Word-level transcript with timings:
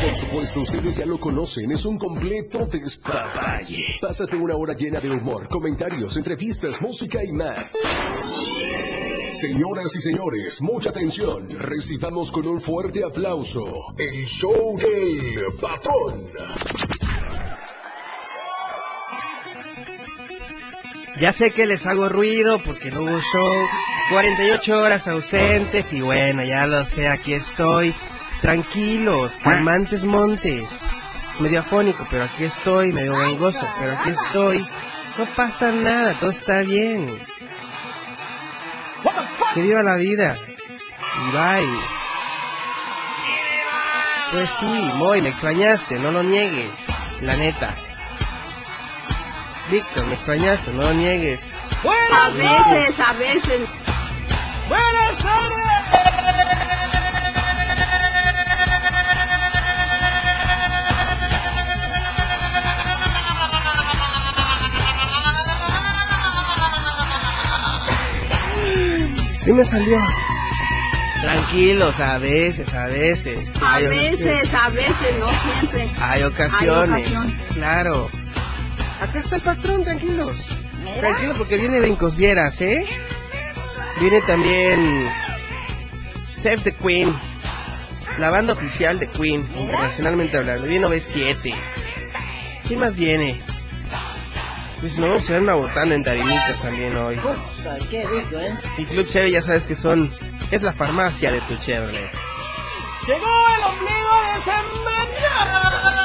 Por 0.00 0.14
supuesto, 0.14 0.60
ustedes 0.60 0.96
ya 0.96 1.06
lo 1.06 1.18
conocen, 1.18 1.72
es 1.72 1.84
un 1.86 1.98
completo 1.98 2.66
despapalle. 2.66 3.84
Pásate 4.00 4.36
una 4.36 4.54
hora 4.54 4.74
llena 4.74 5.00
de 5.00 5.10
humor, 5.10 5.48
comentarios, 5.48 6.16
entrevistas, 6.16 6.80
música 6.80 7.24
y 7.24 7.32
más. 7.32 7.74
Señoras 9.28 9.94
y 9.96 10.00
señores, 10.00 10.62
mucha 10.62 10.90
atención. 10.90 11.48
Recibamos 11.58 12.30
con 12.30 12.46
un 12.46 12.60
fuerte 12.60 13.02
aplauso 13.02 13.64
el 13.98 14.24
show 14.26 14.78
del 14.78 15.54
patrón. 15.60 16.24
Ya 21.20 21.32
sé 21.32 21.50
que 21.50 21.66
les 21.66 21.86
hago 21.86 22.08
ruido 22.08 22.58
porque 22.64 22.90
no 22.90 23.02
hubo 23.02 23.20
show. 23.32 23.52
48 24.10 24.76
horas 24.76 25.08
ausentes 25.08 25.92
y 25.92 26.00
bueno, 26.00 26.44
ya 26.44 26.66
lo 26.66 26.84
sé, 26.84 27.08
aquí 27.08 27.32
estoy. 27.32 27.94
Tranquilos, 28.42 29.38
calmantes 29.42 30.04
montes. 30.04 30.82
Medio 31.40 31.60
afónico, 31.60 32.06
pero 32.10 32.24
aquí 32.24 32.44
estoy, 32.44 32.92
medio 32.92 33.16
gangoso, 33.16 33.66
pero 33.80 33.92
aquí 33.92 34.10
estoy. 34.10 34.66
No 35.16 35.26
pasa 35.34 35.72
nada, 35.72 36.14
todo 36.18 36.30
está 36.30 36.60
bien. 36.60 37.18
Que 39.54 39.62
viva 39.62 39.82
la 39.82 39.96
vida. 39.96 40.34
Y 41.26 41.32
bye. 41.32 41.80
Pues 44.32 44.50
sí, 44.50 44.90
Moy, 44.94 45.22
me 45.22 45.30
extrañaste, 45.30 45.98
no 46.00 46.10
lo 46.10 46.22
niegues. 46.22 46.86
La 47.20 47.36
neta. 47.36 47.74
Víctor, 49.70 50.06
me 50.06 50.14
extrañaste, 50.14 50.72
no 50.72 50.82
lo 50.82 50.92
niegues. 50.92 51.48
A 52.12 52.30
veces, 52.30 53.00
a 53.00 53.12
veces. 53.14 53.60
¡Buenas 54.68 55.18
tardes! 55.22 55.54
Sí 69.40 69.52
me 69.52 69.64
salió. 69.64 69.98
Tranquilos, 71.20 72.00
a 72.00 72.18
veces, 72.18 72.72
a 72.74 72.86
veces. 72.86 73.52
A 73.62 73.74
Hay- 73.76 73.86
veces, 73.88 74.52
a 74.54 74.68
veces, 74.68 75.18
no 75.18 75.28
siempre. 75.32 75.90
Hay 75.98 76.22
ocasiones. 76.22 76.96
Hay 76.96 77.02
ocasiones. 77.02 77.36
Claro. 77.54 78.10
Acá 79.00 79.18
está 79.20 79.36
el 79.36 79.42
patrón, 79.42 79.84
tranquilos. 79.84 80.58
Tranquilos 81.00 81.36
porque 81.38 81.56
viene 81.56 81.80
Brincosieras, 81.80 82.60
¿eh? 82.60 82.86
Viene 84.00 84.20
también 84.22 85.10
Save 86.34 86.58
the 86.58 86.74
Queen. 86.74 87.14
La 88.18 88.30
banda 88.30 88.52
oficial 88.52 88.98
de 88.98 89.08
Queen, 89.08 89.48
internacionalmente 89.56 90.36
hablando. 90.36 90.66
Viene 90.66 90.86
OV7. 90.86 91.54
¿Quién 92.66 92.80
más 92.80 92.94
viene? 92.94 93.42
Pues 94.80 94.98
no, 94.98 95.18
se 95.18 95.32
dan 95.32 95.44
una 95.44 95.54
botana 95.54 95.94
en 95.94 96.04
Tarimitas 96.04 96.60
también 96.60 96.94
hoy. 96.96 97.18
Qué 97.90 98.06
rico, 98.06 98.38
¿eh? 98.38 98.54
Y 98.78 98.84
Club 98.84 99.08
Chevy 99.08 99.32
ya 99.32 99.42
sabes 99.42 99.64
que 99.66 99.74
son... 99.74 100.14
Es 100.50 100.62
la 100.62 100.72
farmacia 100.72 101.32
de 101.32 101.40
tu 101.40 101.56
Chevrolet. 101.56 102.10
¡Llegó 103.06 103.26
el 103.56 103.64
ombligo 103.64 104.14
de 104.34 104.40
semana! 104.42 106.03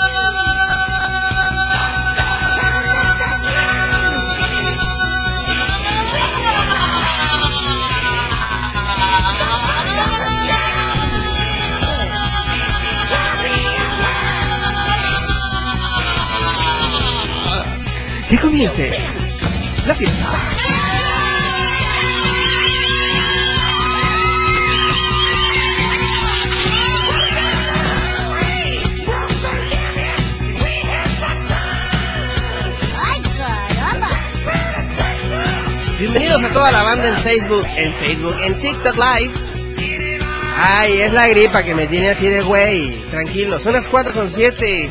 Comience 18.59 18.91
la 19.87 19.95
fiesta. 19.95 20.27
Bienvenidos 35.97 36.43
a 36.43 36.49
toda 36.49 36.71
la 36.71 36.83
banda 36.83 37.07
en 37.07 37.15
Facebook, 37.23 37.65
en 37.77 37.93
Facebook, 37.93 38.35
en 38.43 38.53
TikTok 38.55 38.95
Live. 38.95 39.33
Ay, 40.57 40.99
es 40.99 41.13
la 41.13 41.29
gripa 41.29 41.63
que 41.63 41.75
me 41.75 41.87
tiene 41.87 42.09
así 42.09 42.27
de 42.27 42.41
güey. 42.41 43.01
Tranquilo, 43.09 43.57
son 43.59 43.71
las 43.71 43.87
4 43.87 44.11
con 44.11 44.29
7. 44.29 44.89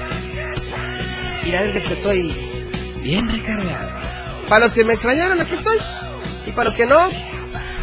Mira, 1.45 1.65
es 1.65 1.87
que 1.87 1.93
estoy 1.93 2.47
bien 3.09 3.27
recargado. 3.27 3.91
Para 4.49 4.67
los 4.67 4.75
que 4.75 4.85
me 4.85 4.93
extrañaron, 4.93 5.41
aquí 5.41 5.55
estoy. 5.55 5.79
Y 6.47 6.53
para 6.53 6.65
los 6.65 6.75
que 6.75 6.85
no, 6.85 7.09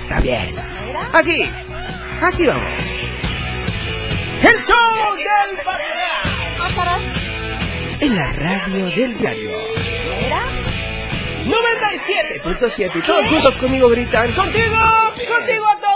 está 0.04 0.20
bien. 0.22 0.54
Aquí, 1.14 1.50
aquí 2.22 2.46
vamos. 2.46 2.80
El 4.44 4.66
show 4.66 5.16
del 5.18 6.76
caray. 6.76 7.98
en 8.02 8.16
la 8.16 8.32
radio 8.34 8.86
del 8.86 9.18
diario. 9.18 9.50
Mira. 10.22 10.42
97.7 11.46 12.92
y 12.96 13.02
todos 13.02 13.28
juntos 13.28 13.56
conmigo 13.58 13.88
gritan 13.90 14.34
¡Contigo! 14.34 14.78
¡Contigo 15.30 15.68
a 15.70 15.78
todos 15.78 15.95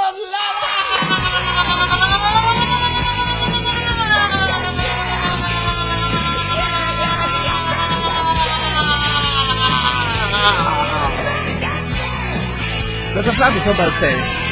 Los 13.15 13.27
aplausos 13.27 13.63
son 13.63 13.75
para 13.75 13.89
ustedes. 13.89 14.49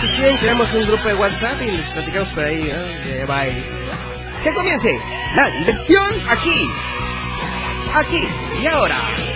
Si 0.00 0.06
quieren, 0.16 0.36
creamos 0.36 0.74
un 0.74 0.86
grupo 0.86 1.08
de 1.08 1.14
WhatsApp 1.14 1.60
y 1.62 1.70
les 1.70 1.90
platicamos 1.90 2.28
por 2.28 2.44
ahí 2.44 2.72
¿no? 2.72 3.10
de 3.10 3.24
baile. 3.24 3.64
Que 4.42 4.54
comience 4.54 5.00
la 5.34 5.48
diversión 5.50 6.06
aquí. 6.30 6.70
Aquí 7.94 8.28
y 8.62 8.66
ahora. 8.66 9.35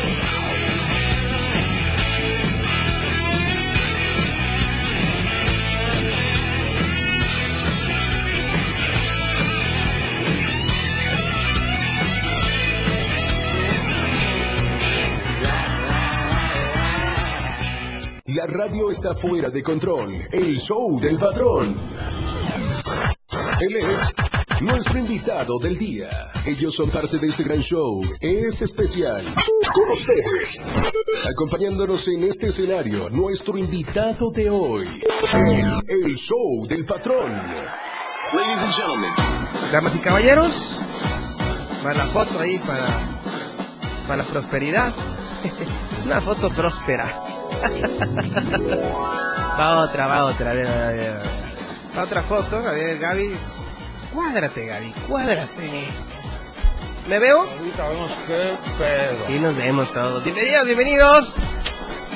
La 18.40 18.46
radio 18.46 18.90
está 18.90 19.14
fuera 19.14 19.50
de 19.50 19.62
control. 19.62 20.16
El 20.32 20.59
show 20.59 20.98
del 20.98 21.18
patrón. 21.18 21.76
Él 23.60 23.76
es 23.76 24.15
nuestro 24.62 24.97
invitado 24.97 25.59
del 25.59 25.76
día. 25.76 26.09
Ellos 26.47 26.74
son 26.74 26.88
parte 26.88 27.18
de 27.18 27.26
este 27.26 27.42
gran 27.44 27.60
show. 27.60 28.00
Es 28.18 28.62
especial. 28.62 29.26
Con 29.74 29.91
ustedes. 29.91 30.59
Acompañándonos 31.30 32.09
en 32.09 32.24
este 32.24 32.47
escenario, 32.47 33.10
nuestro 33.10 33.59
invitado 33.59 34.30
de 34.30 34.48
hoy. 34.48 34.88
El, 35.34 36.06
el 36.06 36.16
show 36.16 36.66
del 36.66 36.86
patrón. 36.86 37.30
Ladies 37.30 38.59
and 38.59 38.74
gentlemen. 38.74 39.12
Damas 39.70 39.97
y 39.97 39.98
caballeros, 39.98 40.82
va 41.84 41.92
la 41.92 42.06
foto 42.06 42.41
ahí 42.41 42.56
para, 42.60 42.88
para 44.09 44.22
la 44.22 44.24
prosperidad. 44.24 44.94
Una 46.06 46.22
foto 46.22 46.48
próspera. 46.48 47.29
Va 49.58 49.80
otra, 49.80 50.06
va 50.06 50.24
otra. 50.24 50.50
A 50.50 50.54
ver, 50.54 50.66
a 50.66 50.70
ver, 50.70 50.86
a 50.86 50.91
ver. 50.91 51.22
Va 51.97 52.02
otra 52.04 52.22
foto. 52.22 52.56
A 52.56 52.72
ver, 52.72 52.98
Gaby. 52.98 53.34
Cuádrate, 54.14 54.66
Gaby, 54.66 54.92
cuádrate. 55.08 55.88
¿Me 57.08 57.18
veo? 57.18 57.41
Ahorita 57.41 57.88
vemos 57.88 58.10
qué 58.26 58.56
pedo. 58.78 59.36
Y 59.36 59.41
nos 59.41 59.56
vemos 59.56 59.92
todos. 59.92 60.24
Bienvenidos, 60.24 60.64
bienvenidos. 60.64 61.36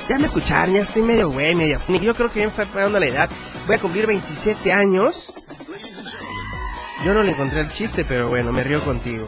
Ya 0.09 0.19
me 0.19 0.27
escucharon, 0.27 0.75
ya 0.75 0.83
estoy 0.83 1.03
medio 1.03 1.31
güey, 1.31 1.55
medio... 1.55 1.81
Yo 1.89 2.15
creo 2.15 2.31
que 2.31 2.41
ya 2.41 2.47
me 2.47 2.51
está 2.51 2.67
pegando 2.67 3.01
la 3.01 3.07
edad. 3.07 3.31
Voy 3.67 3.77
a 3.77 3.79
cumplir 3.81 4.07
27 4.07 4.73
años. 4.73 5.33
Yo 7.05 7.15
no 7.15 7.23
le 7.23 7.31
encontré 7.31 7.61
el 7.61 7.69
chiste, 7.69 8.05
pero 8.05 8.29
bueno, 8.29 8.53
me 8.53 8.63
río 8.63 8.83
contigo. 8.85 9.27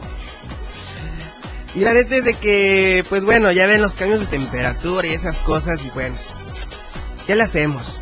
Y 1.77 1.81
la 1.81 1.93
neta 1.93 2.15
es 2.15 2.23
de 2.23 2.33
que, 2.33 3.03
pues 3.07 3.23
bueno, 3.23 3.51
ya 3.51 3.67
ven 3.67 3.83
los 3.83 3.93
cambios 3.93 4.21
de 4.21 4.25
temperatura 4.25 5.05
y 5.07 5.13
esas 5.13 5.37
cosas 5.39 5.85
y 5.85 5.89
pues... 5.89 6.33
¿Qué 7.27 7.35
le 7.35 7.43
hacemos? 7.43 8.01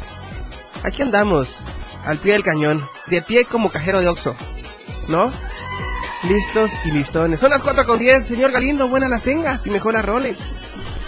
Aquí 0.83 1.01
andamos, 1.01 1.59
al 2.05 2.17
pie 2.19 2.33
del 2.33 2.43
cañón, 2.43 2.87
de 3.07 3.21
pie 3.21 3.43
como 3.43 3.69
cajero 3.71 3.99
de 3.99 4.07
Oxxo, 4.07 4.33
¿no? 5.09 5.29
Listos 6.29 6.71
y 6.85 6.91
listones. 6.91 7.41
Son 7.41 7.49
las 7.49 7.63
4 7.63 7.85
con 7.85 7.99
10, 7.99 8.25
señor 8.25 8.51
Galindo, 8.51 8.87
buenas 8.87 9.09
las 9.09 9.23
tengas 9.23 9.65
y 9.67 9.71
mejor 9.71 9.93
las 9.95 10.05
roles. 10.05 10.39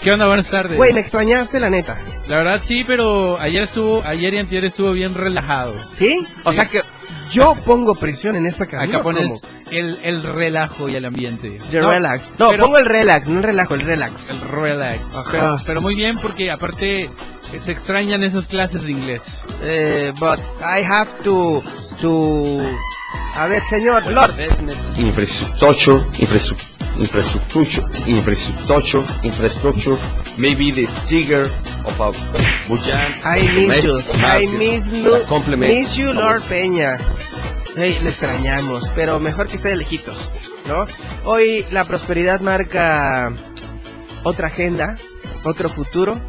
¿Qué 0.02 0.12
onda? 0.12 0.26
Buenas 0.26 0.50
tardes. 0.50 0.76
Güey, 0.76 0.92
me 0.92 1.00
extrañaste, 1.00 1.58
la 1.60 1.70
neta. 1.70 1.96
La 2.26 2.36
verdad 2.36 2.60
sí, 2.60 2.84
pero 2.86 3.40
ayer 3.40 3.62
estuvo, 3.62 4.02
ayer 4.04 4.34
y 4.34 4.38
antier 4.38 4.64
estuvo 4.66 4.92
bien 4.92 5.14
relajado. 5.14 5.74
¿Sí? 5.92 6.26
O 6.44 6.50
Sí. 6.52 6.56
sea 6.56 6.68
que 6.68 6.82
yo 7.30 7.54
pongo 7.64 7.94
presión 7.94 8.36
en 8.36 8.46
esta 8.46 8.66
cabina. 8.66 8.94
Acá 8.96 9.02
pones 9.02 9.40
el, 9.70 9.98
el 10.02 10.22
relajo 10.22 10.88
y 10.88 10.94
el 10.96 11.04
ambiente. 11.04 11.58
The 11.70 11.80
No, 11.80 11.90
relax. 11.90 12.32
No, 12.38 12.50
pero- 12.50 12.64
pongo 12.64 12.78
el 12.78 12.84
relax, 12.86 13.28
no 13.28 13.38
el 13.38 13.44
relajo, 13.44 13.74
el 13.74 13.82
relax. 13.82 14.30
El 14.30 14.40
relax. 14.40 15.14
Ajá. 15.14 15.30
Pero, 15.30 15.56
pero 15.66 15.80
muy 15.80 15.94
bien 15.94 16.18
porque 16.20 16.50
aparte 16.50 17.02
eh, 17.04 17.08
se 17.60 17.72
extrañan 17.72 18.22
esas 18.24 18.46
clases 18.46 18.86
de 18.86 18.92
inglés. 18.92 19.42
Eh, 19.62 20.12
but 20.18 20.38
I 20.60 20.82
have 20.88 21.12
to, 21.24 21.62
to... 22.00 22.62
A 23.34 23.46
ver, 23.46 23.60
señor 23.62 24.04
Lord. 24.06 24.34
infrastructure, 24.96 26.00
infrastructure, 26.18 26.67
infrastructure, 26.98 27.82
infrastructure, 28.06 29.04
infrastructure, 29.22 29.98
maybe 30.36 30.70
the 30.70 30.86
trigger 31.08 31.44
of 31.86 32.00
a 32.00 32.12
Bujan. 32.68 33.10
I 33.24 33.66
miss 33.66 33.84
you. 33.84 34.00
I 34.22 34.46
miss 34.58 34.92
you. 34.92 35.24
Compliment. 35.26 35.72
Miss 35.72 35.96
you, 35.96 36.12
Lord 36.12 36.42
Peña. 36.48 36.98
Hey, 37.76 37.98
le 38.02 38.08
extrañamos, 38.08 38.90
pero 38.94 39.20
mejor 39.20 39.46
que 39.46 39.56
esté 39.56 39.68
de 39.68 39.76
lejitos, 39.76 40.30
¿no? 40.66 40.86
Hoy 41.24 41.64
la 41.70 41.84
prosperidad 41.84 42.40
marca 42.40 43.32
otra 44.24 44.48
agenda, 44.48 44.96
otro 45.44 45.68
futuro 45.68 46.20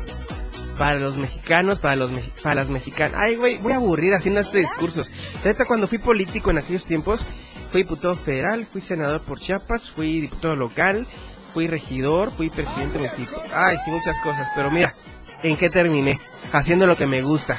para 0.77 0.99
los 0.99 1.17
mexicanos, 1.17 1.79
para 1.79 1.95
los 1.95 2.11
para 2.41 2.55
las 2.55 2.69
mexicanas. 2.69 3.19
Ay, 3.19 3.35
güey, 3.35 3.57
voy 3.57 3.73
a 3.73 3.77
aburrir 3.77 4.13
haciendo 4.13 4.39
estos 4.39 4.55
discursos. 4.55 5.11
Neta, 5.43 5.65
cuando 5.65 5.87
fui 5.87 5.97
político 5.97 6.51
en 6.51 6.59
aquellos 6.59 6.85
tiempos, 6.85 7.25
fui 7.71 7.83
diputado 7.83 8.15
federal, 8.15 8.65
fui 8.65 8.81
senador 8.81 9.21
por 9.21 9.39
Chiapas, 9.39 9.91
fui 9.91 10.21
diputado 10.21 10.55
local, 10.55 11.05
fui 11.53 11.67
regidor, 11.67 12.31
fui 12.31 12.49
presidente 12.49 12.97
municipal. 12.97 13.43
Ay, 13.53 13.77
sí, 13.83 13.91
muchas 13.91 14.17
cosas, 14.19 14.47
pero 14.55 14.71
mira, 14.71 14.95
¿en 15.43 15.55
qué 15.55 15.69
terminé? 15.69 16.19
Haciendo 16.51 16.87
lo 16.87 16.97
que 16.97 17.05
me 17.05 17.21
gusta. 17.21 17.57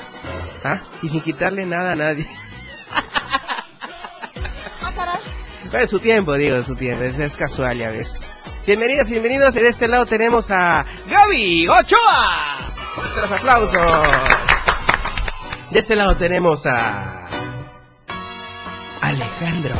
¿Ah? 0.64 0.80
Y 1.02 1.08
sin 1.08 1.20
quitarle 1.20 1.64
nada 1.64 1.92
a 1.92 1.96
nadie. 1.96 2.26
Pero 5.70 5.86
su 5.86 6.00
tiempo, 6.00 6.34
digo, 6.34 6.62
su 6.64 6.74
tiempo, 6.74 7.04
es, 7.04 7.18
es 7.18 7.36
casual, 7.36 7.78
ya 7.78 7.90
ves. 7.90 8.18
Bienvenidos 8.66 9.08
y 9.08 9.12
bienvenidos, 9.12 9.56
y 9.56 9.60
de 9.60 9.68
este 9.68 9.88
lado 9.88 10.04
tenemos 10.04 10.50
a 10.50 10.84
Gaby 11.08 11.68
Ochoa. 11.68 12.74
Aplausos. 13.22 13.80
De 15.70 15.78
este 15.78 15.94
lado 15.96 16.16
tenemos 16.16 16.66
a 16.66 17.19
Alejandro. 19.00 19.74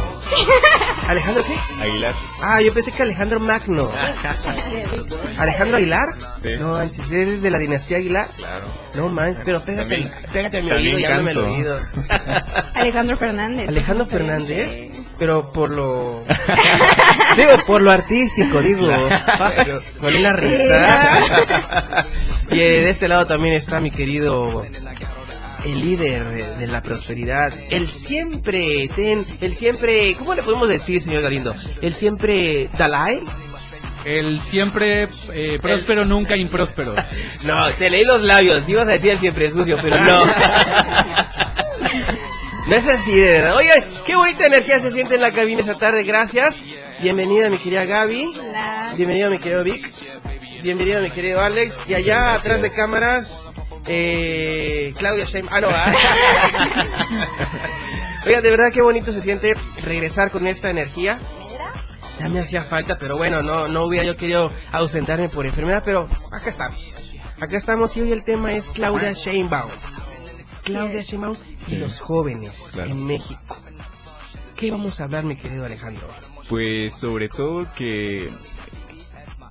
¿Alejandro 1.07 1.45
qué? 1.45 1.55
Aguilar. 1.83 2.15
Ah, 2.43 2.61
yo 2.63 2.73
pensé 2.73 2.91
que 2.93 3.03
Alejandro 3.03 3.39
Magno. 3.41 3.91
¿Alejandro 5.37 5.77
Aguilar? 5.77 6.07
Sí. 6.43 6.49
No, 6.59 6.73
manches, 6.73 7.11
¿eres 7.11 7.43
de 7.43 7.51
la 7.51 7.59
dinastía 7.59 7.99
Aguilar? 7.99 8.29
Claro. 8.37 8.73
No 8.95 9.09
manches, 9.09 9.43
pero 9.45 9.65
pégate, 9.65 9.89
También- 9.89 10.13
pégate 10.33 10.59
a 10.59 10.63
mi 10.63 10.71
oído 10.73 10.99
y 10.99 11.05
háblame 11.05 11.31
al 11.31 11.37
canto. 11.37 11.53
oído. 11.55 11.81
Alejandro 12.75 13.17
Fernández. 13.17 13.69
Alejandro 13.69 14.07
Fernández, 14.07 14.83
pero 15.19 15.53
por 15.53 15.71
lo... 15.71 16.25
digo, 17.37 17.51
por 17.67 17.83
lo 17.83 17.91
artístico, 17.91 18.61
digo. 18.63 18.89
Pero 19.57 19.81
con 19.99 20.23
la 20.23 20.33
risa. 20.33 21.23
y 22.51 22.57
de 22.59 22.89
este 22.89 23.09
lado 23.09 23.27
también 23.27 23.55
está 23.55 23.81
mi 23.81 23.91
querido... 23.91 24.65
El 25.65 25.81
líder 25.81 26.31
de, 26.31 26.57
de 26.57 26.67
la 26.67 26.83
prosperidad, 26.83 27.53
el 27.71 27.89
siempre, 27.89 28.89
ten, 28.95 29.25
el 29.41 29.53
siempre, 29.53 30.15
¿cómo 30.17 30.35
le 30.35 30.43
podemos 30.43 30.69
decir, 30.69 31.01
señor 31.01 31.23
Galindo? 31.23 31.55
El 31.83 31.95
siempre 31.95 32.69
Dalai. 32.79 33.23
El 34.05 34.41
siempre 34.41 35.09
eh, 35.35 35.59
próspero, 35.61 36.05
nunca 36.05 36.37
impróspero. 36.37 36.95
No, 37.45 37.71
te 37.75 37.91
leí 37.91 38.05
los 38.05 38.23
labios, 38.23 38.69
ibas 38.69 38.87
a 38.89 38.93
decir 38.93 39.11
el 39.13 39.19
siempre 39.19 39.51
sucio, 39.51 39.77
pero 39.81 39.99
no. 39.99 40.25
No 42.69 42.77
es 42.77 42.87
así, 42.87 43.13
de 43.13 43.33
verdad. 43.39 43.57
Oye, 43.57 43.85
qué 44.07 44.15
bonita 44.15 44.47
energía 44.47 44.79
se 44.79 44.91
siente 44.93 45.17
en 45.17 45.23
la 45.23 45.33
cabina 45.33 45.61
esta 45.61 45.77
tarde, 45.77 46.05
gracias. 46.05 46.57
Bienvenida 47.01 47.51
mi 47.51 47.59
querida 47.59 47.85
Gaby. 47.85 48.27
Hola. 48.39 48.95
Bienvenido 48.97 49.31
mi 49.31 49.39
querido 49.39 49.65
Vic. 49.65 49.91
Bienvenido 50.63 51.01
mi 51.01 51.11
querido 51.11 51.41
Alex. 51.41 51.81
Y 51.89 51.95
allá 51.95 52.35
atrás 52.35 52.63
de 52.63 52.71
cámaras, 52.71 53.49
eh, 53.87 54.93
Claudia 54.99 55.25
Sheinbaum. 55.25 55.55
Ah, 55.55 55.61
no, 55.61 55.69
¿ah? 55.71 55.95
Oiga, 58.27 58.41
de 58.41 58.51
verdad 58.51 58.71
qué 58.73 58.83
bonito 58.83 59.13
se 59.13 59.21
siente 59.21 59.55
regresar 59.85 60.31
con 60.31 60.47
esta 60.47 60.71
energía. 60.71 61.21
Ya 62.19 62.29
me 62.29 62.41
hacía 62.41 62.61
falta, 62.61 62.99
pero 62.99 63.17
bueno, 63.17 63.43
no, 63.43 63.67
no 63.69 63.85
hubiera 63.85 64.05
yo 64.05 64.15
querido 64.17 64.53
ausentarme 64.73 65.31
por 65.31 65.47
enfermedad, 65.47 65.83
pero 65.85 66.07
acá 66.31 66.51
estamos. 66.51 66.95
Acá 67.41 67.57
estamos 67.57 67.97
y 67.97 68.03
hoy 68.03 68.13
el 68.13 68.25
tema 68.25 68.53
es 68.53 68.69
Claudia 68.69 69.13
Sheinbaum. 69.13 69.71
Claudia 70.63 71.01
Sheinbaum 71.01 71.37
y 71.69 71.77
los 71.77 71.99
jóvenes 72.01 72.73
Claro. 72.75 72.91
en 72.91 73.07
México. 73.07 73.57
¿Qué 74.55 74.71
vamos 74.71 75.01
a 75.01 75.05
hablar, 75.05 75.25
mi 75.25 75.37
querido 75.37 75.65
Alejandro? 75.65 76.07
Pues 76.51 76.93
sobre 76.95 77.31
todo 77.31 77.73
que 77.73 78.31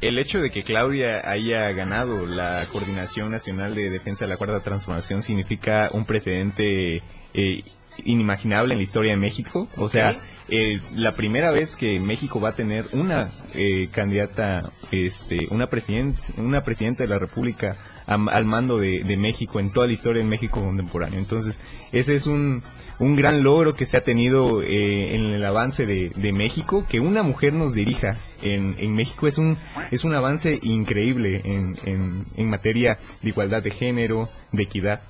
el 0.02 0.18
hecho 0.18 0.40
de 0.42 0.50
que 0.50 0.64
Claudia 0.64 1.22
haya 1.30 1.72
ganado 1.72 2.26
la 2.26 2.66
Coordinación 2.72 3.32
Nacional 3.32 3.76
de 3.76 3.90
Defensa 3.90 4.26
de 4.26 4.30
la 4.30 4.38
Cuarta 4.38 4.62
Transformación 4.62 5.24
significa 5.24 5.90
un 5.92 6.06
precedente 6.06 7.02
eh, 7.34 7.64
inimaginable 8.06 8.74
en 8.74 8.80
la 8.80 8.84
historia 8.84 9.12
de 9.12 9.18
México. 9.18 9.68
O 9.76 9.90
sea, 9.90 10.22
eh, 10.48 10.80
la 10.94 11.16
primera 11.16 11.52
vez 11.52 11.76
que 11.76 12.00
México 12.00 12.40
va 12.40 12.50
a 12.50 12.56
tener 12.56 12.88
una 12.94 13.30
eh, 13.54 13.90
candidata, 13.92 14.72
este, 14.92 15.48
una 15.52 15.68
presidenta, 15.68 16.22
una 16.38 16.64
presidenta 16.64 17.04
de 17.04 17.10
la 17.10 17.20
República 17.20 17.76
am- 18.08 18.30
al 18.30 18.46
mando 18.46 18.78
de, 18.78 19.04
de 19.04 19.18
México 19.18 19.60
en 19.60 19.72
toda 19.72 19.86
la 19.88 19.94
historia 19.94 20.24
de 20.24 20.30
México 20.30 20.62
contemporáneo. 20.62 21.20
Entonces, 21.20 21.60
ese 21.92 22.14
es 22.14 22.26
un, 22.26 22.64
un 23.00 23.16
gran 23.16 23.44
logro 23.44 23.74
que 23.74 23.86
se 23.86 23.98
ha 23.98 24.04
tenido 24.04 24.62
eh, 24.62 25.16
en 25.16 25.26
el 25.26 25.46
avance 25.46 25.86
de, 25.86 26.10
de 26.16 26.32
México, 26.34 26.86
que 26.88 27.00
una 27.00 27.24
mujer 27.24 27.54
nos 27.54 27.74
dirija 27.74 28.18
en, 28.44 28.76
en 28.78 28.96
México 28.96 29.28
es 29.28 29.38
un, 29.38 29.58
es 29.92 30.04
un 30.04 30.14
avance 30.16 30.60
increíble 30.62 31.42
en, 31.44 31.78
en, 31.86 32.26
en 32.36 32.50
materia 32.50 32.98
de 33.22 33.30
igualdad 33.30 33.64
de 33.64 33.72
género, 33.72 34.30
de 34.52 34.64
equidad. 34.64 35.02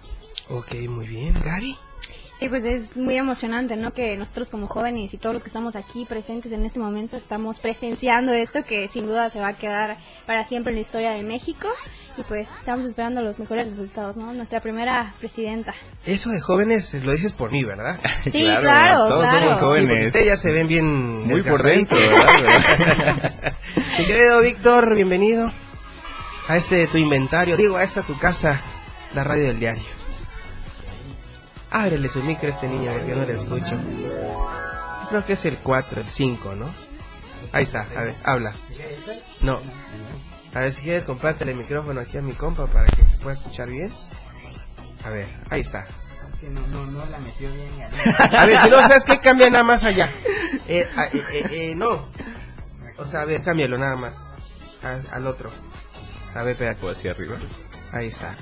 Ok, 0.49 0.73
muy 0.87 1.07
bien. 1.07 1.33
Gaby. 1.43 1.75
Sí, 2.39 2.47
pues 2.47 2.63
es 2.63 2.95
muy 2.95 3.17
emocionante, 3.17 3.75
¿no? 3.75 3.91
Que 3.91 4.15
nosotros 4.15 4.49
como 4.49 4.67
jóvenes 4.67 5.13
y 5.13 5.17
todos 5.17 5.33
los 5.33 5.43
que 5.43 5.49
estamos 5.49 5.75
aquí 5.75 6.05
presentes 6.05 6.53
en 6.53 6.63
este 6.63 6.79
momento 6.79 7.17
estamos 7.17 7.59
presenciando 7.59 8.31
esto 8.33 8.63
que 8.63 8.87
sin 8.87 9.05
duda 9.07 9.29
se 9.29 9.41
va 9.41 9.49
a 9.49 9.57
quedar 9.57 9.97
para 10.25 10.45
siempre 10.45 10.71
en 10.71 10.77
la 10.77 10.81
historia 10.81 11.11
de 11.11 11.21
México 11.23 11.67
y 12.17 12.21
pues 12.23 12.47
estamos 12.57 12.85
esperando 12.85 13.21
los 13.21 13.39
mejores 13.39 13.69
resultados, 13.71 14.15
¿no? 14.15 14.31
Nuestra 14.31 14.61
primera 14.61 15.13
presidenta. 15.19 15.73
Eso 16.05 16.29
de 16.29 16.39
jóvenes 16.39 16.93
lo 17.03 17.11
dices 17.11 17.33
por 17.33 17.51
mí, 17.51 17.65
¿verdad? 17.65 17.99
Sí, 18.23 18.31
claro, 18.31 19.09
todos 19.09 19.29
claro. 19.29 19.39
somos 19.39 19.57
Sí, 19.57 19.63
jóvenes. 19.65 20.07
ustedes 20.07 20.25
ya 20.27 20.37
se 20.37 20.51
ven 20.53 20.67
bien 20.69 21.27
muy 21.27 21.43
por 21.43 21.61
dentro, 21.61 21.97
¿verdad? 21.99 23.33
Mi 23.99 24.05
querido 24.05 24.39
Víctor, 24.41 24.95
bienvenido 24.95 25.51
a 26.47 26.55
este 26.55 26.87
tu 26.87 26.97
inventario, 26.97 27.57
digo, 27.57 27.75
a 27.75 27.83
esta 27.83 28.01
tu 28.03 28.17
casa, 28.17 28.61
la 29.13 29.25
radio 29.25 29.43
del 29.47 29.59
diario. 29.59 29.98
Ábrele 31.71 32.09
su 32.09 32.23
micro 32.23 32.47
a 32.47 32.51
este 32.51 32.67
niño 32.67 32.91
porque 32.93 33.15
no 33.15 33.25
le 33.25 33.33
escucho. 33.35 33.75
Creo 35.09 35.25
que 35.25 35.33
es 35.33 35.45
el 35.45 35.57
4, 35.57 36.01
el 36.01 36.07
5, 36.07 36.55
¿no? 36.55 36.73
Ahí 37.51 37.63
está, 37.63 37.81
a 37.95 38.01
ver, 38.03 38.15
habla. 38.23 38.53
No. 39.41 39.59
A 40.53 40.59
ver 40.61 40.71
si 40.73 40.81
quieres 40.81 41.05
compártele 41.05 41.51
el 41.51 41.57
micrófono 41.57 42.01
aquí 42.01 42.17
a 42.17 42.21
mi 42.21 42.33
compa 42.33 42.67
para 42.67 42.85
que 42.85 43.05
se 43.07 43.17
pueda 43.17 43.33
escuchar 43.35 43.69
bien. 43.69 43.93
A 45.05 45.09
ver, 45.09 45.27
ahí 45.49 45.61
está. 45.61 45.85
A 48.31 48.45
ver, 48.45 48.61
si 48.61 48.69
no 48.69 48.79
sabes 48.87 49.03
qué, 49.05 49.19
cambia 49.19 49.49
nada 49.49 49.63
más 49.63 49.83
allá. 49.83 50.11
Eh, 50.67 50.87
a- 50.95 51.05
eh, 51.07 51.23
eh, 51.31 51.45
eh, 51.51 51.75
no. 51.75 52.07
O 52.97 53.05
sea, 53.05 53.21
a 53.21 53.25
ver, 53.25 53.41
cámbialo 53.41 53.77
nada 53.77 53.95
más. 53.95 54.25
A- 54.83 55.15
al 55.15 55.27
otro. 55.27 55.51
A 56.35 56.43
ver, 56.43 56.53
espérate. 56.53 56.85
O 56.85 56.89
hacia 56.91 57.11
arriba. 57.11 57.37
Ahí 57.91 58.07
está. 58.07 58.35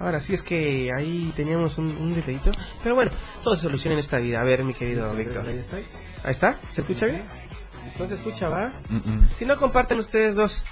Ahora 0.00 0.18
sí 0.18 0.32
es 0.32 0.42
que 0.42 0.90
ahí 0.96 1.32
teníamos 1.36 1.76
un, 1.78 1.88
un 1.98 2.14
detallito. 2.14 2.50
Pero 2.82 2.94
bueno, 2.94 3.10
todo 3.44 3.54
se 3.54 3.62
soluciona 3.62 3.92
en 3.94 4.00
esta 4.00 4.18
vida. 4.18 4.40
A 4.40 4.44
ver, 4.44 4.64
mi 4.64 4.72
querido 4.72 5.14
Víctor. 5.14 5.46
Ahí 5.46 6.32
está. 6.32 6.58
¿Se 6.70 6.80
escucha 6.80 7.06
bien? 7.06 7.24
¿No 7.98 8.08
se 8.08 8.14
escucha, 8.14 8.48
va? 8.48 8.72
Mm, 8.88 8.96
mm. 8.96 9.28
Si 9.36 9.44
no, 9.44 9.56
comparten 9.58 9.98
ustedes 9.98 10.34
dos. 10.34 10.64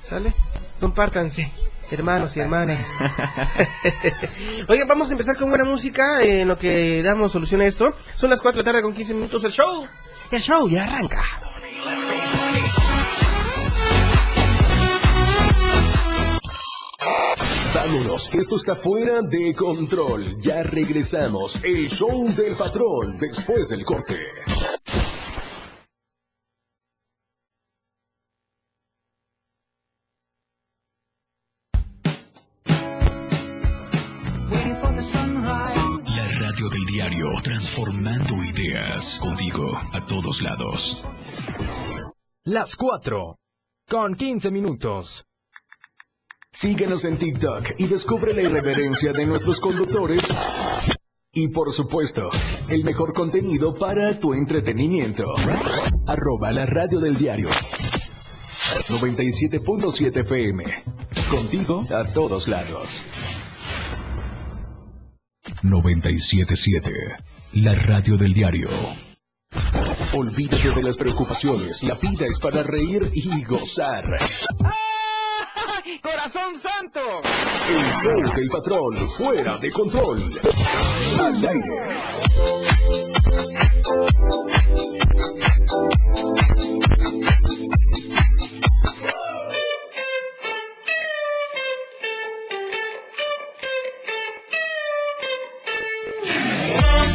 ¿Sale? 0.00 0.34
Compártanse. 0.80 1.52
hermanos 1.90 2.34
y 2.36 2.40
hermanas. 2.40 2.92
Oigan, 4.68 4.88
vamos 4.88 5.10
a 5.10 5.12
empezar 5.12 5.36
con 5.36 5.50
buena 5.50 5.64
música 5.66 6.22
en 6.22 6.48
lo 6.48 6.56
que 6.56 7.02
damos 7.02 7.32
solución 7.32 7.60
a 7.60 7.66
esto. 7.66 7.94
Son 8.14 8.30
las 8.30 8.40
4 8.40 8.62
de 8.62 8.64
la 8.64 8.72
tarde 8.72 8.82
con 8.82 8.94
15 8.94 9.14
minutos 9.14 9.44
el 9.44 9.52
show. 9.52 9.86
El 10.30 10.40
show 10.40 10.66
ya 10.68 10.84
arranca. 10.84 11.22
Vámonos, 17.84 18.28
que 18.28 18.38
esto 18.38 18.54
está 18.54 18.76
fuera 18.76 19.22
de 19.22 19.52
control. 19.56 20.38
Ya 20.38 20.62
regresamos. 20.62 21.58
El 21.64 21.90
show 21.90 22.32
del 22.32 22.54
patrón 22.54 23.18
después 23.18 23.70
del 23.70 23.84
corte. 23.84 24.20
La 36.06 36.28
radio 36.38 36.68
del 36.68 36.84
diario, 36.86 37.32
transformando 37.42 38.34
ideas 38.44 39.18
contigo 39.20 39.76
a 39.92 40.06
todos 40.06 40.40
lados. 40.40 41.02
Las 42.44 42.76
4 42.76 43.36
con 43.88 44.14
15 44.14 44.52
minutos. 44.52 45.26
Síguenos 46.54 47.06
en 47.06 47.16
TikTok 47.16 47.76
y 47.78 47.86
descubre 47.86 48.34
la 48.34 48.42
irreverencia 48.42 49.10
de 49.12 49.24
nuestros 49.24 49.58
conductores. 49.58 50.20
Y 51.32 51.48
por 51.48 51.72
supuesto, 51.72 52.28
el 52.68 52.84
mejor 52.84 53.14
contenido 53.14 53.72
para 53.74 54.20
tu 54.20 54.34
entretenimiento. 54.34 55.32
Arroba 56.06 56.52
la 56.52 56.66
radio 56.66 57.00
del 57.00 57.16
diario. 57.16 57.48
97.7 57.48 60.20
FM. 60.20 60.64
Contigo 61.30 61.86
a 61.90 62.04
todos 62.12 62.46
lados. 62.48 63.06
977. 65.62 66.90
La 67.54 67.74
radio 67.74 68.18
del 68.18 68.34
diario. 68.34 68.68
Olvídate 70.12 70.70
de 70.70 70.82
las 70.82 70.98
preocupaciones. 70.98 71.82
La 71.82 71.94
vida 71.94 72.26
es 72.26 72.38
para 72.38 72.62
reír 72.62 73.10
y 73.14 73.42
gozar. 73.44 74.04
¡Corazón 76.00 76.56
santo! 76.56 77.00
El 77.68 77.92
show 78.02 78.34
del 78.34 78.48
patrón 78.48 79.06
fuera 79.08 79.58
de 79.58 79.70
control. 79.70 80.40
Al 81.20 81.48
aire. 81.48 82.00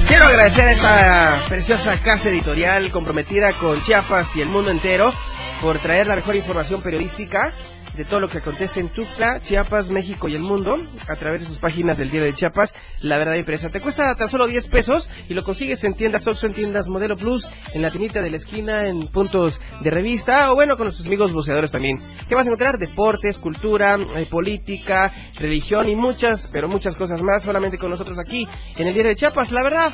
Quiero 0.08 0.26
agradecer 0.26 0.68
a 0.68 0.72
esta 0.72 1.46
preciosa 1.48 2.02
casa 2.02 2.30
editorial 2.30 2.92
comprometida 2.92 3.54
con 3.54 3.82
Chiapas 3.82 4.36
y 4.36 4.42
el 4.42 4.50
mundo 4.50 4.72
entero 4.72 5.14
por 5.62 5.80
traer 5.80 6.08
la 6.08 6.16
mejor 6.16 6.36
información 6.36 6.82
periodística 6.82 7.54
de 7.96 8.06
todo 8.06 8.20
lo 8.20 8.30
que 8.30 8.38
acontece 8.38 8.80
en 8.80 8.90
Tuxtla, 8.90 9.40
Chiapas, 9.40 9.90
México 9.90 10.28
y 10.28 10.36
el 10.36 10.44
mundo 10.44 10.78
a 11.08 11.16
través 11.16 11.42
de 11.42 11.48
sus 11.48 11.58
páginas 11.58 11.98
del 11.98 12.12
diario 12.12 12.28
de 12.28 12.36
Chiapas, 12.36 12.76
La 13.02 13.18
Verdad 13.18 13.34
Impresa. 13.34 13.70
Te 13.70 13.82
cuesta 13.82 14.14
tan 14.16 14.30
solo 14.30 14.46
10 14.46 14.68
pesos 14.68 15.10
y 15.28 15.34
lo 15.34 15.44
consigues 15.44 15.84
en 15.84 15.96
tiendas 15.96 16.28
Oxxo, 16.28 16.46
en 16.46 16.54
tiendas 16.54 16.90
Modelo 16.90 17.18
Plus, 17.18 17.50
en 17.74 17.82
la 17.82 17.90
tiendita 17.90 18.22
de 18.22 18.30
la 18.30 18.38
esquina, 18.38 18.86
en 18.86 19.08
puntos 19.08 19.60
de 19.82 19.90
revista 19.90 20.52
o 20.52 20.56
bueno, 20.56 20.78
con 20.78 20.86
nuestros 20.86 21.08
amigos 21.08 21.34
buceadores 21.34 21.72
también. 21.72 22.00
¿Qué 22.30 22.36
vas 22.36 22.46
a 22.46 22.50
encontrar? 22.50 22.78
Deportes, 22.78 23.40
cultura, 23.40 23.98
eh, 24.16 24.28
política, 24.30 25.12
religión 25.40 25.90
y 25.90 25.96
muchas, 25.96 26.50
pero 26.52 26.68
muchas 26.68 26.96
cosas 26.96 27.24
más 27.24 27.44
solamente 27.44 27.80
con 27.80 27.90
nosotros 27.90 28.20
aquí 28.20 28.48
en 28.76 28.88
el 28.88 28.94
diario 28.94 29.10
de 29.10 29.16
Chiapas. 29.16 29.52
La 29.52 29.64
Verdad, 29.64 29.92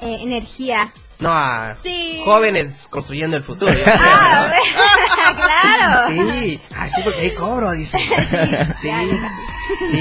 Eh, 0.00 0.16
energía. 0.22 0.92
No, 1.20 1.30
a 1.32 1.76
Sí. 1.82 2.20
jóvenes 2.24 2.86
construyendo 2.90 3.36
el 3.36 3.42
futuro. 3.42 3.72
Ah, 3.86 4.52
claro. 5.36 6.08
Sí, 6.08 6.60
así 6.74 7.00
porque 7.02 7.20
hay 7.20 7.30
cobro, 7.34 7.72
dice. 7.72 7.98
Sí, 7.98 8.88
sí, 8.88 8.90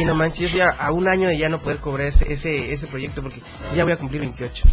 no 0.05 0.15
manches, 0.15 0.51
yo 0.51 0.57
ya 0.57 0.69
a 0.69 0.91
un 0.91 1.07
año 1.07 1.27
de 1.27 1.37
ya 1.37 1.49
no 1.49 1.59
poder 1.59 1.77
cobrar 1.77 2.07
ese, 2.07 2.31
ese, 2.31 2.71
ese 2.73 2.87
proyecto 2.87 3.21
porque 3.21 3.41
ya 3.75 3.83
voy 3.83 3.93
a 3.93 3.97
cumplir 3.97 4.21
28. 4.21 4.65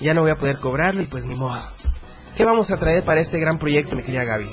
Ya 0.00 0.14
no 0.14 0.22
voy 0.22 0.30
a 0.30 0.36
poder 0.36 0.58
cobrarlo 0.58 1.02
y 1.02 1.06
pues 1.06 1.24
ni 1.26 1.34
modo. 1.34 1.60
¿Qué 2.36 2.44
vamos 2.44 2.70
a 2.70 2.76
traer 2.78 3.04
para 3.04 3.20
este 3.20 3.38
gran 3.38 3.58
proyecto, 3.58 3.94
mi 3.94 4.02
querida 4.02 4.24
Gaby? 4.24 4.48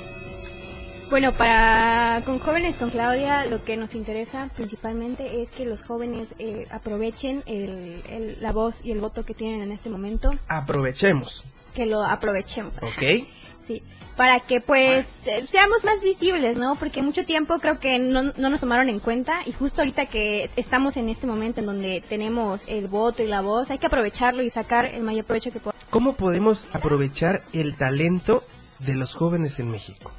Bueno, 1.10 1.32
para 1.32 2.22
con 2.24 2.38
jóvenes 2.38 2.76
con 2.78 2.92
Claudia 2.92 3.46
lo 3.48 3.64
que 3.64 3.78
nos 3.78 3.96
interesa 3.96 4.52
principalmente 4.56 5.42
es 5.42 5.50
que 5.50 5.66
los 5.66 5.82
jóvenes 5.82 6.36
eh, 6.38 6.68
aprovechen 6.70 7.42
el, 7.48 8.04
el- 8.10 8.38
la 8.42 8.52
voz 8.52 8.82
y 8.84 8.92
el 8.92 9.00
voto 9.02 9.26
que 9.26 9.34
tienen 9.34 9.64
en 9.64 9.72
este 9.72 9.90
momento, 9.90 10.30
Aprovechemos, 10.48 11.46
que 11.74 11.88
lo 11.88 12.04
aprovechemos. 12.04 12.74
¿ok? 12.84 13.28
Sí, 13.70 13.84
para 14.18 14.40
que 14.40 14.62
pues 14.62 15.22
eh, 15.28 15.46
seamos 15.48 15.84
más 15.84 16.02
visibles, 16.02 16.58
¿no? 16.58 16.76
Porque 16.76 17.04
mucho 17.04 17.24
tiempo 17.24 17.60
creo 17.60 17.80
que 17.80 18.00
no, 18.00 18.34
no 18.36 18.50
nos 18.50 18.62
tomaron 18.62 18.90
en 18.90 19.00
cuenta 19.00 19.42
y 19.46 19.52
justo 19.52 19.82
ahorita 19.82 20.08
que 20.08 20.50
estamos 20.56 20.98
en 20.98 21.08
este 21.08 21.28
momento 21.28 21.60
en 21.60 21.68
donde 21.68 22.04
tenemos 22.10 22.62
el 22.66 22.88
voto 22.88 23.22
y 23.22 23.28
la 23.28 23.42
voz, 23.42 23.70
hay 23.70 23.78
que 23.78 23.86
aprovecharlo 23.86 24.42
y 24.42 24.50
sacar 24.50 24.88
el 24.88 25.04
mayor 25.04 25.26
provecho 25.26 25.52
que 25.52 25.60
podamos. 25.60 25.86
¿Cómo 25.92 26.16
podemos 26.16 26.68
aprovechar 26.74 27.44
el 27.54 27.78
talento 27.78 28.44
de 28.80 28.96
los 28.96 29.14
jóvenes 29.14 29.60
en 29.60 29.70
México? 29.70 30.12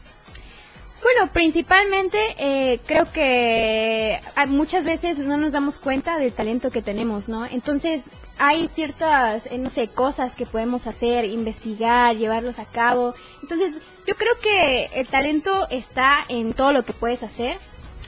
Bueno, 1.02 1.32
principalmente 1.32 2.18
eh, 2.38 2.78
creo 2.86 3.10
que 3.10 4.20
ah, 4.36 4.46
muchas 4.46 4.84
veces 4.84 5.18
no 5.18 5.38
nos 5.38 5.54
damos 5.54 5.76
cuenta 5.76 6.18
del 6.18 6.32
talento 6.32 6.70
que 6.70 6.82
tenemos, 6.82 7.28
¿no? 7.28 7.46
Entonces 7.46 8.10
hay 8.40 8.68
ciertas, 8.68 9.42
eh, 9.46 9.58
no 9.58 9.68
sé, 9.68 9.88
cosas 9.88 10.34
que 10.34 10.46
podemos 10.46 10.86
hacer, 10.86 11.26
investigar, 11.26 12.16
llevarlos 12.16 12.58
a 12.58 12.64
cabo. 12.64 13.14
Entonces, 13.42 13.78
yo 14.06 14.14
creo 14.16 14.32
que 14.42 14.86
el 14.94 15.06
talento 15.06 15.68
está 15.70 16.24
en 16.28 16.54
todo 16.54 16.72
lo 16.72 16.82
que 16.84 16.92
puedes 16.94 17.22
hacer 17.22 17.58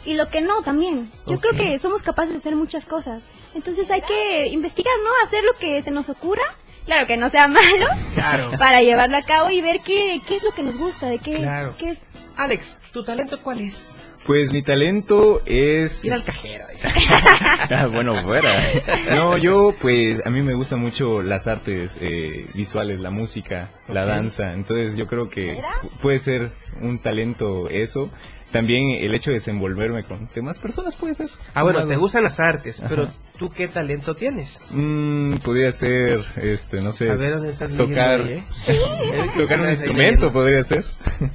y 0.06 0.14
lo 0.14 0.28
que 0.30 0.40
no 0.40 0.62
también. 0.62 1.12
Yo 1.26 1.38
creo 1.38 1.52
que 1.52 1.78
somos 1.78 2.02
capaces 2.02 2.32
de 2.32 2.38
hacer 2.38 2.56
muchas 2.56 2.86
cosas. 2.86 3.22
Entonces 3.54 3.90
hay 3.90 4.00
que 4.00 4.48
investigar, 4.48 4.94
¿no? 5.04 5.26
Hacer 5.26 5.44
lo 5.44 5.52
que 5.52 5.82
se 5.82 5.90
nos 5.90 6.08
ocurra. 6.08 6.42
Claro 6.86 7.06
que 7.06 7.16
no 7.18 7.28
sea 7.28 7.46
malo. 7.60 7.86
Claro. 8.14 8.50
Para 8.58 8.80
llevarlo 8.82 9.18
a 9.18 9.22
cabo 9.22 9.50
y 9.50 9.60
ver 9.60 9.80
qué, 9.80 10.20
qué 10.26 10.36
es 10.36 10.42
lo 10.42 10.52
que 10.52 10.62
nos 10.62 10.78
gusta, 10.78 11.06
de 11.08 11.18
qué, 11.18 11.36
Claro. 11.36 11.76
qué 11.78 11.90
es. 11.90 12.00
Alex, 12.36 12.80
¿tu 12.92 13.04
talento 13.04 13.40
cuál 13.42 13.60
es? 13.60 13.90
Pues 14.26 14.52
mi 14.52 14.62
talento 14.62 15.42
es... 15.46 16.04
Ir 16.04 16.12
al 16.12 16.24
cajero. 16.24 16.66
Ah, 17.70 17.86
bueno, 17.86 18.14
fuera. 18.24 18.52
No, 19.10 19.36
yo 19.38 19.74
pues 19.80 20.20
a 20.26 20.30
mí 20.30 20.42
me 20.42 20.54
gustan 20.54 20.80
mucho 20.80 21.22
las 21.22 21.46
artes 21.46 21.96
eh, 22.00 22.46
visuales, 22.54 23.00
la 23.00 23.10
música, 23.10 23.70
la 23.88 24.04
danza. 24.04 24.52
Entonces 24.52 24.96
yo 24.96 25.06
creo 25.06 25.28
que 25.28 25.54
pu- 25.82 25.90
puede 26.00 26.18
ser 26.18 26.52
un 26.80 26.98
talento 26.98 27.68
eso. 27.70 28.10
También 28.52 28.90
el 29.02 29.14
hecho 29.14 29.30
de 29.30 29.38
desenvolverme 29.38 30.04
con 30.04 30.28
demás 30.34 30.60
personas 30.60 30.94
puede 30.94 31.14
ser. 31.14 31.28
Ah, 31.54 31.62
bueno, 31.62 31.86
te 31.86 31.96
gustan 31.96 32.22
las 32.22 32.38
artes, 32.38 32.82
pero 32.86 33.04
Ajá. 33.04 33.12
¿tú 33.38 33.48
qué 33.48 33.66
talento 33.66 34.14
tienes? 34.14 34.60
Mm, 34.70 35.36
podría 35.36 35.72
ser, 35.72 36.20
este, 36.36 36.82
no 36.82 36.92
sé, 36.92 37.10
A 37.10 37.14
ver, 37.14 37.32
¿dónde 37.34 37.50
estás 37.50 37.72
tocar, 37.72 38.20
ahí, 38.20 38.44
eh? 38.66 38.66
tocar 39.38 39.60
un 39.60 39.66
ahí 39.66 39.72
instrumento 39.72 40.30
podría 40.30 40.62
ser. 40.62 40.84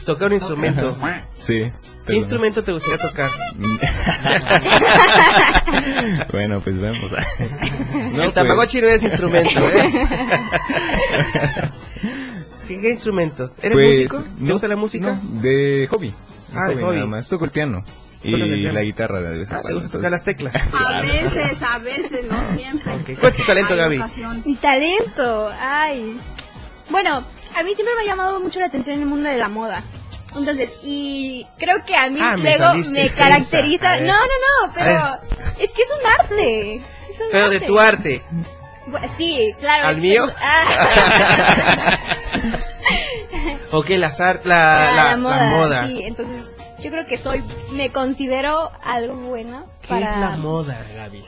Tocar 0.06 0.28
un 0.28 0.36
instrumento. 0.36 0.96
Sí. 1.34 1.56
¿Qué 1.56 1.74
pero- 2.06 2.20
instrumento 2.20 2.64
te 2.64 2.72
gustaría 2.72 3.00
tocar? 3.00 3.32
bueno, 6.32 6.62
pues 6.62 6.80
vemos. 6.80 7.16
No, 8.14 8.24
el 8.24 8.32
pues, 8.32 8.34
Tamagotchi 8.34 8.82
no 8.82 8.88
es 8.88 9.04
instrumento, 9.04 9.60
¿eh? 9.70 9.92
¿Qué, 12.68 12.82
qué 12.82 12.92
instrumento? 12.92 13.52
¿Eres 13.62 13.78
pues, 13.78 13.88
músico? 14.00 14.24
¿Te 14.24 14.30
no, 14.44 14.54
gusta 14.54 14.68
la 14.68 14.76
música? 14.76 15.20
no, 15.22 15.42
de 15.42 15.88
hobby. 15.90 16.14
Ah, 16.54 16.68
de 16.70 16.76
hobby. 16.84 16.96
nada 16.96 17.06
más. 17.08 17.30
Toco 17.30 17.46
el 17.46 17.52
piano. 17.52 17.84
Y 18.24 18.34
el 18.34 18.74
la 18.74 18.82
guitarra 18.82 19.22
de 19.22 19.38
vez 19.38 19.50
en 19.52 19.54
Ah, 19.54 19.58
¿Te 19.58 19.62
cuando, 19.62 19.80
gusta 19.80 19.98
tocar 19.98 20.12
las 20.12 20.24
teclas? 20.24 20.54
A 20.74 21.02
veces, 21.02 21.62
a 21.62 21.78
veces, 21.78 22.26
no 22.30 22.56
siempre. 22.56 22.94
Ok, 22.96 23.20
¿Cuál 23.20 23.32
es 23.32 23.38
tu 23.38 23.44
talento, 23.44 23.74
Hay 23.74 23.80
Gaby? 23.80 24.04
Mi 24.46 24.56
talento, 24.56 25.52
ay. 25.60 26.20
Bueno, 26.90 27.24
a 27.56 27.64
mí 27.64 27.76
siempre 27.76 27.94
me 27.96 28.02
ha 28.02 28.06
llamado 28.06 28.40
mucho 28.40 28.60
la 28.60 28.66
atención 28.68 29.00
el 29.00 29.06
mundo 29.06 29.30
de 29.30 29.38
la 29.38 29.50
moda. 29.50 29.82
Entonces, 30.36 30.72
y 30.84 31.46
creo 31.58 31.84
que 31.86 31.96
a 31.96 32.10
mí 32.10 32.20
Ah, 32.22 32.36
me 32.38 32.58
luego 32.58 32.74
me 32.76 32.84
fresa. 32.84 33.16
caracteriza. 33.16 33.98
No, 34.02 34.08
no, 34.08 34.68
no, 34.68 34.74
pero 34.74 35.20
es 35.60 35.72
que 35.72 35.82
es 35.82 35.90
un 36.00 36.06
arte. 36.20 36.76
es 36.76 37.20
un 37.20 37.28
Pero 37.32 37.50
de 37.50 37.56
arte. 37.58 37.68
tu 37.68 37.80
arte. 37.80 38.22
Sí, 39.18 39.54
claro. 39.60 39.88
¿Al 39.88 39.98
mío? 39.98 40.28
Ah. 40.42 41.98
Las 43.98 44.20
ar- 44.22 44.42
Ah, 44.46 44.48
la, 44.48 44.92
la, 44.92 45.04
la 45.12 45.18
moda, 45.18 45.38
la 45.50 45.50
moda. 45.58 45.88
Sí, 45.88 46.02
entonces 46.04 46.44
yo 46.84 46.92
creo 46.92 47.06
que 47.06 47.18
soy, 47.18 47.44
me 47.74 47.92
considero 47.92 48.72
algo 48.84 49.16
bueno 49.16 49.64
¿Qué 49.82 49.88
para... 49.90 50.14
es 50.14 50.18
la 50.20 50.38
moda, 50.38 50.78
Gaby? 50.96 51.24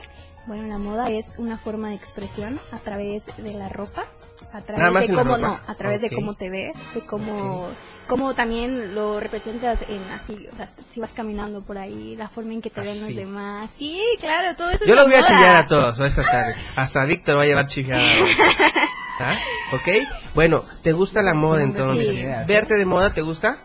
Bueno, 0.46 0.68
la 0.68 0.78
moda 0.78 1.10
es 1.10 1.28
una 1.38 1.58
forma 1.58 1.90
de 1.90 1.96
expresión 1.96 2.60
a 2.72 2.78
través 2.80 3.24
de 3.38 3.54
la 3.54 3.70
ropa, 3.70 4.06
a 4.52 4.62
través 4.62 4.80
¿Nada 4.80 4.92
más 4.92 5.08
de 5.08 5.14
cómo 5.14 5.38
no, 5.38 5.60
a 5.68 5.76
través 5.76 6.02
de 6.02 6.10
cómo 6.10 6.34
te 6.34 6.50
ves, 6.50 6.76
de 6.94 7.06
cómo 7.06 7.70
cómo 8.08 8.34
también 8.34 8.96
lo 8.96 9.20
representas 9.20 9.80
en 9.88 10.02
así, 10.12 10.48
o 10.52 10.56
sea, 10.58 10.68
si 10.92 11.00
vas 11.00 11.12
caminando 11.14 11.62
por 11.62 11.78
ahí, 11.78 12.16
la 12.16 12.28
forma 12.28 12.54
en 12.54 12.62
que 12.62 12.72
te 12.72 12.82
ven 12.82 12.90
los 12.90 13.04
Así. 13.04 13.14
demás. 13.14 13.70
Sí, 13.78 14.02
claro, 14.20 14.56
todo 14.56 14.72
eso 14.72 14.84
Yo 14.86 14.96
los 14.96 15.06
voy 15.06 15.14
a 15.14 15.20
moda. 15.22 15.28
chillar 15.28 15.56
a 15.58 15.68
todos 15.68 16.00
esta 16.00 16.24
tarde. 16.24 16.56
Hasta 16.76 17.06
Víctor 17.06 17.38
va 17.38 17.44
a 17.44 17.46
llevar 17.46 17.68
chiviada. 17.68 18.04
¿Ah? 19.20 19.38
¿Ok? 19.74 19.88
Bueno, 20.34 20.64
¿te 20.82 20.92
gusta 20.94 21.22
la 21.22 21.34
moda 21.36 21.62
entonces? 21.62 22.16
Sí. 22.16 22.26
¿Verte 22.48 22.78
de 22.78 22.86
moda 22.86 23.14
te 23.14 23.22
gusta? 23.22 23.60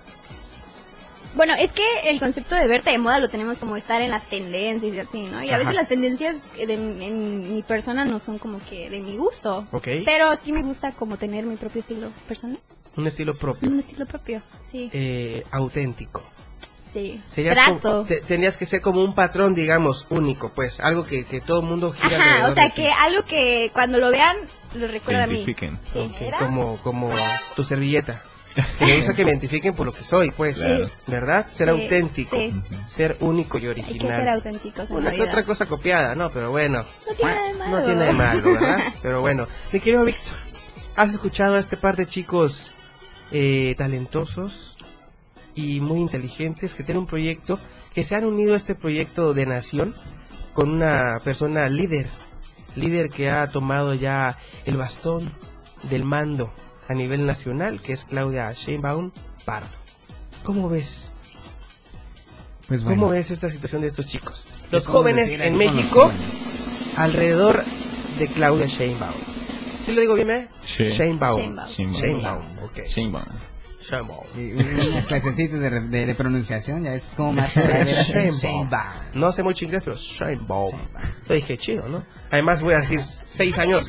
Bueno, 1.34 1.54
es 1.58 1.72
que 1.72 1.82
el 2.04 2.20
concepto 2.20 2.54
de 2.54 2.66
verte 2.68 2.90
de 2.90 2.98
moda 2.98 3.18
lo 3.18 3.28
tenemos 3.28 3.58
como 3.58 3.76
estar 3.76 4.00
en 4.00 4.10
las 4.10 4.24
tendencias 4.28 4.94
y 4.94 4.98
así, 5.00 5.22
¿no? 5.22 5.42
Y 5.42 5.50
a 5.50 5.58
veces 5.58 5.74
las 5.74 5.88
tendencias 5.88 6.36
de, 6.56 6.74
en 6.74 7.54
mi 7.54 7.62
persona 7.62 8.04
no 8.04 8.20
son 8.20 8.38
como 8.38 8.60
que 8.68 8.88
de 8.88 9.00
mi 9.00 9.16
gusto. 9.16 9.66
Ok. 9.72 9.88
Pero 10.04 10.36
sí 10.36 10.52
me 10.52 10.62
gusta 10.62 10.92
como 10.92 11.16
tener 11.16 11.44
mi 11.44 11.56
propio 11.56 11.80
estilo 11.80 12.08
personal. 12.28 12.58
Un 12.96 13.06
estilo 13.08 13.36
propio. 13.36 13.68
Un 13.68 13.80
estilo 13.80 14.06
propio, 14.06 14.42
sí. 14.66 14.88
Eh, 14.92 15.44
auténtico. 15.50 16.22
Sí. 16.92 17.20
Serías 17.28 17.54
Trato. 17.56 17.80
como- 17.80 18.04
te- 18.04 18.20
tendrías 18.20 18.56
que 18.56 18.66
ser 18.66 18.80
como 18.80 19.02
un 19.02 19.14
patrón, 19.16 19.56
digamos, 19.56 20.06
único, 20.10 20.52
pues. 20.54 20.78
Algo 20.78 21.04
que, 21.04 21.24
que 21.24 21.40
todo 21.40 21.58
el 21.62 21.66
mundo 21.66 21.90
gira 21.90 22.16
Ajá, 22.16 22.24
alrededor 22.44 22.50
o 22.52 22.54
sea 22.54 22.64
de 22.64 22.70
ti. 22.70 22.82
que 22.82 22.88
algo 22.90 23.22
que 23.24 23.70
cuando 23.72 23.98
lo 23.98 24.10
vean 24.10 24.36
lo 24.76 24.86
recuerda 24.86 25.24
a 25.24 25.26
mí. 25.26 25.44
Sí. 25.44 25.56
Como, 26.38 26.76
como 26.76 27.10
tu 27.56 27.64
servilleta. 27.64 28.22
Que 28.78 28.84
me 28.86 28.96
gusta 28.98 29.14
que 29.14 29.24
me 29.24 29.30
identifiquen 29.30 29.74
por 29.74 29.86
lo 29.86 29.92
que 29.92 30.04
soy, 30.04 30.30
pues. 30.30 30.58
Claro. 30.58 30.84
¿Verdad? 31.08 31.46
Ser 31.50 31.68
Sí, 31.74 31.82
auténtico. 31.82 32.36
sí. 32.36 32.54
Ser 32.86 33.16
único 33.20 33.58
y 33.58 33.66
Hay 33.66 33.74
que 33.74 33.82
ser 33.82 33.90
original. 33.92 34.28
auténticos 34.28 34.90
en 34.90 34.96
Una 34.96 35.04
la 35.06 35.10
que 35.10 35.16
vida. 35.16 35.28
otra 35.30 35.44
cosa 35.44 35.66
copiada, 35.66 36.14
¿no? 36.14 36.30
Pero 36.30 36.50
bueno. 36.50 36.82
No 36.82 37.14
tiene 37.16 37.32
nada 37.34 37.46
de 37.48 37.54
malo. 37.54 37.76
No 37.80 37.84
tiene 37.84 38.04
de 38.06 38.12
malo, 38.12 38.52
¿verdad? 38.52 38.78
Pero 39.02 39.20
bueno, 39.20 39.48
mi 39.72 39.80
querido 39.80 40.04
Víctor, 40.04 40.34
¿has 40.94 41.10
escuchado 41.12 41.56
a 41.56 41.58
este 41.58 41.76
par 41.76 41.96
de 41.96 42.06
chicos 42.06 42.70
eh, 43.32 43.74
talentosos 43.76 44.76
y 45.56 45.80
muy 45.80 45.98
inteligentes 46.00 46.74
que 46.76 46.84
tienen 46.84 47.00
un 47.02 47.06
proyecto, 47.08 47.58
que 47.94 48.04
se 48.04 48.14
han 48.14 48.24
unido 48.24 48.54
a 48.54 48.56
este 48.56 48.74
proyecto 48.76 49.34
de 49.34 49.46
nación 49.46 49.94
con 50.52 50.70
una 50.70 51.20
persona 51.24 51.68
líder, 51.68 52.08
líder 52.76 53.08
que 53.10 53.30
ha 53.30 53.46
tomado 53.48 53.94
ya 53.94 54.38
el 54.64 54.76
bastón 54.76 55.32
del 55.84 56.04
mando 56.04 56.52
a 56.88 56.94
nivel 56.94 57.26
nacional, 57.26 57.80
que 57.80 57.92
es 57.92 58.04
Claudia 58.04 58.52
Sheinbaum 58.52 59.10
Pardo. 59.44 59.68
¿Cómo 60.42 60.68
ves? 60.68 61.12
Pues 62.68 62.82
¿Cómo 62.82 63.10
ves 63.10 63.30
esta 63.30 63.48
situación 63.48 63.82
de 63.82 63.88
estos 63.88 64.06
chicos? 64.06 64.46
Los 64.70 64.86
jóvenes 64.86 65.30
en 65.32 65.56
México 65.56 66.04
jóvenes? 66.04 66.68
alrededor 66.96 67.64
de 68.18 68.28
Claudia 68.28 68.66
Sheinbaum. 68.66 69.14
¿Sí 69.80 69.92
lo 69.92 70.00
digo 70.00 70.14
bien, 70.14 70.30
eh? 70.30 70.48
Sí. 70.62 70.84
Sheinbaum. 70.84 71.38
Sheinbaum. 71.40 71.68
Sheinbaum. 71.68 71.94
Sheinbaum, 71.94 72.64
ok. 72.64 72.78
Sheinbaum. 72.88 73.24
Unas 74.88 75.06
clasecitas 75.06 75.60
de, 75.60 75.70
de, 75.88 76.06
de 76.06 76.14
pronunciación, 76.14 76.84
ya 76.84 76.92
ves 76.92 77.04
cómo 77.16 77.32
más 77.34 77.54
Sheinbaum. 77.54 78.70
No 79.12 79.30
sé 79.30 79.42
mucho 79.42 79.66
inglés, 79.66 79.82
pero 79.84 79.96
Sheinbaum. 79.96 80.74
Lo 81.28 81.34
dije 81.34 81.58
chido, 81.58 81.86
¿no? 81.88 82.02
Además 82.34 82.62
voy 82.62 82.74
a 82.74 82.78
decir 82.78 83.00
seis 83.00 83.56
años. 83.60 83.86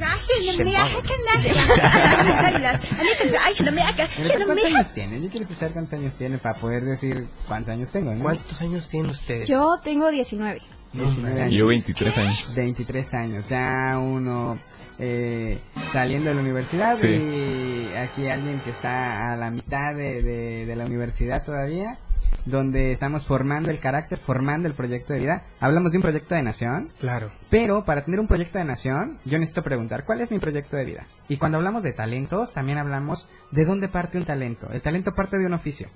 ¿Cuántos 4.45 4.65
años 4.65 4.93
tiene? 4.93 5.19
Yo 5.21 5.29
quiero 5.29 5.41
escuchar 5.45 5.71
cuántos 5.71 5.93
años 5.93 6.13
tiene 6.15 6.37
para 6.37 6.59
poder 6.59 6.83
decir 6.83 7.25
cuántos 7.47 7.69
años 7.69 7.91
tengo, 7.91 8.13
¿no? 8.13 8.21
¿Cuántos 8.23 8.61
años 8.61 8.87
tienen 8.87 9.09
ustedes? 9.09 9.47
Yo 9.47 9.79
tengo 9.83 10.09
19. 10.11 10.61
19 10.93 11.41
años. 11.41 11.55
Yo 11.57 11.67
23 11.67 12.17
años. 12.19 12.53
23 12.55 13.13
años, 13.15 13.49
ya 13.49 13.97
uno 13.99 14.59
eh, 14.99 15.57
saliendo 15.91 16.29
de 16.29 16.35
la 16.35 16.41
universidad 16.41 16.95
Sí. 16.95 17.07
y 17.07 17.89
aquí 17.97 18.27
alguien 18.29 18.61
que 18.61 18.69
está 18.69 19.33
a 19.33 19.37
la 19.37 19.49
mitad 19.49 19.93
de, 19.95 20.21
de- 20.21 20.65
de 20.67 20.75
la 20.75 20.85
universidad 20.85 21.43
todavía, 21.43 21.97
donde 22.45 22.91
estamos 22.91 23.25
formando 23.25 23.71
el 23.71 23.79
carácter, 23.79 24.17
formando 24.17 24.67
el 24.67 24.73
proyecto 24.73 25.13
de 25.13 25.19
vida. 25.19 25.43
Hablamos 25.59 25.91
de 25.91 25.97
un 25.97 26.01
proyecto 26.03 26.35
de 26.35 26.43
nación, 26.43 26.89
Claro. 26.99 27.31
pero 27.49 27.85
para 27.85 28.03
tener 28.05 28.19
un 28.19 28.27
proyecto 28.27 28.57
de 28.59 28.65
nación, 28.65 29.17
yo 29.25 29.37
necesito 29.39 29.63
preguntar, 29.63 30.05
¿cuál 30.05 30.21
es 30.21 30.31
mi 30.31 30.39
proyecto 30.39 30.77
de 30.77 30.85
vida? 30.85 31.05
Y 31.27 31.37
cuando 31.37 31.57
hablamos 31.57 31.83
de 31.83 31.93
talentos, 31.93 32.53
también 32.53 32.77
hablamos 32.77 33.27
de 33.51 33.65
dónde 33.65 33.87
parte 33.87 34.17
un 34.17 34.25
talento. 34.25 34.69
El 34.71 34.81
talento 34.81 35.13
parte 35.13 35.37
de 35.37 35.45
un 35.45 35.53
oficio. 35.53 35.87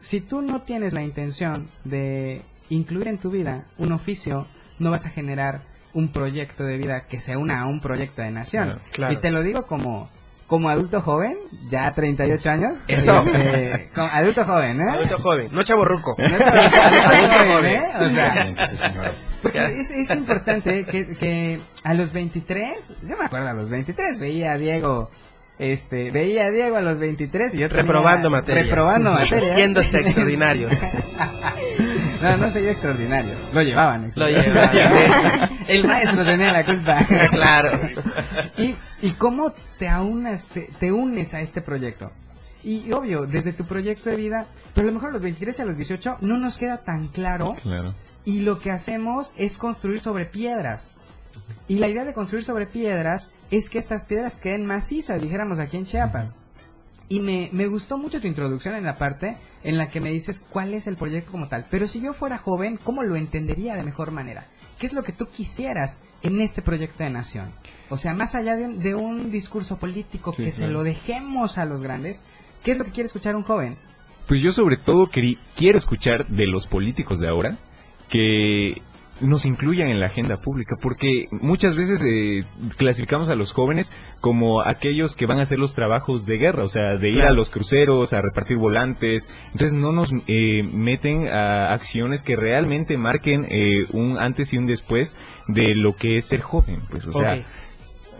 Si 0.00 0.20
tú 0.20 0.42
no 0.42 0.62
tienes 0.62 0.92
la 0.92 1.02
intención 1.02 1.66
de 1.84 2.42
incluir 2.70 3.08
en 3.08 3.18
tu 3.18 3.30
vida 3.30 3.64
un 3.78 3.92
oficio, 3.92 4.46
no 4.78 4.90
vas 4.90 5.06
a 5.06 5.10
generar 5.10 5.62
un 5.92 6.12
proyecto 6.12 6.64
de 6.64 6.76
vida 6.78 7.06
que 7.08 7.18
se 7.18 7.36
una 7.36 7.62
a 7.62 7.66
un 7.66 7.80
proyecto 7.80 8.22
de 8.22 8.30
nación. 8.30 8.64
Claro, 8.64 8.80
claro. 8.92 9.12
Y 9.14 9.16
te 9.16 9.30
lo 9.30 9.42
digo 9.42 9.66
como 9.66 10.08
como 10.48 10.68
adulto 10.70 11.00
joven, 11.02 11.36
ya 11.68 11.92
38 11.92 12.50
años. 12.50 12.84
Eso. 12.88 13.18
este, 13.18 13.90
como 13.94 14.06
adulto 14.08 14.44
joven, 14.44 14.80
¿eh? 14.80 14.90
Adulto 14.90 15.18
joven, 15.18 15.48
no 15.52 15.62
chavo 15.62 15.84
ruco. 15.84 16.16
No 16.18 16.24
adulto 16.24 17.52
joven, 17.52 17.66
¿eh? 17.66 17.90
O 18.00 18.10
sea, 18.10 18.66
Sí, 18.66 18.76
señor. 18.76 19.12
porque 19.42 19.78
es, 19.78 19.90
es 19.92 20.10
importante 20.10 20.84
que, 20.84 21.06
que 21.14 21.60
a 21.84 21.94
los 21.94 22.12
23, 22.12 22.94
yo 23.02 23.16
me 23.16 23.26
acuerdo 23.26 23.48
a 23.48 23.52
los 23.52 23.68
23, 23.70 24.18
veía 24.18 24.52
a 24.52 24.58
Diego, 24.58 25.10
este, 25.58 26.10
veía 26.10 26.46
a 26.46 26.50
Diego 26.50 26.76
a 26.76 26.80
los 26.80 26.98
23 26.98 27.54
y 27.54 27.58
yo 27.58 27.68
Reprobando 27.68 28.30
materias. 28.30 28.66
Reprobando 28.68 29.12
materias. 29.20 29.56
Yéndose 29.56 30.00
extraordinarios. 30.00 30.72
No, 32.20 32.36
no 32.36 32.50
soy 32.50 32.66
extraordinario. 32.66 33.30
Lo 33.52 33.62
llevaban. 33.62 34.10
Lo 34.16 34.26
extraordinario. 34.26 34.72
llevaban. 34.72 35.50
El 35.68 35.84
maestro 35.86 36.24
tenía 36.24 36.52
la 36.52 36.64
culpa. 36.64 36.98
Claro. 37.30 37.80
¿Y, 38.56 38.74
y 39.02 39.12
cómo 39.12 39.52
te, 39.78 39.88
aunas, 39.88 40.46
te, 40.46 40.70
te 40.80 40.92
unes 40.92 41.34
a 41.34 41.40
este 41.40 41.60
proyecto? 41.60 42.10
Y 42.64 42.90
obvio, 42.92 43.26
desde 43.26 43.52
tu 43.52 43.64
proyecto 43.64 44.10
de 44.10 44.16
vida, 44.16 44.46
pero 44.74 44.88
a 44.88 44.90
lo 44.90 44.94
mejor 44.94 45.10
a 45.10 45.12
los 45.12 45.22
23 45.22 45.58
y 45.58 45.62
a 45.62 45.64
los 45.64 45.76
18 45.76 46.18
no 46.22 46.38
nos 46.38 46.58
queda 46.58 46.78
tan 46.78 47.08
claro 47.08 47.54
Claro. 47.62 47.94
y 48.24 48.40
lo 48.40 48.58
que 48.58 48.70
hacemos 48.72 49.32
es 49.36 49.58
construir 49.58 50.00
sobre 50.00 50.26
piedras. 50.26 50.92
Y 51.68 51.78
la 51.78 51.88
idea 51.88 52.04
de 52.04 52.12
construir 52.14 52.44
sobre 52.44 52.66
piedras 52.66 53.30
es 53.50 53.70
que 53.70 53.78
estas 53.78 54.04
piedras 54.04 54.36
queden 54.36 54.66
macizas, 54.66 55.22
dijéramos 55.22 55.60
aquí 55.60 55.76
en 55.76 55.84
Chiapas. 55.86 56.34
Y 57.08 57.20
me, 57.20 57.48
me 57.52 57.68
gustó 57.68 57.96
mucho 57.96 58.20
tu 58.20 58.26
introducción 58.26 58.74
en 58.74 58.84
la 58.84 58.98
parte 58.98 59.38
en 59.62 59.78
la 59.78 59.88
que 59.88 60.00
me 60.00 60.10
dices 60.10 60.40
cuál 60.50 60.74
es 60.74 60.86
el 60.86 60.96
proyecto 60.96 61.30
como 61.30 61.48
tal. 61.48 61.64
Pero 61.70 61.86
si 61.86 62.00
yo 62.02 62.12
fuera 62.12 62.36
joven, 62.38 62.78
¿cómo 62.82 63.02
lo 63.02 63.16
entendería 63.16 63.76
de 63.76 63.82
mejor 63.84 64.10
manera? 64.10 64.46
¿Qué 64.78 64.86
es 64.86 64.92
lo 64.92 65.02
que 65.02 65.12
tú 65.12 65.26
quisieras 65.26 66.00
en 66.22 66.40
este 66.40 66.62
proyecto 66.62 67.02
de 67.02 67.10
nación? 67.10 67.50
O 67.90 67.96
sea, 67.96 68.14
más 68.14 68.34
allá 68.34 68.56
de 68.56 68.64
un, 68.64 68.78
de 68.78 68.94
un 68.94 69.30
discurso 69.30 69.76
político 69.78 70.32
Sí, 70.34 70.44
que 70.44 70.52
se 70.52 70.68
lo 70.68 70.84
dejemos 70.84 71.58
a 71.58 71.64
los 71.64 71.82
grandes, 71.82 72.22
¿qué 72.62 72.72
es 72.72 72.78
lo 72.78 72.84
que 72.84 72.92
quiere 72.92 73.06
escuchar 73.06 73.34
un 73.34 73.42
joven? 73.42 73.76
Pues 74.26 74.42
yo 74.42 74.52
sobre 74.52 74.76
todo 74.76 75.08
quiero 75.10 75.78
escuchar 75.78 76.28
de 76.28 76.46
los 76.46 76.66
políticos 76.66 77.18
de 77.18 77.28
ahora 77.28 77.58
que 78.08 78.82
nos 79.20 79.46
incluyan 79.46 79.88
en 79.88 80.00
la 80.00 80.06
agenda 80.06 80.36
pública, 80.36 80.76
porque 80.80 81.24
muchas 81.30 81.74
veces 81.76 82.04
eh, 82.06 82.44
clasificamos 82.76 83.28
a 83.28 83.34
los 83.34 83.52
jóvenes 83.52 83.92
como 84.20 84.62
aquellos 84.62 85.16
que 85.16 85.26
van 85.26 85.38
a 85.38 85.42
hacer 85.42 85.58
los 85.58 85.74
trabajos 85.74 86.24
de 86.24 86.38
guerra, 86.38 86.62
o 86.64 86.68
sea, 86.68 86.96
de 86.96 87.08
ir 87.08 87.16
Claro. 87.16 87.30
a 87.32 87.36
los 87.36 87.50
cruceros, 87.50 88.12
a 88.12 88.20
repartir 88.20 88.56
volantes, 88.58 89.28
entonces 89.52 89.72
no 89.72 89.92
nos 89.92 90.10
eh, 90.26 90.62
meten 90.72 91.28
a 91.28 91.72
acciones 91.72 92.22
que 92.22 92.36
realmente 92.36 92.96
marquen 92.96 93.46
eh, 93.48 93.84
un 93.92 94.18
antes 94.20 94.52
y 94.52 94.58
un 94.58 94.66
después 94.66 95.16
de 95.48 95.74
lo 95.74 95.96
que 95.96 96.16
es 96.16 96.24
ser 96.26 96.40
joven, 96.40 96.82
pues, 96.90 97.06
o 97.06 97.12
sea, 97.12 97.44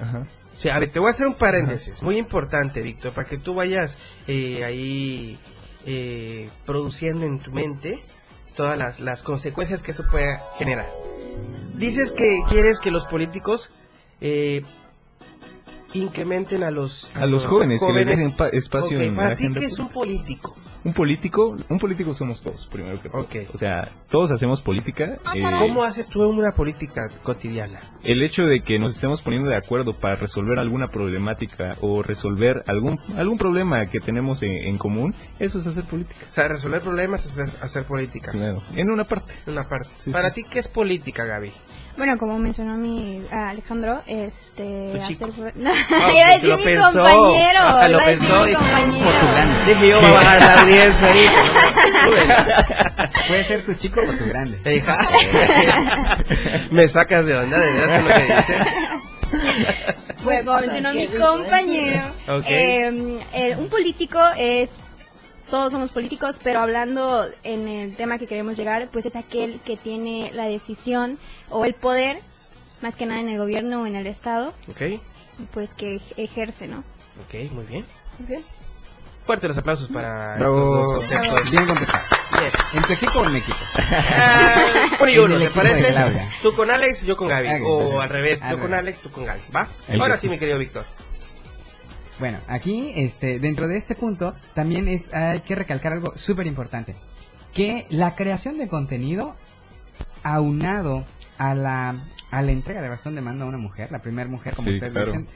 ajá. 0.00 0.26
Sí, 0.54 0.68
a 0.70 0.78
ver, 0.80 0.90
te 0.90 0.98
voy 0.98 1.06
a 1.06 1.10
hacer 1.10 1.28
un 1.28 1.34
paréntesis 1.34 2.02
muy 2.02 2.16
importante, 2.16 2.82
Víctor, 2.82 3.12
para 3.12 3.28
que 3.28 3.38
tú 3.38 3.54
vayas 3.54 3.96
eh, 4.26 4.64
ahí 4.64 5.38
eh, 5.86 6.48
produciendo 6.66 7.24
en 7.24 7.38
tu 7.38 7.52
mente 7.52 8.02
todas 8.58 8.76
las, 8.76 8.98
las 8.98 9.22
consecuencias 9.22 9.84
que 9.84 9.92
esto 9.92 10.04
puede 10.10 10.36
generar. 10.56 10.90
Dices 11.74 12.10
que 12.10 12.40
quieres 12.48 12.80
que 12.80 12.90
los 12.90 13.06
políticos 13.06 13.70
eh, 14.20 14.64
incrementen 15.94 16.62
a 16.62 16.70
los 16.70 17.10
A 17.14 17.26
los 17.26 17.46
jóvenes, 17.46 17.80
que 17.80 17.92
les 17.92 18.06
dejen 18.06 18.32
pa- 18.36 18.48
espacio 18.48 18.96
Ok, 18.98 19.02
en 19.04 19.16
para 19.16 19.30
la 19.30 19.36
ti, 19.36 19.44
agenda 19.44 19.60
¿qué 19.60 19.66
es 19.66 19.78
un 19.78 19.88
político? 19.88 20.54
Un 20.84 20.94
político, 20.94 21.56
un 21.68 21.78
político 21.80 22.14
somos 22.14 22.40
todos, 22.42 22.66
primero 22.66 23.02
que 23.02 23.08
todo. 23.08 23.26
O 23.52 23.58
sea, 23.58 23.88
todos 24.08 24.30
hacemos 24.30 24.62
política. 24.62 25.18
eh, 25.34 25.42
¿Cómo 25.58 25.82
haces 25.82 26.08
tú 26.08 26.22
una 26.28 26.52
política 26.52 27.08
cotidiana? 27.22 27.80
el 28.04 28.22
hecho 28.22 28.44
de 28.46 28.62
que 28.62 28.78
nos 28.78 28.94
estemos 28.94 29.20
poniendo 29.20 29.50
de 29.50 29.56
acuerdo 29.56 29.98
para 29.98 30.14
resolver 30.14 30.58
alguna 30.60 30.88
problemática 30.88 31.76
o 31.82 32.02
resolver 32.02 32.62
algún 32.68 32.98
algún 33.16 33.36
problema 33.38 33.84
que 33.86 33.98
tenemos 33.98 34.42
en, 34.44 34.52
en 34.52 34.78
común, 34.78 35.14
eso 35.40 35.58
es 35.58 35.66
hacer 35.66 35.84
política. 35.84 36.24
O 36.30 36.32
sea, 36.32 36.46
resolver 36.48 36.80
problemas 36.80 37.26
es 37.26 37.32
hacer, 37.38 37.50
hacer 37.60 37.84
política. 37.84 38.30
Claro, 38.30 38.62
en 38.74 38.88
una 38.88 39.02
parte. 39.04 39.34
En 39.46 39.54
una 39.54 39.68
parte. 39.68 39.90
Sí, 39.98 40.10
Para 40.12 40.30
sí. 40.30 40.42
ti, 40.44 40.48
¿qué 40.48 40.60
es 40.60 40.68
política, 40.68 41.24
Gaby? 41.24 41.52
Bueno, 41.98 42.16
como 42.16 42.38
mencionó 42.38 42.76
mi 42.76 43.22
a 43.30 43.50
Alejandro, 43.50 44.00
este... 44.06 44.92
Tu 44.92 44.98
chico. 45.06 45.24
hacer- 45.26 45.52
No, 45.56 45.70
Ah, 45.90 46.12
iba 46.14 46.26
a 46.28 46.32
decir 46.34 46.48
lo 46.48 46.56
mi 46.58 46.64
pensó. 46.64 46.92
compañero. 46.92 47.58
Ah, 47.60 47.88
lo 47.88 47.94
iba 47.98 48.02
a 48.04 48.08
decir 48.10 48.28
pensó, 48.28 48.44
mi 48.46 48.54
compañero. 48.54 49.10
Dije 49.66 49.88
yo, 49.88 50.00
va 50.02 50.08
a 50.08 50.12
bajar 50.12 50.40
la 50.40 50.60
audiencia 50.62 51.06
ahorita. 51.08 51.32
Puede 53.28 53.44
ser 53.44 53.62
tu 53.66 53.74
chico 53.74 54.00
o 54.00 54.12
tu 54.12 54.26
grande. 54.26 54.74
Hija. 54.76 54.96
Me 56.70 56.86
sacas 56.88 57.26
de 57.26 57.36
onda, 57.36 57.58
de 57.58 57.72
verdad, 57.72 58.00
lo 58.02 58.08
que 58.14 58.20
dices. 58.36 58.56
Bueno, 60.22 60.44
como 60.46 60.60
mencionó 60.60 60.94
mi 60.94 61.06
compañero, 61.08 62.04
Ok. 62.28 62.44
eh, 62.46 63.18
eh, 63.34 63.56
un 63.58 63.68
político 63.68 64.18
es, 64.36 64.78
todos 65.50 65.72
somos 65.72 65.90
políticos, 65.92 66.36
pero 66.42 66.60
hablando 66.60 67.26
en 67.42 67.68
el 67.68 67.96
tema 67.96 68.18
que 68.18 68.26
queremos 68.26 68.56
llegar, 68.56 68.88
pues 68.92 69.06
es 69.06 69.16
aquel 69.16 69.60
que 69.60 69.76
tiene 69.76 70.30
la 70.34 70.44
decisión 70.44 71.18
o 71.50 71.64
el 71.64 71.74
poder, 71.74 72.20
más 72.82 72.96
que 72.96 73.06
nada 73.06 73.20
en 73.20 73.28
el 73.28 73.38
gobierno 73.38 73.82
o 73.82 73.86
en 73.86 73.96
el 73.96 74.06
Estado, 74.06 74.54
Ok, 74.68 75.00
pues 75.52 75.72
que 75.74 75.96
ej- 75.96 76.14
ejerce, 76.16 76.66
¿no? 76.68 76.78
ok, 77.26 77.50
muy 77.52 77.64
bien. 77.64 77.84
Fuerte 79.24 79.46
los 79.46 79.58
aplausos 79.58 79.88
para 79.88 80.36
Bravo. 80.36 80.94
conceptos. 80.96 81.50
Bien 81.50 81.66
contestado. 81.66 82.02
Bien. 82.38 82.50
¿En 82.74 82.82
tu 82.82 82.92
equipo 82.94 83.18
o 83.20 83.24
en 83.26 83.32
mi 83.34 83.38
equipo? 83.40 83.58
Ah, 83.76 84.64
uno 85.00 85.10
y 85.10 85.18
uno, 85.18 85.38
¿te 85.38 85.50
parece? 85.50 85.94
Tú 86.42 86.54
con 86.54 86.70
Alex, 86.70 87.02
yo 87.02 87.14
con 87.16 87.28
Gaby. 87.28 87.48
Ah, 87.48 87.58
O 87.62 88.00
al 88.00 88.08
revés, 88.08 88.40
Al 88.40 88.56
yo 88.56 88.62
con. 88.62 88.72
Alex, 88.72 89.00
tú 89.00 89.10
con 89.10 89.26
Gaby. 89.26 89.40
¿Va? 89.54 89.68
El 89.88 90.00
Ahora 90.00 90.16
sí. 90.16 90.28
mi 90.30 90.38
querido 90.38 90.58
Víctor. 90.58 90.86
Bueno, 92.18 92.38
aquí, 92.48 92.92
este, 92.96 93.38
dentro 93.38 93.68
de 93.68 93.76
este 93.76 93.94
punto, 93.94 94.34
también 94.54 94.88
es, 94.88 95.12
hay 95.14 95.40
que 95.40 95.54
recalcar 95.54 95.92
algo 95.92 96.12
súper 96.16 96.46
importante. 96.46 96.96
Que 97.54 97.86
la 97.90 98.14
creación 98.14 98.58
de 98.58 98.68
contenido, 98.68 99.36
aunado 100.22 101.04
a 101.38 101.54
la, 101.54 101.94
a 102.30 102.42
la 102.42 102.50
entrega 102.52 102.82
de 102.82 102.88
bastón 102.88 103.14
de 103.14 103.20
mando 103.20 103.44
a 103.44 103.48
una 103.48 103.58
mujer, 103.58 103.90
la 103.92 104.00
primera 104.02 104.28
mujer, 104.28 104.54
como 104.54 104.68
Sí, 104.68 104.74
ustedes 104.74 104.92
claro. 104.92 105.06
dicen, 105.06 105.28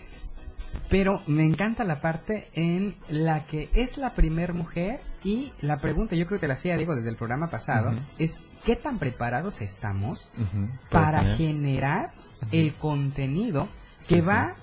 pero 0.88 1.23
me 1.27 1.45
encanta 1.45 1.85
la 1.85 2.01
parte 2.01 2.49
en 2.55 2.97
la 3.09 3.45
que 3.47 3.68
es 3.75 3.99
la 3.99 4.14
primer 4.14 4.53
mujer 4.55 5.01
y 5.23 5.53
la 5.61 5.79
pregunta, 5.79 6.16
yo 6.16 6.27
creo 6.27 6.38
que 6.38 6.42
te 6.42 6.49
la 6.49 6.55
hacía 6.55 6.77
Diego 6.77 6.97
desde 6.97 7.11
el 7.11 7.16
programa 7.16 7.49
pasado, 7.51 7.92
es 8.18 8.40
¿qué 8.64 8.75
tan 8.77 8.99
preparados 8.99 9.61
estamos 9.61 10.33
para 10.90 11.21
tener- 11.21 11.37
generar 11.37 12.12
el 12.51 12.75
contenido 12.75 13.68
que 14.09 14.21
va 14.21 14.55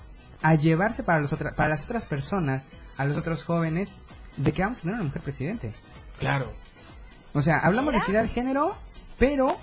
a 0.42 0.54
llevarse 0.54 1.02
para, 1.02 1.20
los 1.20 1.32
otra- 1.32 1.54
para 1.54 1.68
las 1.68 1.84
otras 1.84 2.04
personas, 2.04 2.68
a 2.96 3.04
los 3.04 3.16
otros 3.16 3.44
jóvenes, 3.44 3.94
de 4.36 4.52
que 4.52 4.62
vamos 4.62 4.78
a 4.78 4.82
tener 4.82 4.94
una 4.96 5.04
mujer 5.04 5.22
presidente. 5.22 5.72
Claro. 6.18 6.52
O 7.32 7.42
sea, 7.42 7.58
hablamos 7.58 7.92
de 7.92 7.98
equidad 8.00 8.22
de 8.22 8.28
género, 8.28 8.76
pero 9.18 9.56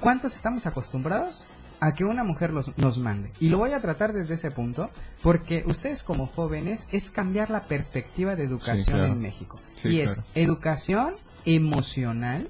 ¿cuántos 0.00 0.34
estamos 0.34 0.66
acostumbrados 0.66 1.46
a 1.80 1.92
que 1.94 2.04
una 2.04 2.22
mujer 2.24 2.50
los- 2.52 2.76
nos 2.78 2.98
mande? 2.98 3.30
Y 3.40 3.48
lo 3.48 3.58
voy 3.58 3.72
a 3.72 3.80
tratar 3.80 4.12
desde 4.12 4.34
ese 4.34 4.50
punto, 4.50 4.90
porque 5.22 5.64
ustedes 5.66 6.02
como 6.02 6.26
jóvenes 6.26 6.88
es 6.92 7.10
cambiar 7.10 7.50
la 7.50 7.64
perspectiva 7.64 8.36
de 8.36 8.44
educación 8.44 8.96
claro. 8.98 9.12
en 9.12 9.20
México. 9.20 9.58
Sí, 9.82 9.88
y 9.88 10.00
es 10.00 10.14
claro. 10.14 10.28
educación 10.34 11.14
emocional, 11.44 12.48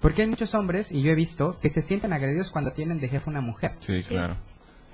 porque 0.00 0.22
hay 0.22 0.28
muchos 0.28 0.54
hombres, 0.54 0.90
y 0.92 1.02
yo 1.02 1.12
he 1.12 1.14
visto, 1.14 1.58
que 1.60 1.68
se 1.68 1.82
sienten 1.82 2.12
agredidos 2.12 2.50
cuando 2.50 2.72
tienen 2.72 2.98
de 2.98 3.08
jefe 3.08 3.28
una 3.30 3.40
mujer. 3.40 3.76
Sí, 3.80 4.02
claro. 4.02 4.36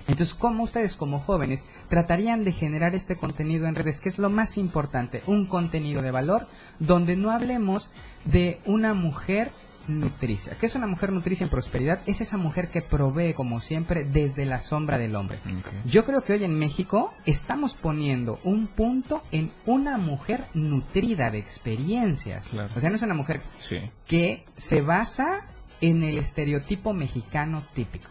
Entonces, 0.09 0.33
¿cómo 0.33 0.63
ustedes 0.63 0.95
como 0.95 1.19
jóvenes 1.19 1.63
tratarían 1.87 2.43
de 2.43 2.51
generar 2.51 2.95
este 2.95 3.15
contenido 3.15 3.67
en 3.67 3.75
redes? 3.75 3.99
Que 4.01 4.09
es 4.09 4.17
lo 4.19 4.29
más 4.29 4.57
importante, 4.57 5.21
un 5.27 5.45
contenido 5.45 6.01
de 6.01 6.11
valor 6.11 6.47
donde 6.79 7.15
no 7.15 7.31
hablemos 7.31 7.91
de 8.25 8.59
una 8.65 8.93
mujer 8.93 9.51
nutricia. 9.87 10.55
¿Qué 10.59 10.65
es 10.67 10.75
una 10.75 10.87
mujer 10.87 11.11
nutricia 11.11 11.43
en 11.43 11.49
prosperidad? 11.49 11.99
Es 12.05 12.21
esa 12.21 12.37
mujer 12.37 12.69
que 12.69 12.81
provee, 12.81 13.33
como 13.33 13.59
siempre, 13.59 14.03
desde 14.03 14.45
la 14.45 14.59
sombra 14.59 14.97
del 14.97 15.15
hombre. 15.15 15.39
Yo 15.85 16.05
creo 16.05 16.23
que 16.23 16.33
hoy 16.33 16.43
en 16.43 16.57
México 16.57 17.13
estamos 17.25 17.75
poniendo 17.75 18.39
un 18.43 18.67
punto 18.67 19.23
en 19.31 19.51
una 19.65 19.97
mujer 19.97 20.45
nutrida 20.53 21.31
de 21.31 21.39
experiencias. 21.39 22.47
Claro. 22.47 22.69
O 22.75 22.79
sea, 22.79 22.89
no 22.89 22.97
es 22.97 23.01
una 23.01 23.15
mujer 23.15 23.41
Sí. 23.67 23.77
que 24.05 24.45
se 24.55 24.81
basa 24.81 25.41
en 25.81 26.03
el 26.03 26.17
estereotipo 26.17 26.93
mexicano 26.93 27.63
típico 27.73 28.09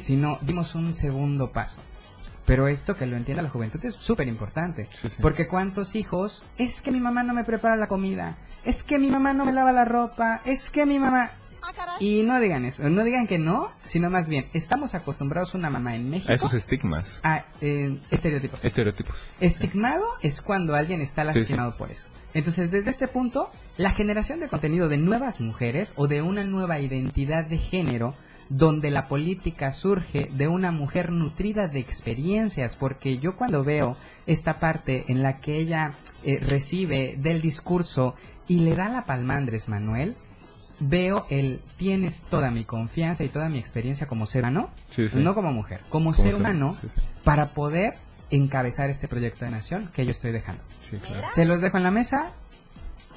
Sino 0.00 0.38
dimos 0.42 0.74
un 0.74 0.94
segundo 0.94 1.52
paso. 1.52 1.80
Pero 2.46 2.66
esto 2.68 2.96
que 2.96 3.06
lo 3.06 3.16
entienda 3.16 3.42
la 3.42 3.48
juventud 3.50 3.84
es 3.84 3.94
súper 3.94 4.26
importante. 4.26 4.88
Sí, 5.02 5.08
sí. 5.10 5.16
Porque 5.20 5.46
cuántos 5.46 5.94
hijos, 5.94 6.44
es 6.58 6.82
que 6.82 6.90
mi 6.90 6.98
mamá 7.00 7.22
no 7.22 7.32
me 7.34 7.44
prepara 7.44 7.76
la 7.76 7.86
comida, 7.86 8.38
es 8.64 8.82
que 8.82 8.98
mi 8.98 9.08
mamá 9.08 9.32
no 9.34 9.44
me 9.44 9.52
lava 9.52 9.72
la 9.72 9.84
ropa, 9.84 10.40
es 10.44 10.70
que 10.70 10.84
mi 10.86 10.98
mamá... 10.98 11.30
Y 12.00 12.22
no 12.22 12.40
digan 12.40 12.64
eso, 12.64 12.88
no 12.88 13.04
digan 13.04 13.26
que 13.26 13.38
no, 13.38 13.70
sino 13.82 14.08
más 14.08 14.28
bien, 14.30 14.46
estamos 14.54 14.94
acostumbrados 14.94 15.54
una 15.54 15.68
mamá 15.68 15.94
en 15.94 16.08
México 16.08 16.32
A 16.32 16.34
esos 16.34 16.54
estigmas, 16.54 17.06
a 17.22 17.44
eh, 17.60 18.00
estereotipos. 18.10 18.64
estereotipos. 18.64 19.14
Estigmado 19.40 20.04
es 20.22 20.40
cuando 20.40 20.74
alguien 20.74 21.02
está 21.02 21.22
Sí, 21.26 21.32
sí. 21.34 21.38
lastimado 21.40 21.76
por 21.76 21.90
eso. 21.90 22.08
Entonces, 22.32 22.70
desde 22.70 22.90
este 22.90 23.08
punto, 23.08 23.50
la 23.76 23.90
generación 23.90 24.40
de 24.40 24.48
contenido 24.48 24.88
de 24.88 24.96
nuevas 24.96 25.38
mujeres 25.40 25.92
o 25.96 26.08
de 26.08 26.22
una 26.22 26.44
nueva 26.44 26.80
identidad 26.80 27.44
de 27.44 27.58
género, 27.58 28.14
donde 28.50 28.90
la 28.90 29.08
política 29.08 29.72
surge 29.72 30.28
de 30.34 30.48
una 30.48 30.72
mujer 30.72 31.10
nutrida 31.12 31.68
de 31.68 31.78
experiencias, 31.78 32.76
porque 32.76 33.18
yo 33.18 33.36
cuando 33.36 33.64
veo 33.64 33.96
esta 34.26 34.58
parte 34.60 35.04
en 35.08 35.22
la 35.22 35.36
que 35.36 35.56
ella 35.56 35.92
eh, 36.24 36.38
recibe 36.40 37.16
del 37.18 37.40
discurso 37.40 38.16
y 38.48 38.58
le 38.60 38.74
da 38.74 38.88
la 38.88 39.06
palma 39.06 39.34
a 39.34 39.36
Andrés 39.38 39.68
Manuel, 39.68 40.16
veo 40.80 41.26
el 41.30 41.60
tienes 41.76 42.22
toda 42.24 42.50
mi 42.50 42.64
confianza 42.64 43.22
y 43.22 43.28
toda 43.28 43.48
mi 43.48 43.58
experiencia 43.58 44.06
como 44.08 44.26
ser 44.26 44.42
humano, 44.42 44.70
Sí, 44.90 45.08
sí. 45.08 45.18
no 45.20 45.34
como 45.34 45.52
mujer, 45.52 45.80
como, 45.88 46.06
Como 46.06 46.12
ser 46.12 46.26
ser- 46.32 46.34
humano, 46.34 46.76
sí, 46.80 46.88
sí. 46.94 47.00
para 47.22 47.46
poder 47.48 47.94
encabezar 48.30 48.90
este 48.90 49.06
proyecto 49.08 49.44
de 49.44 49.52
nación 49.52 49.88
que 49.94 50.04
yo 50.04 50.10
estoy 50.10 50.32
dejando. 50.32 50.62
Sí, 50.90 50.96
claro. 50.98 51.28
Se 51.34 51.44
los 51.44 51.60
dejo 51.60 51.76
en 51.76 51.82
la 51.84 51.90
mesa. 51.90 52.32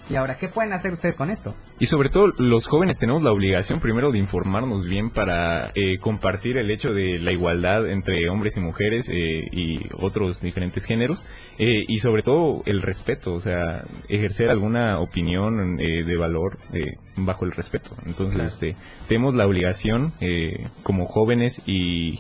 Y 0.10 0.16
ahora, 0.16 0.38
¿qué 0.38 0.50
pueden 0.50 0.74
hacer 0.74 0.92
ustedes 0.92 1.16
con 1.16 1.30
esto? 1.30 1.56
Y 1.80 1.88
sobre 1.88 2.10
todo 2.10 2.28
los 2.38 2.68
jóvenes 2.68 3.00
tenemos 3.00 3.24
la 3.24 3.32
obligación 3.32 3.80
primero 3.80 4.12
de 4.12 4.20
informarnos 4.20 4.86
bien 4.86 5.10
para 5.10 5.72
eh, 5.76 5.98
compartir 6.00 6.58
el 6.58 6.70
hecho 6.72 6.94
de 6.94 7.20
la 7.20 7.32
igualdad 7.32 7.90
entre 7.90 8.30
hombres 8.30 8.58
y 8.58 8.60
mujeres 8.60 9.08
eh, 9.10 9.48
y 9.52 9.88
otros 9.94 10.42
diferentes 10.42 10.86
géneros 10.86 11.26
eh, 11.58 11.84
y 11.88 12.00
sobre 12.00 12.22
todo 12.22 12.64
el 12.66 12.82
respeto, 12.82 13.34
o 13.34 13.40
sea, 13.40 13.86
ejercer 14.10 14.50
alguna 14.50 15.00
opinión 15.00 15.80
eh, 15.80 16.04
de 16.04 16.18
valor 16.18 16.60
eh, 16.74 16.98
bajo 17.16 17.46
el 17.46 17.52
respeto. 17.52 17.96
Entonces, 18.06 18.42
este, 18.42 18.76
tenemos 19.08 19.36
la 19.36 19.48
obligación 19.48 20.12
eh, 20.20 20.68
como 20.84 21.06
jóvenes 21.06 21.62
y 21.66 22.20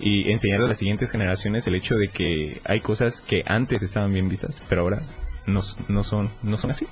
y 0.00 0.32
enseñar 0.32 0.62
a 0.62 0.66
las 0.66 0.78
siguientes 0.78 1.12
generaciones 1.12 1.64
el 1.68 1.76
hecho 1.76 1.94
de 1.94 2.08
que 2.08 2.60
hay 2.64 2.80
cosas 2.80 3.20
que 3.20 3.44
antes 3.46 3.82
estaban 3.82 4.12
bien 4.12 4.28
vistas, 4.28 4.60
pero 4.68 4.82
ahora 4.82 5.02
no, 5.46 5.60
no 5.88 6.02
son 6.02 6.30
no 6.42 6.56
son 6.56 6.70
así. 6.72 6.86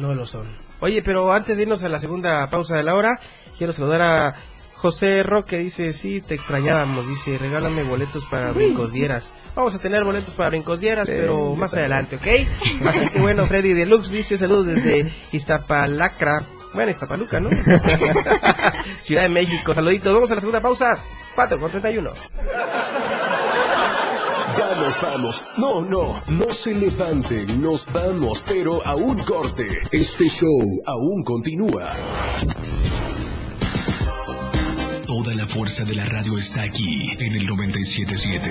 No 0.00 0.14
lo 0.14 0.26
son. 0.26 0.46
Oye, 0.80 1.02
pero 1.02 1.32
antes 1.32 1.56
de 1.56 1.64
irnos 1.64 1.82
a 1.82 1.88
la 1.88 1.98
segunda 1.98 2.48
pausa 2.50 2.76
de 2.76 2.82
la 2.82 2.94
hora, 2.94 3.20
quiero 3.58 3.72
saludar 3.72 4.00
a 4.00 4.34
José 4.74 5.22
Roque, 5.22 5.58
dice, 5.58 5.92
sí, 5.92 6.22
te 6.22 6.34
extrañábamos, 6.34 7.06
dice, 7.06 7.36
regálame 7.36 7.82
boletos 7.82 8.24
para 8.24 8.50
Brincos 8.52 8.92
Dieras. 8.92 9.30
Vamos 9.54 9.74
a 9.74 9.78
tener 9.78 10.04
boletos 10.04 10.32
para 10.34 10.48
Brincos 10.48 10.80
Dieras, 10.80 11.04
Sí, 11.04 11.12
pero 11.14 11.54
más 11.54 11.72
también. 11.72 11.92
adelante, 11.92 12.16
¿ok? 12.16 12.86
Así 12.88 13.08
que 13.10 13.18
bueno, 13.20 13.44
Freddy 13.46 13.74
Deluxe 13.74 14.10
dice, 14.10 14.38
saludos 14.38 14.66
desde 14.68 15.12
Iztapalacra. 15.32 16.44
Bueno, 16.72 16.90
Iztapaluca, 16.92 17.40
¿no? 17.40 17.50
Ciudad 19.00 19.24
de 19.24 19.28
México, 19.28 19.74
saluditos. 19.74 20.14
Vamos 20.14 20.30
a 20.30 20.36
la 20.36 20.40
segunda 20.40 20.60
pausa, 20.62 20.86
4 21.34 21.58
con 21.58 21.70
31. 21.70 22.12
Nos 24.90 25.00
vamos. 25.02 25.44
No, 25.56 25.82
no, 25.82 26.20
no 26.26 26.50
se 26.50 26.74
levanten, 26.74 27.62
nos 27.62 27.86
vamos, 27.92 28.42
pero 28.44 28.84
a 28.84 28.96
un 28.96 29.16
corte. 29.18 29.68
Este 29.92 30.28
show 30.28 30.82
aún 30.84 31.22
continúa. 31.22 31.92
Toda 35.06 35.32
la 35.36 35.46
fuerza 35.46 35.84
de 35.84 35.94
la 35.94 36.06
radio 36.06 36.36
está 36.36 36.64
aquí 36.64 37.08
en 37.20 37.34
el 37.36 37.46
977. 37.46 38.50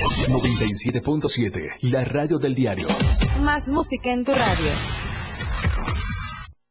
97.7. 0.00 1.90
La 1.90 2.04
radio 2.04 2.38
del 2.38 2.54
diario. 2.54 2.86
Más 3.42 3.68
música 3.68 4.10
en 4.12 4.24
tu 4.24 4.32
radio. 4.32 4.72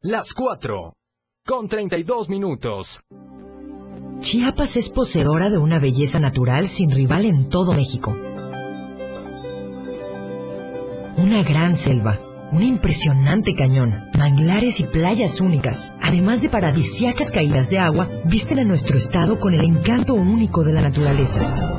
Las 0.00 0.34
4. 0.34 0.94
Con 1.46 1.68
32 1.68 2.28
minutos. 2.28 3.00
Chiapas 4.18 4.76
es 4.76 4.90
poseedora 4.90 5.48
de 5.48 5.58
una 5.58 5.78
belleza 5.78 6.18
natural 6.18 6.68
sin 6.68 6.90
rival 6.90 7.24
en 7.24 7.48
todo 7.48 7.72
México. 7.72 8.16
Una 11.16 11.42
gran 11.44 11.76
selva, 11.76 12.18
un 12.50 12.62
impresionante 12.62 13.54
cañón, 13.54 14.10
manglares 14.18 14.80
y 14.80 14.84
playas 14.84 15.40
únicas, 15.40 15.94
además 16.02 16.42
de 16.42 16.48
paradisíacas 16.48 17.30
caídas 17.30 17.70
de 17.70 17.78
agua, 17.78 18.08
visten 18.24 18.58
a 18.58 18.64
nuestro 18.64 18.96
estado 18.96 19.38
con 19.38 19.54
el 19.54 19.64
encanto 19.64 20.14
único 20.14 20.64
de 20.64 20.72
la 20.72 20.80
naturaleza. 20.80 21.78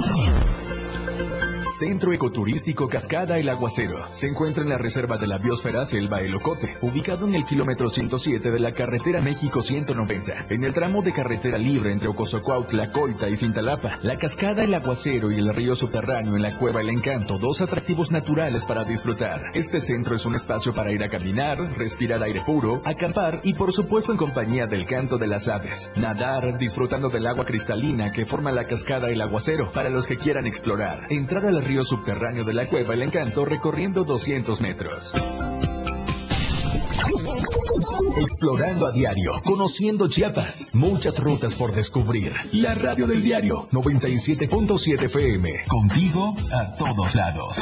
Centro 1.71 2.11
Ecoturístico 2.11 2.89
Cascada 2.89 3.39
El 3.39 3.47
Aguacero. 3.47 4.05
Se 4.09 4.27
encuentra 4.27 4.61
en 4.61 4.69
la 4.69 4.77
Reserva 4.77 5.17
de 5.17 5.25
la 5.25 5.37
Biosfera 5.37 5.85
Selva 5.85 6.19
El 6.19 6.35
Ocote, 6.35 6.77
ubicado 6.81 7.25
en 7.25 7.33
el 7.33 7.45
kilómetro 7.45 7.89
107 7.89 8.51
de 8.51 8.59
la 8.59 8.73
carretera 8.73 9.21
México 9.21 9.61
190, 9.61 10.47
en 10.49 10.63
el 10.65 10.73
tramo 10.73 11.01
de 11.01 11.13
carretera 11.13 11.57
libre 11.57 11.93
entre 11.93 12.09
Ocosocuautla, 12.09 12.91
Coita 12.91 13.29
y 13.29 13.37
Cintalapa. 13.37 13.99
La 14.03 14.17
Cascada 14.17 14.65
El 14.65 14.73
Aguacero 14.73 15.31
y 15.31 15.35
el 15.35 15.53
río 15.55 15.75
subterráneo 15.75 16.35
en 16.35 16.41
la 16.41 16.57
Cueva 16.57 16.81
El 16.81 16.89
Encanto, 16.89 17.37
dos 17.37 17.61
atractivos 17.61 18.11
naturales 18.11 18.65
para 18.65 18.83
disfrutar. 18.83 19.39
Este 19.53 19.79
centro 19.79 20.15
es 20.15 20.25
un 20.25 20.35
espacio 20.35 20.73
para 20.73 20.91
ir 20.91 21.01
a 21.03 21.09
caminar, 21.09 21.57
respirar 21.77 22.21
aire 22.21 22.41
puro, 22.45 22.81
acampar 22.83 23.39
y 23.43 23.53
por 23.53 23.71
supuesto 23.71 24.11
en 24.11 24.17
compañía 24.17 24.67
del 24.67 24.85
canto 24.85 25.17
de 25.17 25.27
las 25.27 25.47
aves. 25.47 25.89
Nadar, 25.95 26.57
disfrutando 26.57 27.09
del 27.09 27.27
agua 27.27 27.45
cristalina 27.45 28.11
que 28.11 28.25
forma 28.25 28.51
la 28.51 28.67
Cascada 28.67 29.09
El 29.09 29.21
Aguacero 29.21 29.71
para 29.71 29.89
los 29.89 30.05
que 30.05 30.17
quieran 30.17 30.47
explorar. 30.47 31.07
Entrar 31.09 31.45
río 31.61 31.83
subterráneo 31.83 32.43
de 32.43 32.53
la 32.53 32.67
Cueva 32.67 32.93
El 32.93 33.01
Encanto 33.03 33.45
recorriendo 33.45 34.03
200 34.03 34.61
metros. 34.61 35.13
Explorando 38.17 38.87
a 38.87 38.91
diario, 38.91 39.31
conociendo 39.43 40.07
Chiapas, 40.07 40.69
muchas 40.73 41.19
rutas 41.19 41.55
por 41.55 41.71
descubrir. 41.71 42.33
La 42.51 42.75
radio 42.75 43.07
del 43.07 43.21
diario 43.23 43.67
97.7 43.71 45.03
FM, 45.03 45.65
contigo 45.67 46.35
a 46.51 46.75
todos 46.75 47.15
lados. 47.15 47.57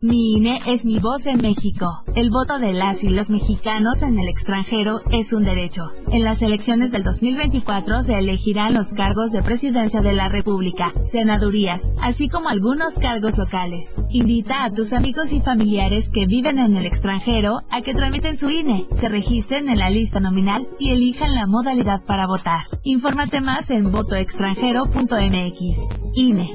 Mi 0.00 0.36
INE 0.36 0.60
es 0.64 0.84
mi 0.84 1.00
voz 1.00 1.26
en 1.26 1.42
México. 1.42 2.04
El 2.14 2.30
voto 2.30 2.60
de 2.60 2.72
las 2.72 3.02
y 3.02 3.08
los 3.08 3.30
mexicanos 3.30 4.04
en 4.04 4.16
el 4.16 4.28
extranjero 4.28 5.00
es 5.10 5.32
un 5.32 5.42
derecho. 5.42 5.90
En 6.12 6.22
las 6.22 6.40
elecciones 6.40 6.92
del 6.92 7.02
2024 7.02 8.04
se 8.04 8.16
elegirán 8.16 8.74
los 8.74 8.92
cargos 8.92 9.32
de 9.32 9.42
presidencia 9.42 10.00
de 10.00 10.12
la 10.12 10.28
República, 10.28 10.92
senadurías, 11.02 11.90
así 12.00 12.28
como 12.28 12.48
algunos 12.48 12.94
cargos 13.00 13.38
locales. 13.38 13.96
Invita 14.08 14.62
a 14.62 14.70
tus 14.70 14.92
amigos 14.92 15.32
y 15.32 15.40
familiares 15.40 16.10
que 16.10 16.26
viven 16.26 16.60
en 16.60 16.76
el 16.76 16.86
extranjero 16.86 17.62
a 17.68 17.80
que 17.80 17.92
tramiten 17.92 18.36
su 18.36 18.50
INE, 18.50 18.86
se 18.96 19.08
registren 19.08 19.68
en 19.68 19.80
la 19.80 19.90
lista 19.90 20.20
nominal 20.20 20.64
y 20.78 20.90
elijan 20.90 21.34
la 21.34 21.48
modalidad 21.48 22.04
para 22.04 22.28
votar. 22.28 22.60
Infórmate 22.84 23.40
más 23.40 23.68
en 23.72 23.90
votoextranjero.mx. 23.90 25.88
INE. 26.14 26.50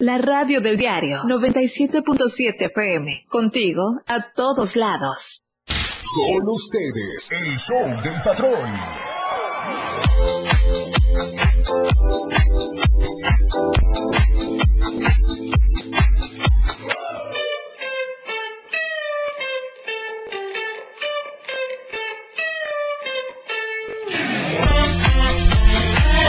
La 0.00 0.16
radio 0.16 0.60
del 0.60 0.76
diario 0.76 1.24
97.7 1.24 2.66
FM. 2.66 3.24
Contigo 3.26 4.00
a 4.06 4.30
todos 4.32 4.76
lados. 4.76 5.42
Con 6.14 6.48
ustedes, 6.48 7.28
el 7.32 7.58
show 7.58 8.00
del 8.00 8.22
patrón. 8.22 8.70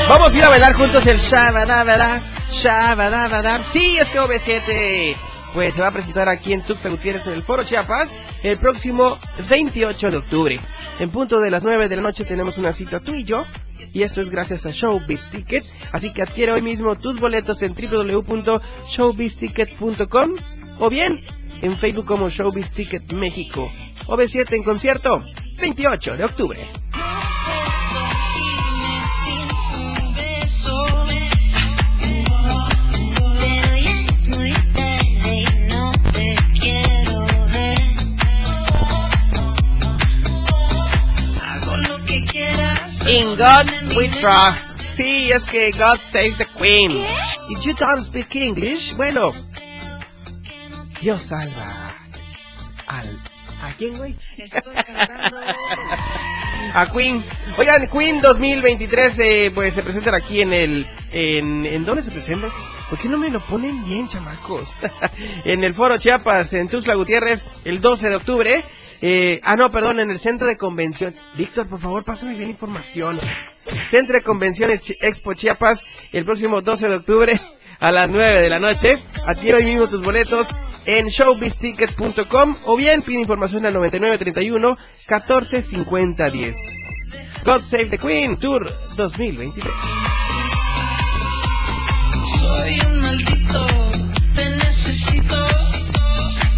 Vamos 0.09 0.33
a 0.33 0.37
ir 0.37 0.43
a 0.43 0.49
bailar 0.49 0.73
juntos 0.73 1.05
el 1.05 1.17
Shabadabada, 1.17 2.19
Shabadabada. 2.49 3.63
Sí, 3.63 3.97
es 3.97 4.09
que 4.09 4.19
OV7 4.19 5.15
pues 5.53 5.73
se 5.73 5.81
va 5.81 5.87
a 5.87 5.91
presentar 5.91 6.29
aquí 6.29 6.53
en 6.53 6.61
Tuxtla 6.61 6.91
Gutiérrez 6.91 7.25
en 7.27 7.33
el 7.33 7.43
Foro 7.43 7.63
Chiapas 7.63 8.15
el 8.43 8.57
próximo 8.57 9.17
28 9.49 10.11
de 10.11 10.17
octubre. 10.17 10.59
En 10.99 11.09
punto 11.09 11.39
de 11.39 11.49
las 11.51 11.63
9 11.63 11.89
de 11.89 11.95
la 11.95 12.01
noche 12.01 12.25
tenemos 12.25 12.57
una 12.57 12.73
cita 12.73 12.99
tú 12.99 13.13
y 13.13 13.23
yo. 13.23 13.45
Y 13.93 14.03
esto 14.03 14.19
es 14.21 14.29
gracias 14.29 14.65
a 14.65 14.71
Showbiz 14.71 15.29
Ticket. 15.29 15.63
Así 15.91 16.11
que 16.13 16.21
adquiere 16.21 16.51
hoy 16.51 16.61
mismo 16.61 16.97
tus 16.97 17.19
boletos 17.19 17.63
en 17.63 17.73
www.showbizticket.com 17.73 20.29
o 20.79 20.89
bien 20.89 21.21
en 21.61 21.77
Facebook 21.77 22.05
como 22.05 22.29
Showbiz 22.29 22.71
Ticket 22.71 23.11
México. 23.13 23.71
OV7 24.05 24.53
en 24.53 24.63
concierto 24.63 25.23
28 25.59 26.17
de 26.17 26.25
octubre. 26.25 26.59
In 43.09 43.35
God 43.37 43.95
we 43.97 44.07
trust. 44.09 44.79
Sí, 44.91 45.31
es 45.31 45.43
que 45.45 45.71
God 45.71 45.99
save 45.99 46.35
the 46.37 46.45
Queen. 46.45 46.91
If 47.49 47.65
you 47.65 47.73
don't 47.73 48.03
speak 48.03 48.35
English, 48.35 48.95
bueno, 48.95 49.31
Dios 51.01 51.23
salva 51.23 51.91
al... 52.85 53.07
¿A 53.63 53.71
quién, 53.79 53.97
güey? 53.97 54.15
a 56.75 56.91
Queen. 56.91 57.23
Oigan, 57.57 57.87
Queen 57.87 58.21
2023, 58.21 59.19
eh, 59.19 59.51
pues 59.55 59.73
se 59.73 59.81
presentan 59.81 60.13
aquí 60.13 60.41
en 60.41 60.53
el... 60.53 60.85
En, 61.11 61.65
¿En 61.65 61.85
dónde 61.85 62.03
se 62.03 62.11
presentan? 62.11 62.51
¿Por 62.91 62.99
qué 62.99 63.09
no 63.09 63.17
me 63.17 63.31
lo 63.31 63.39
ponen 63.39 63.83
bien, 63.85 64.07
chamacos? 64.07 64.75
en 65.45 65.63
el 65.63 65.73
Foro 65.73 65.97
Chiapas, 65.97 66.53
en 66.53 66.69
Tuzla 66.69 66.93
Gutiérrez, 66.93 67.43
el 67.65 67.81
12 67.81 68.09
de 68.09 68.15
octubre. 68.15 68.63
Eh, 69.01 69.39
ah, 69.43 69.55
no, 69.55 69.71
perdón, 69.71 69.99
en 69.99 70.11
el 70.11 70.19
Centro 70.19 70.47
de 70.47 70.57
Convención. 70.57 71.15
Víctor, 71.35 71.67
por 71.67 71.79
favor, 71.79 72.03
pásame 72.03 72.35
bien 72.35 72.49
información. 72.49 73.19
Centro 73.87 74.15
de 74.15 74.21
Convenciones 74.21 74.93
Expo 74.99 75.33
Chiapas, 75.33 75.83
el 76.11 76.25
próximo 76.25 76.61
12 76.61 76.89
de 76.89 76.95
octubre 76.95 77.39
a 77.79 77.91
las 77.91 78.09
9 78.09 78.41
de 78.41 78.49
la 78.49 78.59
noche. 78.59 78.97
Adquiere 79.25 79.59
hoy 79.59 79.65
mismo 79.65 79.87
tus 79.87 80.03
boletos 80.03 80.47
en 80.85 81.07
showbizticket.com 81.07 82.57
o 82.65 82.77
bien 82.77 83.01
pide 83.01 83.21
información 83.21 83.65
al 83.65 83.73
9931 83.73 84.77
145010. 84.95 86.57
God 87.45 87.61
Save 87.61 87.85
the 87.85 87.97
Queen 87.97 88.37
Tour 88.37 88.69
2023. 88.95 89.73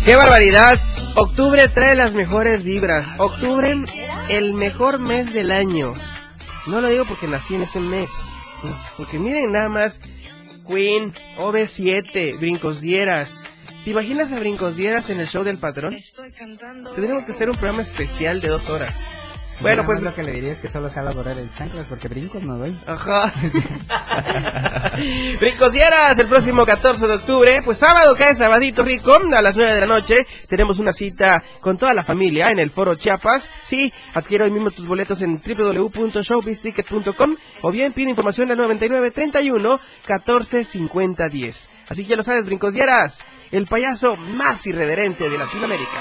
¡Qué 0.06 0.16
barbaridad! 0.16 0.82
Octubre 1.16 1.68
trae 1.68 1.96
las 1.96 2.14
mejores 2.14 2.64
vibras. 2.64 3.08
Octubre, 3.18 3.76
el 4.30 4.54
mejor 4.56 4.98
mes 4.98 5.32
del 5.32 5.52
año. 5.52 5.94
No 6.66 6.82
lo 6.82 6.90
digo 6.90 7.06
porque 7.06 7.28
nací 7.28 7.54
en 7.54 7.62
ese 7.62 7.80
mes. 7.80 8.10
Porque 8.98 9.20
miren 9.20 9.52
nada 9.52 9.70
más. 9.70 10.00
Queen, 10.68 11.14
OV7, 11.38 12.40
Brincos 12.40 12.82
Dieras. 12.82 13.44
¿Te 13.84 13.92
imaginas 13.92 14.32
a 14.32 14.40
Brincos 14.40 14.76
Dieras 14.76 15.10
en 15.10 15.20
el 15.20 15.28
show 15.28 15.44
del 15.44 15.60
patrón? 15.60 15.96
Tendríamos 16.96 17.26
que 17.26 17.32
hacer 17.32 17.50
un 17.50 17.56
programa 17.58 17.82
especial 17.82 18.42
de 18.42 18.48
dos 18.48 18.70
horas. 18.70 19.04
Bueno, 19.62 19.86
pues 19.86 20.02
más 20.02 20.04
lo 20.04 20.16
que 20.16 20.24
le 20.24 20.32
diría 20.32 20.52
es 20.52 20.60
que 20.60 20.68
solo 20.68 20.90
se 20.90 21.00
borrar 21.12 21.38
el 21.38 21.54
chanclas 21.54 21.86
porque 21.88 22.08
brincos 22.08 22.44
no 22.44 22.58
doy. 22.58 22.78
Ajá. 22.86 23.34
Ricos 25.40 25.74
Dieras, 25.74 26.18
el 26.18 26.28
próximo 26.28 26.66
14 26.66 27.08
de 27.08 27.14
octubre, 27.14 27.62
pues 27.64 27.78
sábado 27.78 28.16
cae 28.16 28.36
sabadito 28.36 28.84
rico, 28.84 29.20
a 29.34 29.42
las 29.42 29.56
9 29.56 29.74
de 29.74 29.82
la 29.82 29.88
noche, 29.88 30.26
tenemos 30.50 30.80
una 30.80 30.94
cita 30.94 31.44
con 31.60 31.78
toda 31.78 31.94
la 31.94 32.04
familia 32.04 32.52
en 32.52 32.60
el 32.60 32.72
Foro 32.72 32.96
Chiapas. 32.96 33.50
Sí, 33.62 33.94
adquiere 34.14 34.46
hoy 34.46 34.52
mismo 34.52 34.72
tus 34.72 34.88
boletos 34.88 35.22
en 35.22 35.42
www.showbizticket.com 35.42 37.36
o 37.62 37.72
bien 37.72 37.94
pide 37.94 38.10
información 38.10 38.52
al 38.52 38.58
99 38.58 39.12
31 39.12 39.80
14 40.06 40.64
50 40.64 41.30
10. 41.30 41.70
Así 41.90 42.04
que 42.04 42.10
ya 42.10 42.16
lo 42.16 42.24
sabes, 42.24 42.46
Brincos 42.46 42.74
Dieras, 42.74 43.24
el 43.52 43.68
payaso 43.68 44.16
más 44.16 44.66
irreverente 44.66 45.30
de 45.30 45.38
Latinoamérica. 45.38 46.00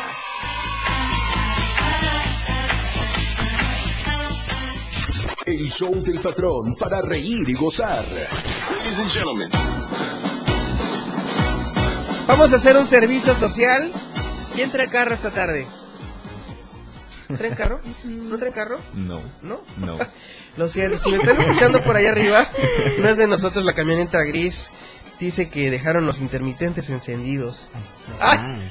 El 5.50 5.68
show 5.68 5.92
del 6.04 6.20
patrón 6.20 6.76
para 6.78 7.02
reír 7.02 7.48
y 7.48 7.54
gozar. 7.54 8.04
Ladies 8.04 8.98
and 9.00 9.10
gentlemen. 9.10 9.50
Vamos 12.28 12.52
a 12.52 12.56
hacer 12.56 12.76
un 12.76 12.86
servicio 12.86 13.34
social. 13.34 13.90
¿Quién 14.54 14.70
trae 14.70 14.88
carro 14.88 15.12
esta 15.12 15.30
tarde? 15.30 15.66
¿Traen 17.36 17.56
carro? 17.56 17.80
¿No 18.04 18.38
traen 18.38 18.52
carro? 18.52 18.78
No. 18.94 19.20
¿No? 19.42 19.60
No. 19.76 19.98
Lo 20.56 20.70
siento, 20.70 20.98
si 20.98 21.10
me 21.10 21.16
están 21.16 21.40
escuchando 21.40 21.82
por 21.82 21.96
allá 21.96 22.10
arriba, 22.10 22.46
no 22.98 23.08
es 23.08 23.16
de 23.16 23.26
nosotros 23.26 23.64
la 23.64 23.72
camioneta 23.72 24.22
gris. 24.22 24.70
Dice 25.18 25.50
que 25.50 25.68
dejaron 25.68 26.06
los 26.06 26.20
intermitentes 26.20 26.88
encendidos. 26.90 27.70
¡Ay! 28.20 28.70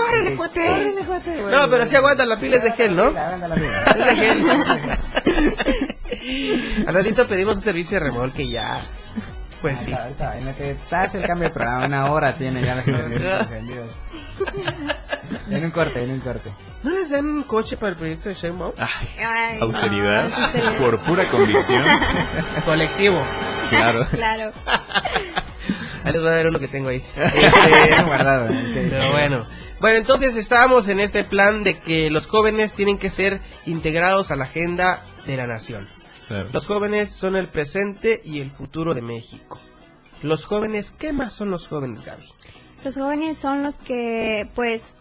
¡Córrele, 0.00 0.36
cuate! 0.36 0.66
¡Córrele, 0.66 1.02
cuate! 1.02 1.42
No, 1.50 1.68
pero 1.70 1.86
si 1.86 1.96
aguanta, 1.96 2.24
la 2.26 2.36
pila 2.36 2.56
es 2.56 2.62
de 2.62 2.72
gel, 2.72 2.96
¿no? 2.96 3.10
Es 3.10 4.06
de 4.06 4.16
gel. 4.16 4.50
Al 6.86 6.94
ratito 6.94 7.26
pedimos 7.26 7.56
un 7.56 7.62
servicio 7.62 7.98
de 7.98 8.04
remolque 8.06 8.48
ya. 8.48 8.82
Pues 9.60 9.78
sí. 9.80 9.94
Estás 10.58 11.14
el 11.14 11.26
cambio 11.26 11.48
de 11.48 11.54
programa, 11.54 11.84
una 11.86 12.10
hora 12.10 12.34
tiene 12.34 12.62
ya 12.62 12.76
los 12.76 12.86
encendidos. 12.86 13.90
En 15.50 15.64
un 15.64 15.70
corte, 15.70 16.02
en 16.02 16.10
un 16.12 16.20
corte. 16.20 16.50
¿No 16.82 16.90
les 16.90 17.10
dan 17.10 17.26
un 17.26 17.42
coche 17.42 17.76
para 17.76 17.90
el 17.90 17.96
proyecto 17.96 18.30
de 18.30 18.34
Sheinbaum? 18.34 18.72
Ay, 18.78 19.58
Austeridad 19.60 20.30
no, 20.30 20.48
sí 20.48 20.58
por 20.78 21.02
pura 21.02 21.28
convicción. 21.30 21.84
Colectivo. 22.64 23.22
Claro. 23.68 24.06
Claro. 24.10 24.52
Ahí 26.04 26.12
les 26.12 26.22
voy 26.22 26.30
a 26.30 26.32
dar 26.32 26.46
uno 26.46 26.58
que 26.58 26.68
tengo 26.68 26.88
ahí. 26.88 27.04
Este, 27.14 28.02
Guardado. 28.02 28.48
Pero 28.48 29.12
bueno. 29.12 29.46
Bueno, 29.80 29.96
entonces 29.96 30.36
estábamos 30.36 30.88
en 30.88 31.00
este 31.00 31.24
plan 31.24 31.64
de 31.64 31.78
que 31.78 32.10
los 32.10 32.26
jóvenes 32.26 32.74
tienen 32.74 32.98
que 32.98 33.08
ser 33.08 33.40
integrados 33.64 34.30
a 34.30 34.36
la 34.36 34.44
agenda 34.44 35.02
de 35.26 35.38
la 35.38 35.46
nación. 35.46 35.88
Claro. 36.28 36.50
Los 36.52 36.66
jóvenes 36.66 37.10
son 37.10 37.34
el 37.34 37.48
presente 37.48 38.20
y 38.22 38.40
el 38.40 38.50
futuro 38.50 38.92
de 38.92 39.00
México. 39.00 39.58
Los 40.22 40.44
jóvenes, 40.44 40.90
¿qué 40.90 41.14
más 41.14 41.32
son 41.32 41.50
los 41.50 41.66
jóvenes, 41.66 42.02
Gaby? 42.04 42.26
Los 42.84 42.94
jóvenes 42.94 43.38
son 43.38 43.62
los 43.62 43.78
que, 43.78 44.48
pues, 44.54 44.94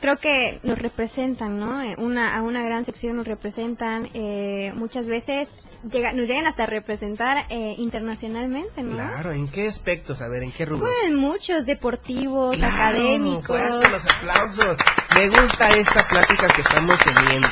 creo 0.00 0.16
que 0.16 0.60
nos 0.62 0.78
representan, 0.78 1.58
¿no? 1.58 1.82
Eh, 1.82 1.96
Una, 1.98 2.36
a 2.36 2.42
una 2.42 2.62
gran 2.62 2.84
sección 2.84 3.16
nos 3.16 3.26
representan, 3.26 4.08
eh, 4.14 4.72
muchas 4.76 5.08
veces 5.08 5.48
llega, 5.92 6.12
nos 6.12 6.26
llegan 6.26 6.46
hasta 6.46 6.64
a 6.64 6.66
representar 6.66 7.44
eh, 7.50 7.74
internacionalmente, 7.78 8.82
¿no? 8.82 8.94
Claro, 8.96 9.32
¿en 9.32 9.48
qué 9.48 9.68
aspectos? 9.68 10.20
A 10.22 10.28
ver, 10.28 10.42
¿en 10.42 10.52
qué 10.52 10.64
rubros? 10.64 10.90
Pues, 11.02 11.14
muchos 11.14 11.64
deportivos, 11.66 12.56
Claro, 12.56 12.74
académicos. 12.74 13.60
los 13.90 14.06
aplausos. 14.06 14.76
Me 15.14 15.28
gusta 15.28 15.68
esta 15.70 16.06
plática 16.08 16.48
que 16.48 16.60
estamos 16.62 16.98
teniendo. 16.98 17.48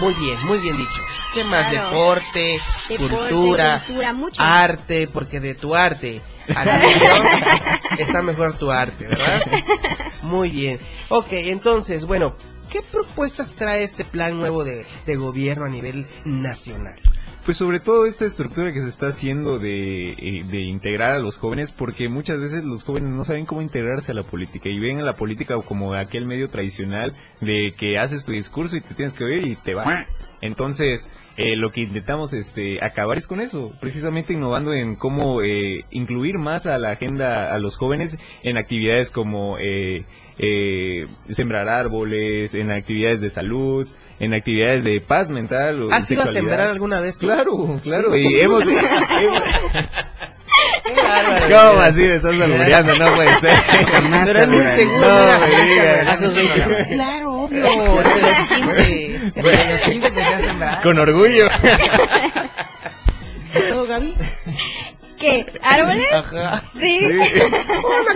Muy 0.00 0.14
bien, 0.14 0.38
muy 0.46 0.58
bien 0.58 0.76
dicho. 0.76 1.02
¿Qué 1.34 1.44
más? 1.44 1.68
Claro. 1.70 1.88
Deporte, 1.90 2.58
Deporte, 2.88 3.16
cultura, 3.16 3.82
cultura, 3.86 4.12
mucho. 4.14 4.42
arte, 4.42 5.08
porque 5.12 5.40
de 5.40 5.54
tu 5.54 5.74
arte 5.74 6.22
está 7.98 8.22
mejor 8.22 8.56
tu 8.56 8.70
arte, 8.70 9.06
¿verdad? 9.06 9.40
Muy 10.22 10.50
bien. 10.50 10.78
Ok, 11.08 11.28
entonces, 11.30 12.04
bueno, 12.04 12.36
¿qué 12.70 12.82
propuestas 12.82 13.52
trae 13.52 13.82
este 13.84 14.04
plan 14.04 14.38
nuevo 14.38 14.64
de, 14.64 14.86
de 15.06 15.16
gobierno 15.16 15.64
a 15.66 15.68
nivel 15.68 16.06
nacional? 16.24 17.00
Pues 17.44 17.56
sobre 17.56 17.80
todo 17.80 18.06
esta 18.06 18.24
estructura 18.24 18.72
que 18.72 18.80
se 18.80 18.88
está 18.88 19.08
haciendo 19.08 19.58
de, 19.58 20.12
eh, 20.12 20.44
de 20.48 20.60
integrar 20.60 21.10
a 21.10 21.18
los 21.18 21.38
jóvenes, 21.38 21.72
porque 21.72 22.08
muchas 22.08 22.38
veces 22.38 22.62
los 22.62 22.84
jóvenes 22.84 23.10
no 23.10 23.24
saben 23.24 23.46
cómo 23.46 23.62
integrarse 23.62 24.12
a 24.12 24.14
la 24.14 24.22
política 24.22 24.68
y 24.68 24.78
ven 24.78 25.00
a 25.00 25.04
la 25.04 25.14
política 25.14 25.56
como 25.66 25.92
aquel 25.92 26.24
medio 26.24 26.48
tradicional 26.48 27.14
de 27.40 27.74
que 27.76 27.98
haces 27.98 28.24
tu 28.24 28.30
discurso 28.30 28.76
y 28.76 28.80
te 28.80 28.94
tienes 28.94 29.14
que 29.14 29.24
oír 29.24 29.44
y 29.44 29.56
te 29.56 29.74
vas. 29.74 30.06
Entonces, 30.42 31.08
eh, 31.36 31.56
lo 31.56 31.70
que 31.70 31.80
intentamos 31.82 32.34
este, 32.34 32.84
acabar 32.84 33.16
es 33.16 33.26
con 33.26 33.40
eso, 33.40 33.72
precisamente 33.80 34.34
innovando 34.34 34.74
en 34.74 34.96
cómo 34.96 35.40
eh, 35.42 35.84
incluir 35.90 36.36
más 36.36 36.66
a 36.66 36.76
la 36.78 36.90
agenda 36.90 37.54
a 37.54 37.58
los 37.58 37.76
jóvenes 37.78 38.18
en 38.42 38.58
actividades 38.58 39.10
como 39.12 39.56
eh, 39.58 40.04
eh, 40.38 41.06
sembrar 41.30 41.68
árboles, 41.68 42.54
en 42.54 42.70
actividades 42.72 43.20
de 43.20 43.30
salud, 43.30 43.88
en 44.18 44.34
actividades 44.34 44.84
de 44.84 45.00
paz 45.00 45.30
mental. 45.30 45.84
O 45.84 45.92
¿Has 45.92 46.10
ido 46.10 46.22
a 46.22 46.26
sembrar 46.26 46.68
alguna 46.68 47.00
vez 47.00 47.16
tú? 47.16 47.26
Claro, 47.26 47.80
claro, 47.82 48.12
Sí. 48.12 48.18
y 48.28 48.40
hemos... 48.40 48.64
¿Cómo 50.84 51.80
así 51.80 52.00
me 52.00 52.16
estás 52.16 52.40
albureando? 52.40 52.94
No 52.96 53.14
puede 53.14 53.38
ser. 53.38 53.56
Pero 54.24 54.46
muy 54.48 54.66
seguro, 54.66 55.08
No, 55.08 55.40
me 55.40 55.64
digas. 55.66 56.08
A 56.08 56.16
sus 56.16 56.34
20. 56.34 56.86
Claro, 56.94 57.32
obvio. 57.32 57.64
Desde 59.34 59.42
los 59.42 59.52
15. 59.52 59.52
Desde 59.52 59.72
los 59.72 59.80
15 59.82 60.06
empecé 60.08 60.34
a 60.34 60.38
sembrar. 60.38 60.82
Con 60.82 60.98
orgullo. 60.98 61.48
¿Todo, 63.68 63.86
Gaby? 63.86 64.16
¿Qué? 65.18 65.46
¿Árboles? 65.62 66.12
Ajá. 66.12 66.62
Sí. 66.80 67.00
Una 67.06 67.26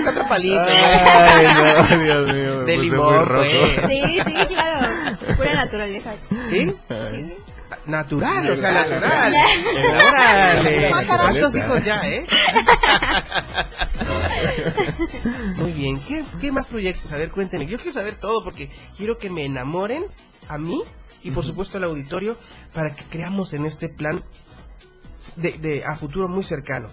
que 0.02 0.08
otra 0.10 0.28
palita. 0.28 0.66
Ay, 0.66 1.46
no, 1.54 1.96
Dios 2.02 2.32
mío. 2.34 2.64
De 2.64 2.78
limón, 2.78 3.28
pues. 3.28 3.52
Sí, 3.88 4.18
sí, 4.24 4.34
claro. 4.48 4.88
Pura 5.36 5.54
naturaleza. 5.54 6.14
¿Sí? 6.46 6.74
Sí. 6.88 7.34
Natural, 7.86 8.50
o 8.50 8.56
sea, 8.56 8.72
Natural. 8.72 9.32
natural. 9.32 9.34
Órale. 10.08 10.90
¿Cuántos 10.90 11.54
hijos 11.56 11.84
ya, 11.84 12.00
eh? 12.08 12.24
Muy 15.56 15.72
bien. 15.72 16.00
¿Qué, 16.00 16.24
¿Qué 16.40 16.50
más 16.52 16.66
proyectos? 16.66 17.12
A 17.12 17.16
ver, 17.16 17.30
cuéntenme. 17.30 17.66
Yo 17.66 17.76
quiero 17.78 17.92
saber 17.92 18.16
todo 18.16 18.42
porque 18.42 18.70
quiero 18.96 19.18
que 19.18 19.30
me 19.30 19.44
enamoren 19.44 20.04
a 20.48 20.58
mí 20.58 20.82
y 21.22 21.30
por 21.30 21.44
supuesto 21.44 21.78
al 21.78 21.84
auditorio 21.84 22.36
para 22.72 22.94
que 22.94 23.04
creamos 23.04 23.52
en 23.52 23.66
este 23.66 23.88
plan 23.88 24.22
de, 25.36 25.52
de 25.52 25.84
a 25.84 25.96
futuro 25.96 26.28
muy 26.28 26.44
cercano. 26.44 26.90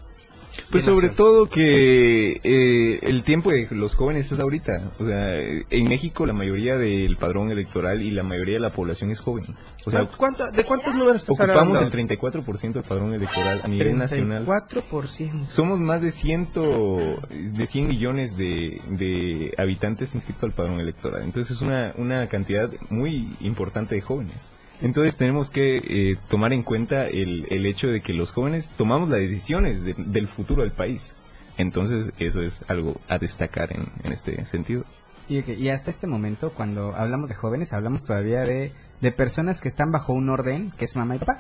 Pues 0.72 0.86
sobre 0.86 1.10
todo 1.10 1.48
que 1.50 2.40
eh, 2.44 3.00
el 3.04 3.24
tiempo 3.24 3.50
de 3.52 3.68
los 3.72 3.96
jóvenes 3.96 4.32
es 4.32 4.40
ahorita. 4.40 4.92
O 5.00 5.06
sea, 5.06 5.38
en 5.40 5.88
México 5.90 6.26
la 6.26 6.34
mayoría 6.34 6.78
del 6.78 7.16
padrón 7.18 7.52
electoral 7.52 8.02
y 8.02 8.12
la 8.12 8.24
mayoría 8.24 8.56
de 8.56 8.60
la 8.60 8.70
población 8.70 9.10
es 9.12 9.20
joven. 9.20 9.46
O 9.86 9.92
sea, 9.92 10.06
¿Cuánto- 10.06 10.50
¿De 10.52 10.64
cuántos 10.64 10.94
números 10.96 11.18
estás 11.24 11.40
ocupamos 11.40 11.78
hablando? 11.78 11.98
el 11.98 12.08
34% 12.10 12.74
del 12.74 12.84
padrón 12.84 13.14
electoral 13.14 13.62
a 13.64 13.68
nivel 13.68 13.98
nacional. 13.98 14.46
34%. 14.46 15.46
Somos 15.48 15.80
más 15.80 16.02
de 16.02 16.12
ciento, 16.12 17.20
de 17.30 17.66
100 17.66 17.88
millones 17.88 18.38
de, 18.38 18.80
de 18.90 19.54
habitantes 19.58 20.16
inscritos 20.16 20.44
al 20.44 20.52
padrón 20.54 20.80
electoral. 20.80 21.24
Entonces 21.24 21.56
es 21.58 21.62
una, 21.62 21.94
una 21.98 22.28
cantidad 22.28 22.70
muy 22.90 23.36
importante 23.42 23.96
de 23.96 24.02
jóvenes. 24.02 24.36
Entonces 24.84 25.16
tenemos 25.18 25.50
que 25.50 25.78
eh, 25.78 26.18
tomar 26.30 26.54
en 26.54 26.62
cuenta 26.62 27.08
el, 27.08 27.48
el 27.50 27.66
hecho 27.66 27.88
de 27.88 28.02
que 28.02 28.14
los 28.14 28.32
jóvenes 28.32 28.70
tomamos 28.78 29.10
las 29.10 29.20
decisiones 29.20 29.82
de- 29.84 29.96
del 29.98 30.28
futuro 30.28 30.62
del 30.62 30.72
país. 30.74 31.16
Entonces 31.58 32.12
eso 32.20 32.42
es 32.42 32.64
algo 32.68 33.00
a 33.08 33.18
destacar 33.18 33.72
en, 33.74 33.88
en 34.04 34.12
este 34.12 34.44
sentido. 34.46 34.84
Y, 35.30 35.40
y 35.52 35.70
hasta 35.70 35.90
este 35.90 36.06
momento, 36.06 36.52
cuando 36.52 36.94
hablamos 36.96 37.30
de 37.30 37.36
jóvenes, 37.36 37.74
hablamos 37.74 38.04
todavía 38.04 38.42
de, 38.42 38.74
de 39.02 39.12
personas 39.12 39.62
que 39.62 39.70
están 39.70 39.92
bajo 39.92 40.14
un 40.14 40.30
orden 40.30 40.72
que 40.78 40.86
es 40.86 40.96
mamá 40.96 41.16
y 41.16 41.20
papá. 41.20 41.38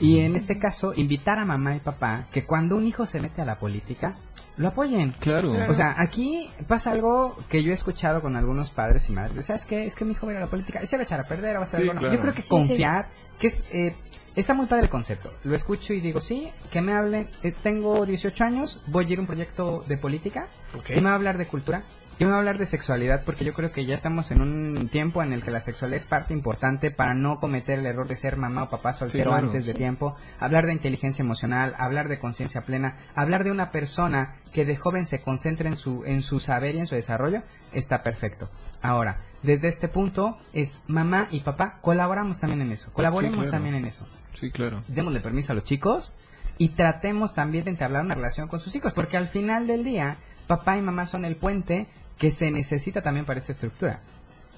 Y 0.00 0.20
en 0.20 0.36
este 0.36 0.58
caso, 0.58 0.92
invitar 0.94 1.38
a 1.40 1.44
mamá 1.44 1.74
y 1.74 1.80
papá 1.80 2.26
que 2.32 2.44
cuando 2.44 2.76
un 2.76 2.86
hijo 2.86 3.04
se 3.06 3.20
mete 3.20 3.42
a 3.42 3.44
la 3.44 3.58
política, 3.58 4.16
lo 4.58 4.68
apoyen. 4.68 5.12
Claro. 5.20 5.52
O 5.68 5.74
sea, 5.74 5.94
aquí 5.96 6.50
pasa 6.66 6.90
algo 6.92 7.38
que 7.48 7.62
yo 7.62 7.70
he 7.70 7.74
escuchado 7.74 8.20
con 8.20 8.36
algunos 8.36 8.70
padres 8.70 9.08
y 9.08 9.12
madres. 9.12 9.46
¿Sabes 9.46 9.64
qué? 9.64 9.84
Es 9.84 9.94
que 9.94 10.04
mi 10.04 10.12
hijo 10.12 10.26
va 10.26 10.32
a 10.32 10.34
ir 10.34 10.38
a 10.38 10.44
la 10.44 10.50
política. 10.50 10.84
Se 10.84 10.96
va 10.96 11.00
a 11.00 11.04
echar 11.04 11.20
a 11.20 11.24
perder, 11.24 11.56
va 11.56 11.60
a 11.60 11.62
hacer 11.62 11.80
Sí, 11.82 11.88
algo. 11.88 12.00
claro. 12.00 12.14
Yo 12.14 12.20
creo 12.20 12.34
que 12.34 12.42
Sí, 12.42 12.48
confiar, 12.48 13.08
que 13.38 13.46
es... 13.46 13.64
eh, 13.72 13.96
Está 14.36 14.54
muy 14.54 14.66
padre 14.66 14.84
el 14.84 14.88
concepto. 14.90 15.32
Lo 15.42 15.54
escucho 15.56 15.92
y 15.92 16.00
digo, 16.00 16.20
sí, 16.20 16.48
que 16.70 16.80
me 16.80 16.92
hablen. 16.92 17.28
eh, 17.42 17.52
tengo 17.60 18.06
18 18.06 18.44
años, 18.44 18.80
voy 18.86 19.06
a 19.06 19.08
ir 19.08 19.18
a 19.18 19.20
un 19.22 19.26
proyecto 19.26 19.84
de 19.88 19.96
política. 19.98 20.46
Ok. 20.76 20.84
Que 20.84 20.96
me 20.96 21.02
va 21.02 21.10
a 21.10 21.14
hablar 21.14 21.38
de 21.38 21.46
cultura. 21.46 21.82
Que 22.18 22.24
me 22.24 22.32
va 22.32 22.38
a 22.38 22.40
hablar 22.40 22.58
de 22.58 22.66
sexualidad, 22.66 23.22
porque 23.24 23.44
yo 23.44 23.54
creo 23.54 23.70
que 23.70 23.86
ya 23.86 23.94
estamos 23.94 24.32
en 24.32 24.40
un 24.40 24.88
tiempo 24.88 25.22
en 25.22 25.32
el 25.32 25.44
que 25.44 25.52
la 25.52 25.60
sexualidad 25.60 25.98
es 25.98 26.06
parte 26.06 26.34
importante 26.34 26.90
para 26.90 27.14
no 27.14 27.38
cometer 27.38 27.78
el 27.78 27.86
error 27.86 28.08
de 28.08 28.16
ser 28.16 28.36
mamá 28.36 28.64
o 28.64 28.70
papá 28.70 28.92
soltero 28.92 29.30
claro. 29.30 29.46
antes 29.46 29.66
de 29.66 29.74
tiempo. 29.74 30.16
Hablar 30.40 30.66
de 30.66 30.72
inteligencia 30.72 31.22
emocional, 31.22 31.76
hablar 31.78 32.08
de 32.08 32.18
conciencia 32.18 32.62
plena, 32.62 32.96
hablar 33.14 33.44
de 33.44 33.52
una 33.52 33.70
persona 33.70 34.34
que 34.52 34.64
de 34.64 34.76
joven 34.76 35.04
se 35.04 35.22
concentre 35.22 35.68
en 35.68 35.76
su, 35.76 36.04
en 36.06 36.20
su 36.22 36.40
saber 36.40 36.74
y 36.74 36.80
en 36.80 36.88
su 36.88 36.96
desarrollo, 36.96 37.44
está 37.72 38.02
perfecto. 38.02 38.50
Ahora, 38.82 39.20
desde 39.44 39.68
este 39.68 39.86
punto 39.86 40.38
es 40.52 40.80
mamá 40.88 41.28
y 41.30 41.40
papá, 41.40 41.78
colaboramos 41.82 42.40
también 42.40 42.62
en 42.62 42.72
eso, 42.72 42.92
colaboremos 42.92 43.36
claro. 43.38 43.50
también 43.52 43.76
en 43.76 43.84
eso 43.84 44.08
Sí, 44.34 44.50
claro. 44.50 44.82
démosle 44.88 45.20
permiso 45.20 45.52
a 45.52 45.54
los 45.54 45.64
chicos 45.64 46.12
y 46.58 46.70
tratemos 46.70 47.34
también 47.34 47.64
de 47.64 47.70
entablar 47.70 48.04
una 48.04 48.16
relación 48.16 48.48
con 48.48 48.58
sus 48.58 48.74
hijos, 48.74 48.92
porque 48.92 49.16
al 49.16 49.28
final 49.28 49.68
del 49.68 49.84
día, 49.84 50.16
papá 50.48 50.76
y 50.76 50.82
mamá 50.82 51.06
son 51.06 51.24
el 51.24 51.36
puente 51.36 51.86
que 52.18 52.30
se 52.30 52.50
necesita 52.50 53.00
también 53.02 53.24
para 53.24 53.40
esta 53.40 53.52
estructura. 53.52 54.00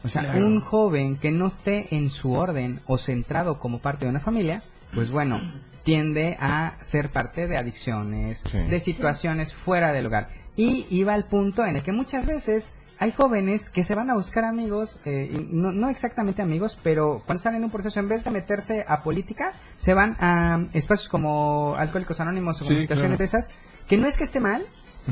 O 0.03 0.09
sea, 0.09 0.23
Claro. 0.23 0.47
un 0.47 0.61
joven 0.61 1.17
que 1.17 1.31
no 1.31 1.47
esté 1.47 1.95
en 1.95 2.09
su 2.11 2.33
orden 2.33 2.81
o 2.87 2.97
centrado 2.97 3.59
como 3.59 3.81
parte 3.81 4.07
de 4.07 4.11
una 4.11 4.21
familia, 4.21 4.63
pues 4.95 5.11
bueno, 5.11 5.41
tiende 5.83 6.37
a 6.41 6.75
ser 6.81 7.11
parte 7.11 7.47
de 7.47 7.59
adicciones, 7.59 8.45
Sí. 8.51 8.59
de 8.59 8.81
situaciones 8.81 9.53
fuera 9.55 9.93
del 9.93 10.07
hogar. 10.07 10.29
Y 10.57 10.87
iba 10.91 11.15
al 11.15 11.25
punto 11.27 11.65
en 11.67 11.77
el 11.77 11.83
que 11.83 11.93
muchas 11.93 12.27
veces 12.27 12.73
hay 12.99 13.13
jóvenes 13.13 13.71
que 13.71 13.83
se 13.83 13.95
van 13.95 14.11
a 14.11 14.15
buscar 14.15 14.45
amigos, 14.45 15.01
eh, 15.07 15.31
y 15.33 15.49
no, 15.55 15.73
no 15.73 15.89
exactamente 15.89 16.43
amigos, 16.43 16.79
pero 16.83 17.23
cuando 17.25 17.39
están 17.39 17.55
en 17.55 17.65
un 17.65 17.71
proceso, 17.71 17.99
en 18.01 18.09
vez 18.09 18.25
de 18.25 18.31
meterse 18.31 18.85
a 18.87 19.03
política, 19.03 19.53
se 19.75 19.95
van 19.95 20.17
a 20.21 20.67
espacios 20.75 21.09
como 21.09 21.75
Alcohólicos 21.79 22.21
Anónimos 22.21 22.57
o 22.57 22.65
como 22.65 22.77
Sí, 22.77 22.83
situaciones 22.83 23.17
claro. 23.17 23.19
de 23.19 23.25
esas, 23.25 23.49
que 23.89 23.97
no 23.97 24.07
es 24.07 24.19
que 24.19 24.25
esté 24.25 24.39
mal, 24.39 24.65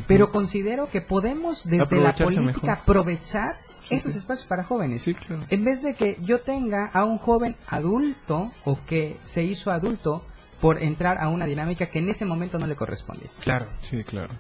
pero 0.07 0.31
considero 0.31 0.89
que 0.91 1.01
podemos 1.01 1.65
desde 1.69 2.01
la 2.01 2.15
política 2.15 2.41
mejor. 2.43 2.71
aprovechar 2.71 3.57
Sí, 3.89 3.95
esos 3.95 4.13
sí. 4.13 4.19
espacios 4.19 4.47
para 4.47 4.65
jóvenes. 4.65 5.01
Sí, 5.03 5.15
claro. 5.15 5.45
En 5.49 5.65
vez 5.65 5.83
de 5.83 5.95
que 5.95 6.19
yo 6.21 6.41
tenga 6.41 6.87
a 6.93 7.05
un 7.05 7.17
joven 7.19 7.57
adulto 7.69 8.53
o 8.65 8.79
que 8.87 9.17
se 9.23 9.43
hizo 9.45 9.71
adulto 9.71 10.25
por 10.61 10.83
entrar 10.83 11.19
a 11.23 11.29
una 11.29 11.47
dinámica 11.47 11.87
que 11.87 11.99
en 12.01 12.09
ese 12.11 12.27
momento 12.27 12.59
no 12.59 12.67
le 12.67 12.77
corresponde. 12.77 13.27
Claro. 13.41 13.67
Sí, 13.81 14.05
claro. 14.05 14.35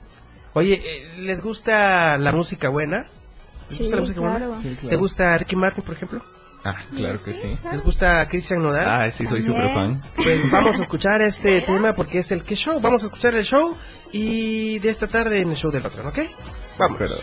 Oye, 0.52 0.82
eh, 0.84 1.18
¿les 1.20 1.40
gusta 1.42 2.18
la 2.18 2.32
música 2.32 2.68
buena? 2.68 3.06
¿Les 3.68 3.72
Sí, 3.76 3.78
gusta 3.78 3.96
la 3.96 4.00
música 4.02 4.20
claro. 4.20 4.46
buena? 4.48 4.62
Sí, 4.62 4.68
claro. 4.74 4.88
¿Te 4.88 4.96
gusta 4.96 5.38
Ricky 5.38 5.56
Martin, 5.56 5.84
por 5.84 5.94
ejemplo? 5.94 6.22
Ah, 6.64 6.82
claro 6.94 7.22
que 7.22 7.34
sí. 7.34 7.56
¿Les 7.70 7.82
gusta 7.82 8.26
Christian 8.28 8.62
Nodal? 8.62 8.88
Ah, 8.88 9.10
sí, 9.10 9.24
soy 9.26 9.42
súper 9.42 9.72
fan. 9.72 10.02
Pues 10.16 10.50
vamos 10.50 10.78
a 10.78 10.82
escuchar 10.82 11.22
este 11.22 11.60
tema 11.62 11.94
porque 11.94 12.18
es 12.18 12.32
el 12.32 12.42
que 12.42 12.56
show. 12.56 12.80
Vamos 12.80 13.02
a 13.04 13.06
escuchar 13.06 13.34
el 13.34 13.44
show 13.44 13.76
y 14.12 14.78
de 14.80 14.90
esta 14.90 15.06
tarde 15.06 15.40
en 15.40 15.50
el 15.50 15.56
show 15.56 15.70
del 15.70 15.82
patrón, 15.82 16.08
¿ok? 16.08 16.18
Vamos. 16.78 16.98
Pero- 16.98 17.14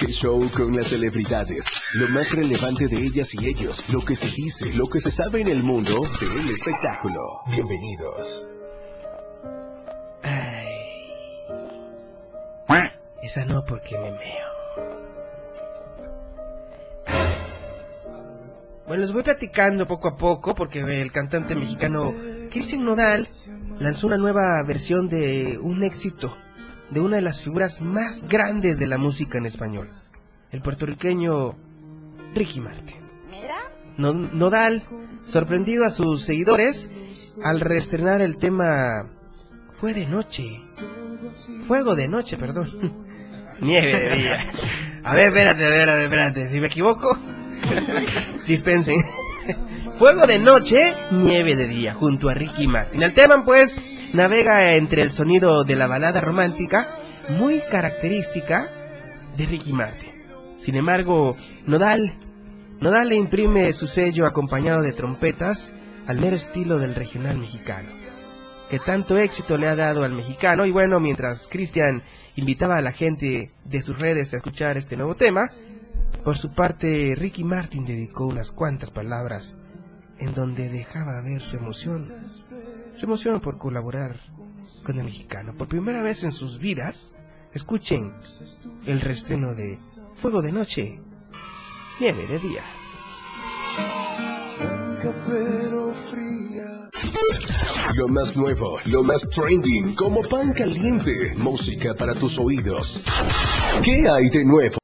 ¿Qué 0.00 0.06
show 0.12 0.50
con 0.50 0.74
las 0.76 0.88
celebridades? 0.88 1.64
Lo 1.94 2.08
más 2.08 2.30
relevante 2.32 2.88
de 2.88 2.96
ellas 2.96 3.32
y 3.34 3.46
ellos, 3.46 3.82
lo 3.92 4.00
que 4.00 4.16
se 4.16 4.26
dice, 4.34 4.72
lo 4.72 4.86
que 4.86 5.00
se 5.00 5.10
sabe 5.10 5.40
en 5.40 5.48
el 5.48 5.62
mundo 5.62 5.94
del 6.20 6.50
espectáculo. 6.50 7.40
Bienvenidos. 7.46 8.46
Esa 13.22 13.42
no 13.46 13.64
porque 13.64 13.96
me 13.98 14.10
meo. 14.10 14.53
Bueno, 18.86 19.02
les 19.02 19.12
voy 19.12 19.22
platicando 19.22 19.86
poco 19.86 20.08
a 20.08 20.16
poco 20.16 20.54
porque 20.54 20.80
el 20.80 21.10
cantante 21.10 21.54
mexicano 21.54 22.12
Cristian 22.50 22.84
Nodal 22.84 23.28
lanzó 23.80 24.06
una 24.06 24.16
nueva 24.16 24.62
versión 24.66 25.08
de 25.08 25.58
un 25.60 25.82
éxito 25.82 26.36
de 26.90 27.00
una 27.00 27.16
de 27.16 27.22
las 27.22 27.42
figuras 27.42 27.80
más 27.80 28.24
grandes 28.28 28.78
de 28.78 28.86
la 28.86 28.98
música 28.98 29.38
en 29.38 29.46
español, 29.46 29.90
el 30.52 30.60
puertorriqueño 30.60 31.56
Ricky 32.34 32.60
Martin. 32.60 32.96
No- 33.96 34.12
Nodal, 34.12 34.82
sorprendido 35.24 35.84
a 35.86 35.90
sus 35.90 36.22
seguidores 36.22 36.90
al 37.42 37.60
reestrenar 37.60 38.20
el 38.20 38.36
tema 38.36 39.10
Fue 39.72 39.94
de 39.94 40.06
noche. 40.06 40.44
Fuego 41.66 41.96
de 41.96 42.06
noche, 42.08 42.36
perdón. 42.36 42.92
Nieve 43.60 43.98
de 44.10 44.16
día. 44.16 44.46
A 45.04 45.14
ver, 45.14 45.28
espérate, 45.28 45.64
a 45.64 45.68
ver, 45.70 45.88
a 45.88 45.94
ver, 45.94 46.02
espérate. 46.04 46.48
Si 46.48 46.60
me 46.60 46.66
equivoco, 46.66 47.18
dispensen. 48.46 48.96
Fuego 49.98 50.26
de 50.26 50.38
noche, 50.38 50.92
nieve 51.12 51.56
de 51.56 51.68
día, 51.68 51.94
junto 51.94 52.28
a 52.28 52.34
Ricky 52.34 52.66
Martin. 52.66 53.02
El 53.02 53.14
tema, 53.14 53.44
pues, 53.44 53.76
navega 54.12 54.74
entre 54.74 55.02
el 55.02 55.12
sonido 55.12 55.64
de 55.64 55.76
la 55.76 55.86
balada 55.86 56.20
romántica, 56.20 56.88
muy 57.28 57.62
característica 57.70 58.70
de 59.36 59.46
Ricky 59.46 59.72
Martin. 59.72 60.10
Sin 60.56 60.76
embargo, 60.76 61.36
Nodal, 61.66 62.14
Nodal 62.80 63.08
le 63.08 63.16
imprime 63.16 63.72
su 63.72 63.86
sello 63.86 64.26
acompañado 64.26 64.82
de 64.82 64.92
trompetas 64.92 65.72
al 66.06 66.20
mero 66.20 66.36
estilo 66.36 66.78
del 66.78 66.94
regional 66.94 67.38
mexicano 67.38 68.04
que 68.68 68.78
tanto 68.78 69.18
éxito 69.18 69.56
le 69.56 69.68
ha 69.68 69.76
dado 69.76 70.04
al 70.04 70.12
mexicano. 70.12 70.66
Y 70.66 70.72
bueno, 70.72 71.00
mientras 71.00 71.46
Cristian 71.48 72.02
invitaba 72.36 72.76
a 72.76 72.80
la 72.80 72.92
gente 72.92 73.50
de 73.64 73.82
sus 73.82 73.98
redes 73.98 74.34
a 74.34 74.38
escuchar 74.38 74.76
este 74.76 74.96
nuevo 74.96 75.14
tema, 75.14 75.50
por 76.24 76.38
su 76.38 76.50
parte 76.50 77.14
Ricky 77.16 77.44
Martin 77.44 77.84
dedicó 77.84 78.26
unas 78.26 78.50
cuantas 78.50 78.90
palabras 78.90 79.56
en 80.18 80.32
donde 80.32 80.70
dejaba 80.70 81.20
ver 81.20 81.42
su 81.42 81.56
emoción, 81.56 82.12
su 82.96 83.04
emoción 83.04 83.40
por 83.40 83.58
colaborar 83.58 84.18
con 84.84 84.98
el 84.98 85.04
mexicano. 85.04 85.54
Por 85.54 85.68
primera 85.68 86.02
vez 86.02 86.24
en 86.24 86.32
sus 86.32 86.58
vidas, 86.58 87.14
escuchen 87.52 88.14
el 88.86 89.02
reestreno 89.02 89.54
de 89.54 89.78
Fuego 90.14 90.40
de 90.40 90.52
Noche, 90.52 91.00
Nieve 92.00 92.26
de 92.26 92.38
Día. 92.38 92.62
Lo 97.94 98.08
más 98.08 98.34
nuevo, 98.34 98.78
lo 98.86 99.02
más 99.02 99.28
trending, 99.28 99.94
como 99.94 100.22
pan 100.22 100.52
caliente, 100.52 101.34
música 101.36 101.94
para 101.94 102.14
tus 102.14 102.38
oídos. 102.38 103.02
¿Qué 103.82 104.08
hay 104.08 104.30
de 104.30 104.44
nuevo? 104.44 104.83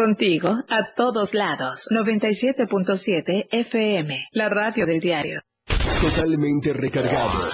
Contigo 0.00 0.64
a 0.70 0.94
todos 0.96 1.34
lados. 1.34 1.88
97.7 1.90 3.48
FM, 3.50 4.28
la 4.32 4.48
radio 4.48 4.86
del 4.86 4.98
diario. 4.98 5.42
Totalmente 6.00 6.72
recargado. 6.72 7.50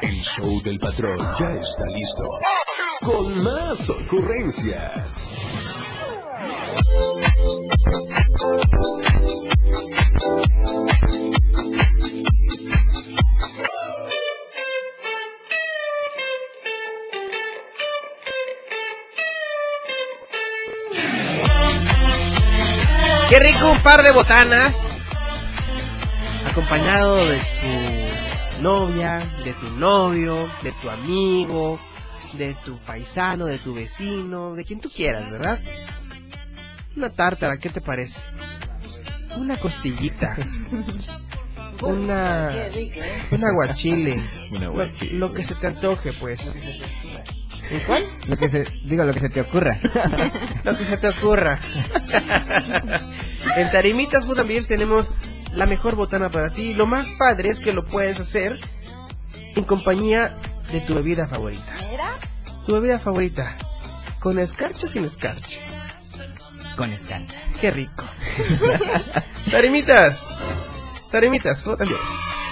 El 0.00 0.14
show 0.14 0.62
del 0.62 0.78
patrón 0.78 1.18
ya 1.38 1.52
está 1.60 1.84
listo. 1.94 2.24
Con 3.02 3.42
más 3.42 3.90
ocurrencias. 3.90 5.34
Qué 23.28 23.40
rico 23.40 23.72
un 23.72 23.78
par 23.80 24.04
de 24.04 24.12
botanas. 24.12 25.02
Acompañado 26.48 27.16
de 27.26 27.40
tu 28.56 28.62
novia, 28.62 29.20
de 29.44 29.52
tu 29.52 29.68
novio, 29.70 30.48
de 30.62 30.70
tu 30.70 30.88
amigo, 30.88 31.80
de 32.34 32.54
tu 32.64 32.78
paisano, 32.78 33.46
de 33.46 33.58
tu 33.58 33.74
vecino, 33.74 34.54
de 34.54 34.64
quien 34.64 34.78
tú 34.78 34.88
quieras, 34.88 35.32
¿verdad? 35.32 35.58
Una 36.96 37.10
tártara, 37.10 37.58
¿qué 37.58 37.68
te 37.68 37.80
parece? 37.80 38.20
Una 39.36 39.56
costillita. 39.56 40.36
Una, 41.82 42.52
un 43.32 43.44
aguachile. 43.44 44.22
Un 44.52 44.62
aguachile. 44.62 45.12
Lo, 45.14 45.28
lo 45.28 45.34
que 45.34 45.44
se 45.44 45.56
te 45.56 45.66
antoje, 45.66 46.12
pues. 46.12 46.62
¿En 47.70 47.80
cuál? 47.80 48.04
Lo 48.26 48.36
que 48.36 48.48
se, 48.48 48.64
digo, 48.84 49.04
lo 49.04 49.12
que 49.12 49.20
se 49.20 49.28
te 49.28 49.40
ocurra. 49.40 49.78
Lo 50.64 50.76
que 50.76 50.84
se 50.84 50.96
te 50.96 51.08
ocurra. 51.08 51.60
en 53.56 53.70
Tarimitas 53.70 54.24
Food 54.24 54.40
and 54.40 54.48
Beers 54.48 54.68
tenemos 54.68 55.16
la 55.52 55.66
mejor 55.66 55.96
botana 55.96 56.30
para 56.30 56.52
ti. 56.52 56.74
Lo 56.74 56.86
más 56.86 57.08
padre 57.18 57.50
es 57.50 57.60
que 57.60 57.72
lo 57.72 57.84
puedes 57.84 58.20
hacer 58.20 58.58
en 59.54 59.64
compañía 59.64 60.36
de 60.70 60.80
tu 60.80 60.94
bebida 60.94 61.26
favorita. 61.26 61.76
Tu 62.66 62.72
bebida 62.72 62.98
favorita. 62.98 63.56
¿Con 64.18 64.38
escarcha 64.38 64.86
o 64.86 64.88
sin 64.88 65.04
escarcha? 65.04 65.60
Con 66.76 66.92
escarcha. 66.92 67.38
Qué 67.60 67.70
rico. 67.70 68.04
Tarimitas. 69.50 70.36
Tarimitas 71.10 71.62
Food 71.62 71.80
and 71.80 71.90
Beers. 71.90 72.45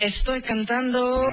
Estoy 0.00 0.40
cantando. 0.40 1.28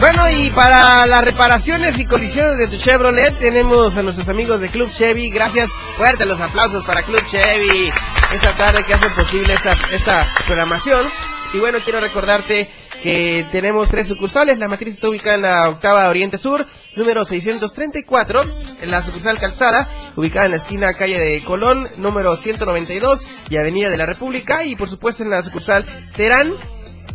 Bueno, 0.00 0.30
y 0.30 0.50
para 0.50 1.06
las 1.06 1.22
reparaciones 1.22 1.96
y 2.00 2.06
colisiones 2.06 2.58
de 2.58 2.66
tu 2.66 2.76
Chevrolet 2.76 3.38
tenemos 3.38 3.96
a 3.96 4.02
nuestros 4.02 4.28
amigos 4.28 4.60
de 4.60 4.68
Club 4.68 4.90
Chevy. 4.92 5.30
Gracias, 5.30 5.70
fuertes 5.96 6.26
los 6.26 6.40
aplausos 6.40 6.84
para 6.84 7.04
Club 7.04 7.22
Chevy 7.30 7.92
esta 8.34 8.52
tarde 8.56 8.84
que 8.84 8.94
hacen 8.94 9.12
posible 9.12 9.54
esta, 9.54 9.76
esta 9.92 10.26
programación. 10.46 11.06
Y 11.52 11.58
bueno, 11.58 11.78
quiero 11.84 12.00
recordarte 12.00 12.68
que 13.02 13.44
tenemos 13.50 13.90
tres 13.90 14.08
sucursales. 14.08 14.58
La 14.58 14.68
matriz 14.68 14.94
está 14.94 15.08
ubicada 15.08 15.34
en 15.34 15.42
la 15.42 15.68
octava 15.68 16.08
Oriente 16.08 16.38
Sur, 16.38 16.66
número 16.96 17.24
634. 17.24 18.42
En 18.82 18.90
la 18.90 19.02
sucursal 19.02 19.38
Calzada, 19.38 19.88
ubicada 20.16 20.46
en 20.46 20.52
la 20.52 20.56
esquina 20.58 20.94
calle 20.94 21.18
de 21.18 21.42
Colón, 21.44 21.86
número 21.98 22.36
192 22.36 23.26
y 23.50 23.56
Avenida 23.56 23.90
de 23.90 23.96
la 23.96 24.06
República. 24.06 24.64
Y 24.64 24.76
por 24.76 24.88
supuesto 24.88 25.24
en 25.24 25.30
la 25.30 25.42
sucursal 25.42 25.84
Terán, 26.16 26.52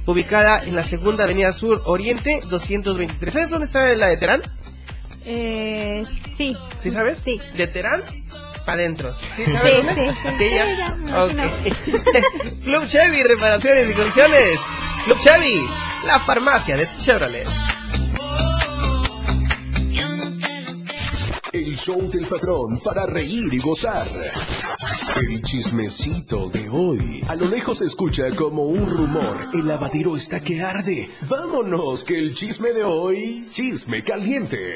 ubicada 0.06 0.62
en 0.64 0.76
la 0.76 0.84
segunda 0.84 1.24
Avenida 1.24 1.54
Sur 1.54 1.82
Oriente, 1.86 2.42
223. 2.50 3.34
¿Sabes 3.34 3.50
dónde 3.50 3.66
está 3.66 3.88
la 3.96 4.08
de 4.08 4.18
Terán? 4.18 4.42
Eh, 5.26 6.04
sí. 6.36 6.56
¿Sí 6.80 6.92
sabes? 6.92 7.20
Sí. 7.20 7.40
¿De 7.56 7.68
Terán? 7.68 8.02
Para 8.66 8.82
adentro. 8.82 9.16
¿Sí 9.34 9.46
Sí, 9.46 9.52
sí, 9.52 9.52
sí, 9.96 10.30
Sí, 10.38 10.50
sí, 10.50 10.56
ya. 10.56 10.98
Club 12.64 12.86
Chevy, 12.86 13.24
reparaciones 13.24 13.90
y 13.90 13.94
colisiones. 13.94 14.60
Club 15.08 15.20
Chevy, 15.20 15.66
la 16.06 16.20
farmacia 16.20 16.76
de 16.76 16.86
tu 16.86 17.00
Chevrolet. 17.00 17.48
El 21.54 21.78
show 21.78 22.12
del 22.12 22.28
patrón 22.28 22.78
para 22.84 23.06
reír 23.06 23.54
y 23.54 23.58
gozar. 23.60 24.10
El 25.16 25.42
chismecito 25.44 26.50
de 26.50 26.68
hoy. 26.68 27.22
A 27.30 27.36
lo 27.36 27.48
lejos 27.48 27.78
se 27.78 27.86
escucha 27.86 28.24
como 28.36 28.64
un 28.64 28.86
rumor. 28.86 29.48
El 29.54 29.66
lavadero 29.70 30.18
está 30.18 30.42
que 30.42 30.62
arde. 30.62 31.10
Vámonos, 31.30 32.04
que 32.04 32.20
el 32.20 32.36
chisme 32.36 32.74
de 32.74 32.84
hoy, 32.84 33.48
chisme 33.50 34.04
caliente. 34.04 34.76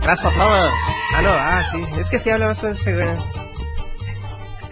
Toma. 0.00 0.91
Ah, 1.14 1.22
no, 1.22 1.30
ah, 1.30 1.62
sí. 1.70 1.84
Es 1.98 2.10
que 2.10 2.18
sí 2.18 2.30
habla 2.30 2.48
más 2.48 2.62
ese 2.62 2.94
güey. 2.94 3.08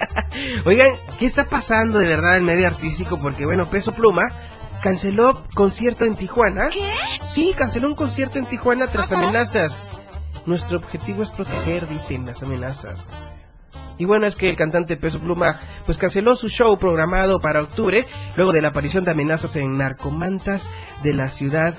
Oigan, 0.65 0.89
¿qué 1.19 1.27
está 1.27 1.45
pasando 1.45 1.99
de 1.99 2.09
verdad 2.09 2.37
en 2.37 2.45
medio 2.45 2.67
artístico? 2.67 3.19
Porque, 3.19 3.45
bueno, 3.45 3.69
Peso 3.69 3.93
Pluma 3.93 4.33
canceló 4.83 5.45
concierto 5.55 6.05
en 6.05 6.17
Tijuana. 6.17 6.69
¿Qué? 6.71 6.93
Sí, 7.27 7.55
canceló 7.57 7.89
un 7.89 7.95
concierto 7.95 8.39
en 8.39 8.47
Tijuana 8.47 8.87
tras 8.87 9.13
amenazas. 9.13 9.89
Nuestro 10.47 10.79
objetivo 10.79 11.23
es 11.23 11.31
proteger, 11.31 11.87
dicen 11.89 12.25
las 12.25 12.43
amenazas. 12.43 13.13
Y 13.99 14.07
bueno, 14.07 14.27
es 14.27 14.35
que 14.35 14.49
el 14.49 14.57
cantante 14.57 14.97
Peso 14.97 15.21
Pluma 15.21 15.61
pues 15.85 15.99
canceló 15.99 16.35
su 16.35 16.49
show 16.49 16.79
programado 16.79 17.39
para 17.39 17.61
octubre 17.61 18.07
luego 18.35 18.51
de 18.53 18.63
la 18.63 18.69
aparición 18.69 19.05
de 19.05 19.11
amenazas 19.11 19.57
en 19.57 19.77
narcomantas 19.77 20.71
de 21.03 21.13
la 21.13 21.29
ciudad 21.29 21.75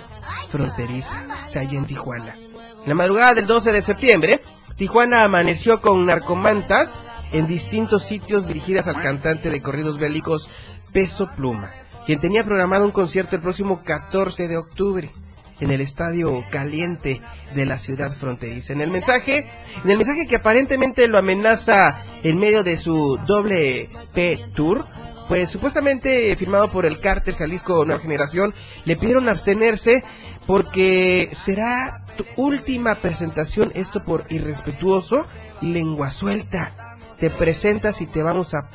fronteriza, 0.50 1.26
o 1.46 1.50
sea, 1.50 1.64
allá 1.64 1.80
en 1.80 1.86
Tijuana. 1.86 2.36
En 2.84 2.90
la 2.90 2.96
madrugada 2.96 3.36
del 3.36 3.46
12 3.46 3.72
de 3.72 3.82
septiembre, 3.82 4.42
Tijuana 4.76 5.24
amaneció 5.24 5.82
con 5.82 6.04
narcomantas 6.08 7.04
en 7.32 7.46
distintos 7.46 8.04
sitios 8.04 8.48
dirigidas 8.48 8.88
al 8.88 9.02
cantante 9.02 9.52
de 9.52 9.62
corridos 9.62 10.00
bélicos 10.00 10.50
Peso 10.92 11.30
Pluma, 11.36 11.72
quien 12.08 12.20
tenía 12.20 12.44
programado 12.44 12.86
un 12.86 12.92
concierto 12.92 13.36
el 13.36 13.44
próximo 13.44 13.84
14 13.84 14.48
de 14.48 14.58
octubre 14.58 15.12
en 15.60 15.70
el 15.70 15.80
estadio 15.80 16.44
caliente 16.50 17.22
de 17.54 17.66
la 17.68 17.78
ciudad 17.78 18.14
fronteriza. 18.14 18.74
En 18.74 18.82
el 18.82 18.90
mensaje, 18.90 19.48
en 19.84 19.90
el 19.92 19.98
mensaje 19.98 20.26
que 20.28 20.38
aparentemente 20.38 21.08
lo 21.08 21.20
amenaza 21.20 22.04
en 22.24 22.40
medio 22.40 22.64
de 22.64 22.78
su 22.78 23.20
doble 23.28 23.90
P 24.16 24.40
Tour, 24.56 24.88
pues 25.28 25.50
supuestamente 25.50 26.36
firmado 26.36 26.70
por 26.70 26.86
el 26.86 27.00
cártel 27.00 27.36
Jalisco 27.36 27.86
Nueva 27.86 28.02
Generación, 28.02 28.54
le 28.86 28.98
pidieron 28.98 29.30
abstenerse 29.30 30.04
porque 30.46 31.30
será 31.34 32.04
tu 32.18 32.26
última 32.36 32.96
presentación, 32.96 33.72
esto 33.76 34.04
por 34.04 34.26
irrespetuoso 34.30 35.26
y 35.62 35.68
lengua 35.68 36.12
suelta. 36.12 36.98
Te 37.20 37.30
presentas 37.30 38.02
y 38.02 38.08
te 38.08 38.24
vamos 38.24 38.54
a... 38.54 38.68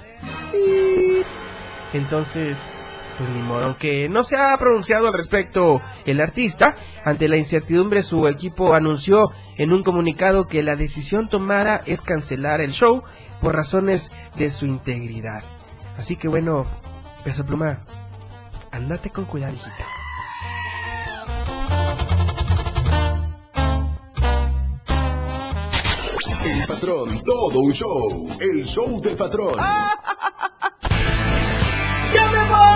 Entonces, 1.92 2.56
pues 3.18 3.30
ni 3.30 3.40
modo, 3.40 3.64
aunque 3.64 4.08
no 4.08 4.24
se 4.24 4.36
ha 4.36 4.56
pronunciado 4.58 5.08
al 5.08 5.14
respecto 5.14 5.80
el 6.04 6.20
artista, 6.20 6.76
ante 7.04 7.28
la 7.28 7.36
incertidumbre 7.36 8.02
su 8.02 8.28
equipo 8.28 8.74
anunció 8.74 9.32
en 9.56 9.72
un 9.72 9.82
comunicado 9.82 10.46
que 10.46 10.62
la 10.62 10.76
decisión 10.76 11.28
tomada 11.28 11.82
es 11.86 12.00
cancelar 12.00 12.60
el 12.60 12.72
show 12.72 13.02
por 13.40 13.54
razones 13.54 14.12
de 14.36 14.50
su 14.50 14.66
integridad. 14.66 15.42
Así 15.98 16.16
que 16.16 16.28
bueno, 16.28 16.66
Peso 17.24 17.44
Pluma, 17.44 17.78
andate 18.70 19.10
con 19.10 19.24
cuidado, 19.24 19.54
hijita. 19.54 19.86
El 26.44 26.66
patrón, 26.66 27.22
todo 27.24 27.60
un 27.60 27.72
show. 27.72 28.28
El 28.38 28.64
show 28.64 29.00
del 29.00 29.16
patrón. 29.16 29.56
¡Ya 32.14 32.30
me 32.30 32.75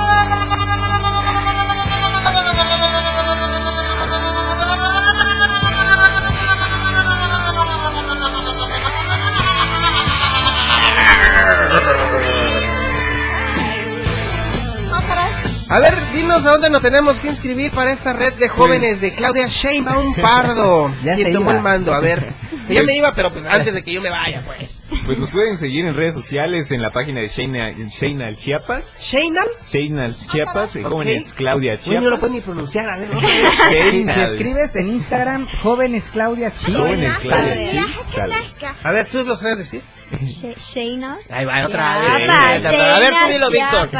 A 15.71 15.79
ver, 15.79 15.95
dinos 16.13 16.45
a 16.47 16.51
dónde 16.51 16.69
nos 16.69 16.83
tenemos 16.83 17.19
que 17.21 17.29
inscribir 17.29 17.71
para 17.71 17.93
esta 17.93 18.13
red 18.13 18.33
de 18.35 18.49
jóvenes 18.49 19.01
de 19.01 19.15
Claudia 19.15 19.47
Sheinbaum 19.47 20.15
Pardo. 20.17 20.91
Ya 21.05 21.15
quien 21.15 21.29
se 21.29 21.33
tomó 21.33 21.51
iba. 21.51 21.59
el 21.59 21.63
mando, 21.63 21.95
a 21.95 22.01
ver. 22.01 22.33
Ya 22.69 22.83
me 22.83 22.95
iba, 22.97 23.13
pero 23.15 23.31
pues 23.31 23.47
antes 23.47 23.73
de 23.75 23.83
que 23.83 23.95
yo 23.95 24.01
me 24.01 24.11
vaya, 24.11 24.43
pues. 24.47 24.83
Pues 25.07 25.19
nos 25.19 25.31
pueden 25.31 25.57
seguir 25.57 25.85
en 25.87 25.95
redes 25.95 26.15
sociales 26.15 26.71
en 26.73 26.83
la 26.83 26.91
página 26.91 27.21
de 27.21 27.29
Sheina, 27.29 27.71
Sheina 27.89 28.33
Chiapas. 28.35 28.97
¿Sheinal? 29.01 29.47
Sheina 29.73 30.09
Chiapas, 30.13 30.77
eh, 30.77 30.85
Ok. 30.85 30.91
jóvenes 30.93 31.33
Claudia 31.33 31.75
Uy, 31.75 31.79
no 31.79 31.95
lo 31.95 32.01
Chiapas. 32.01 32.21
puedo 32.21 32.33
ni 32.35 32.41
pronunciar, 32.41 32.91
a 32.91 32.97
ver. 32.97 33.09
Si, 34.13 34.21
escribes 34.21 34.77
en 34.77 34.89
Instagram, 34.95 35.47
jóvenes 35.63 36.11
Claudia 36.13 36.53
Chi. 36.53 36.73
Jóvenes 36.73 37.17
Claudia 37.21 37.37
Sale. 37.39 37.71
Chi, 37.71 38.13
sale. 38.15 38.35
A 38.83 38.91
ver, 38.93 39.07
¿tú 39.09 39.25
lo 39.25 39.37
sabes 39.37 39.59
decir? 39.59 39.83
She- 40.27 40.55
Sheina. 40.57 41.17
Ahí 41.31 41.45
va, 41.45 41.65
otra 41.67 41.99
vez. 41.99 42.17
Chiapas, 42.27 42.65
A 42.67 42.99
ver, 43.01 43.15
tú 43.25 43.33
dilo, 43.33 43.51
Víctor. 43.51 43.91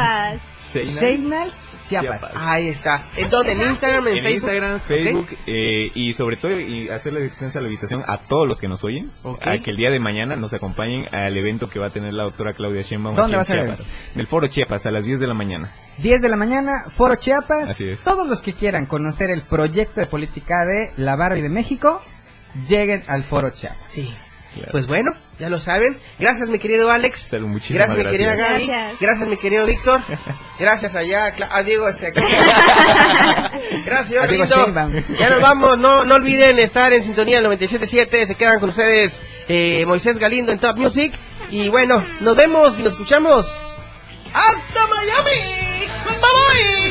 Seinals 0.71 1.53
Chiapas. 1.87 2.31
Ahí 2.35 2.69
está. 2.69 3.09
¿En 3.17 3.29
dónde? 3.29 3.53
¿En 3.53 3.61
Instagram? 3.61 4.07
¿En, 4.07 4.17
En 4.17 4.23
Facebook? 4.23 4.49
Instagram, 4.51 4.75
Ok. 4.75 4.81
Facebook 4.87 5.27
eh, 5.47 5.89
y 5.93 6.13
sobre 6.13 6.37
todo 6.37 6.59
y 6.59 6.89
hacerle 6.89 7.25
extensa 7.25 7.59
la 7.59 7.67
invitación 7.67 8.03
a 8.07 8.17
todos 8.17 8.47
los 8.47 8.59
que 8.59 8.67
nos 8.67 8.83
oyen 8.83 9.09
a 9.41 9.57
que 9.57 9.71
el 9.71 9.77
día 9.77 9.89
de 9.89 9.99
mañana 9.99 10.35
nos 10.35 10.53
acompañen 10.53 11.13
al 11.13 11.35
evento 11.35 11.69
que 11.69 11.79
va 11.79 11.87
a 11.87 11.89
tener 11.89 12.13
la 12.13 12.23
doctora 12.23 12.53
Claudia 12.53 12.81
Sheinbaum 12.81 13.15
¿Dónde 13.15 13.35
aquí 13.37 13.37
va 13.37 13.37
en 13.37 13.41
a 13.41 13.45
ser 13.45 13.59
el 13.59 13.75
Chiapas. 13.77 14.15
Del 14.15 14.27
Foro 14.27 14.47
Chiapas 14.47 14.85
a 14.85 14.91
las 14.91 15.05
10 15.05 15.19
de 15.19 15.27
la 15.27 15.33
mañana. 15.33 15.71
10 15.97 16.21
de 16.21 16.29
la 16.29 16.37
mañana, 16.37 16.71
Foro 16.95 17.15
Chiapas. 17.15 17.71
Así 17.71 17.89
es. 17.89 17.99
Todos 18.03 18.27
los 18.27 18.41
que 18.41 18.53
quieran 18.53 18.85
conocer 18.85 19.29
el 19.29 19.43
proyecto 19.43 19.99
de 19.99 20.05
política 20.07 20.65
de 20.65 20.91
la 20.97 21.15
Barbie 21.15 21.41
de 21.41 21.49
México, 21.49 22.01
lleguen 22.67 23.03
al 23.07 23.23
Foro 23.23 23.49
Chiapas. 23.49 23.79
Sí. 23.85 24.09
Pues 24.71 24.85
bueno, 24.87 25.11
ya 25.41 25.49
lo 25.49 25.57
saben. 25.57 25.97
Gracias, 26.19 26.49
mi 26.49 26.59
querido 26.59 26.91
Alex. 26.91 27.33
muchísimas 27.41 27.87
gracias, 27.89 27.97
mi 28.05 28.11
querida 28.11 28.35
gracias. 28.35 28.51
Gaby. 28.51 28.67
Gracias. 28.67 28.99
Gracias, 29.01 29.27
mi 29.27 29.37
querido 29.37 29.65
Víctor. 29.65 30.01
Gracias 30.59 30.95
allá, 30.95 31.35
Cla- 31.35 31.49
ah, 31.51 31.63
Diego, 31.63 31.87
este 31.89 32.07
aquí. 32.07 32.19
gracias, 33.85 34.07
señor 34.07 34.25
A 34.25 34.27
Diego. 34.27 34.45
Ya 35.19 35.29
nos 35.31 35.41
vamos, 35.41 35.79
no, 35.79 36.05
no 36.05 36.13
olviden 36.13 36.59
estar 36.59 36.93
en 36.93 37.03
sintonía 37.03 37.41
del 37.41 37.49
97.7. 37.51 38.27
Se 38.27 38.35
quedan 38.35 38.59
con 38.59 38.69
ustedes 38.69 39.19
eh, 39.47 39.83
Moisés 39.87 40.19
Galindo 40.19 40.51
en 40.51 40.59
Top 40.59 40.77
Music. 40.77 41.11
Y 41.49 41.69
bueno, 41.69 42.05
nos 42.19 42.35
vemos 42.37 42.77
y 42.79 42.83
nos 42.83 42.93
escuchamos. 42.93 43.75
¡Hasta 44.31 44.87
Miami! 44.87 45.87
¡Bye 46.05 46.19
bye! 46.19 46.90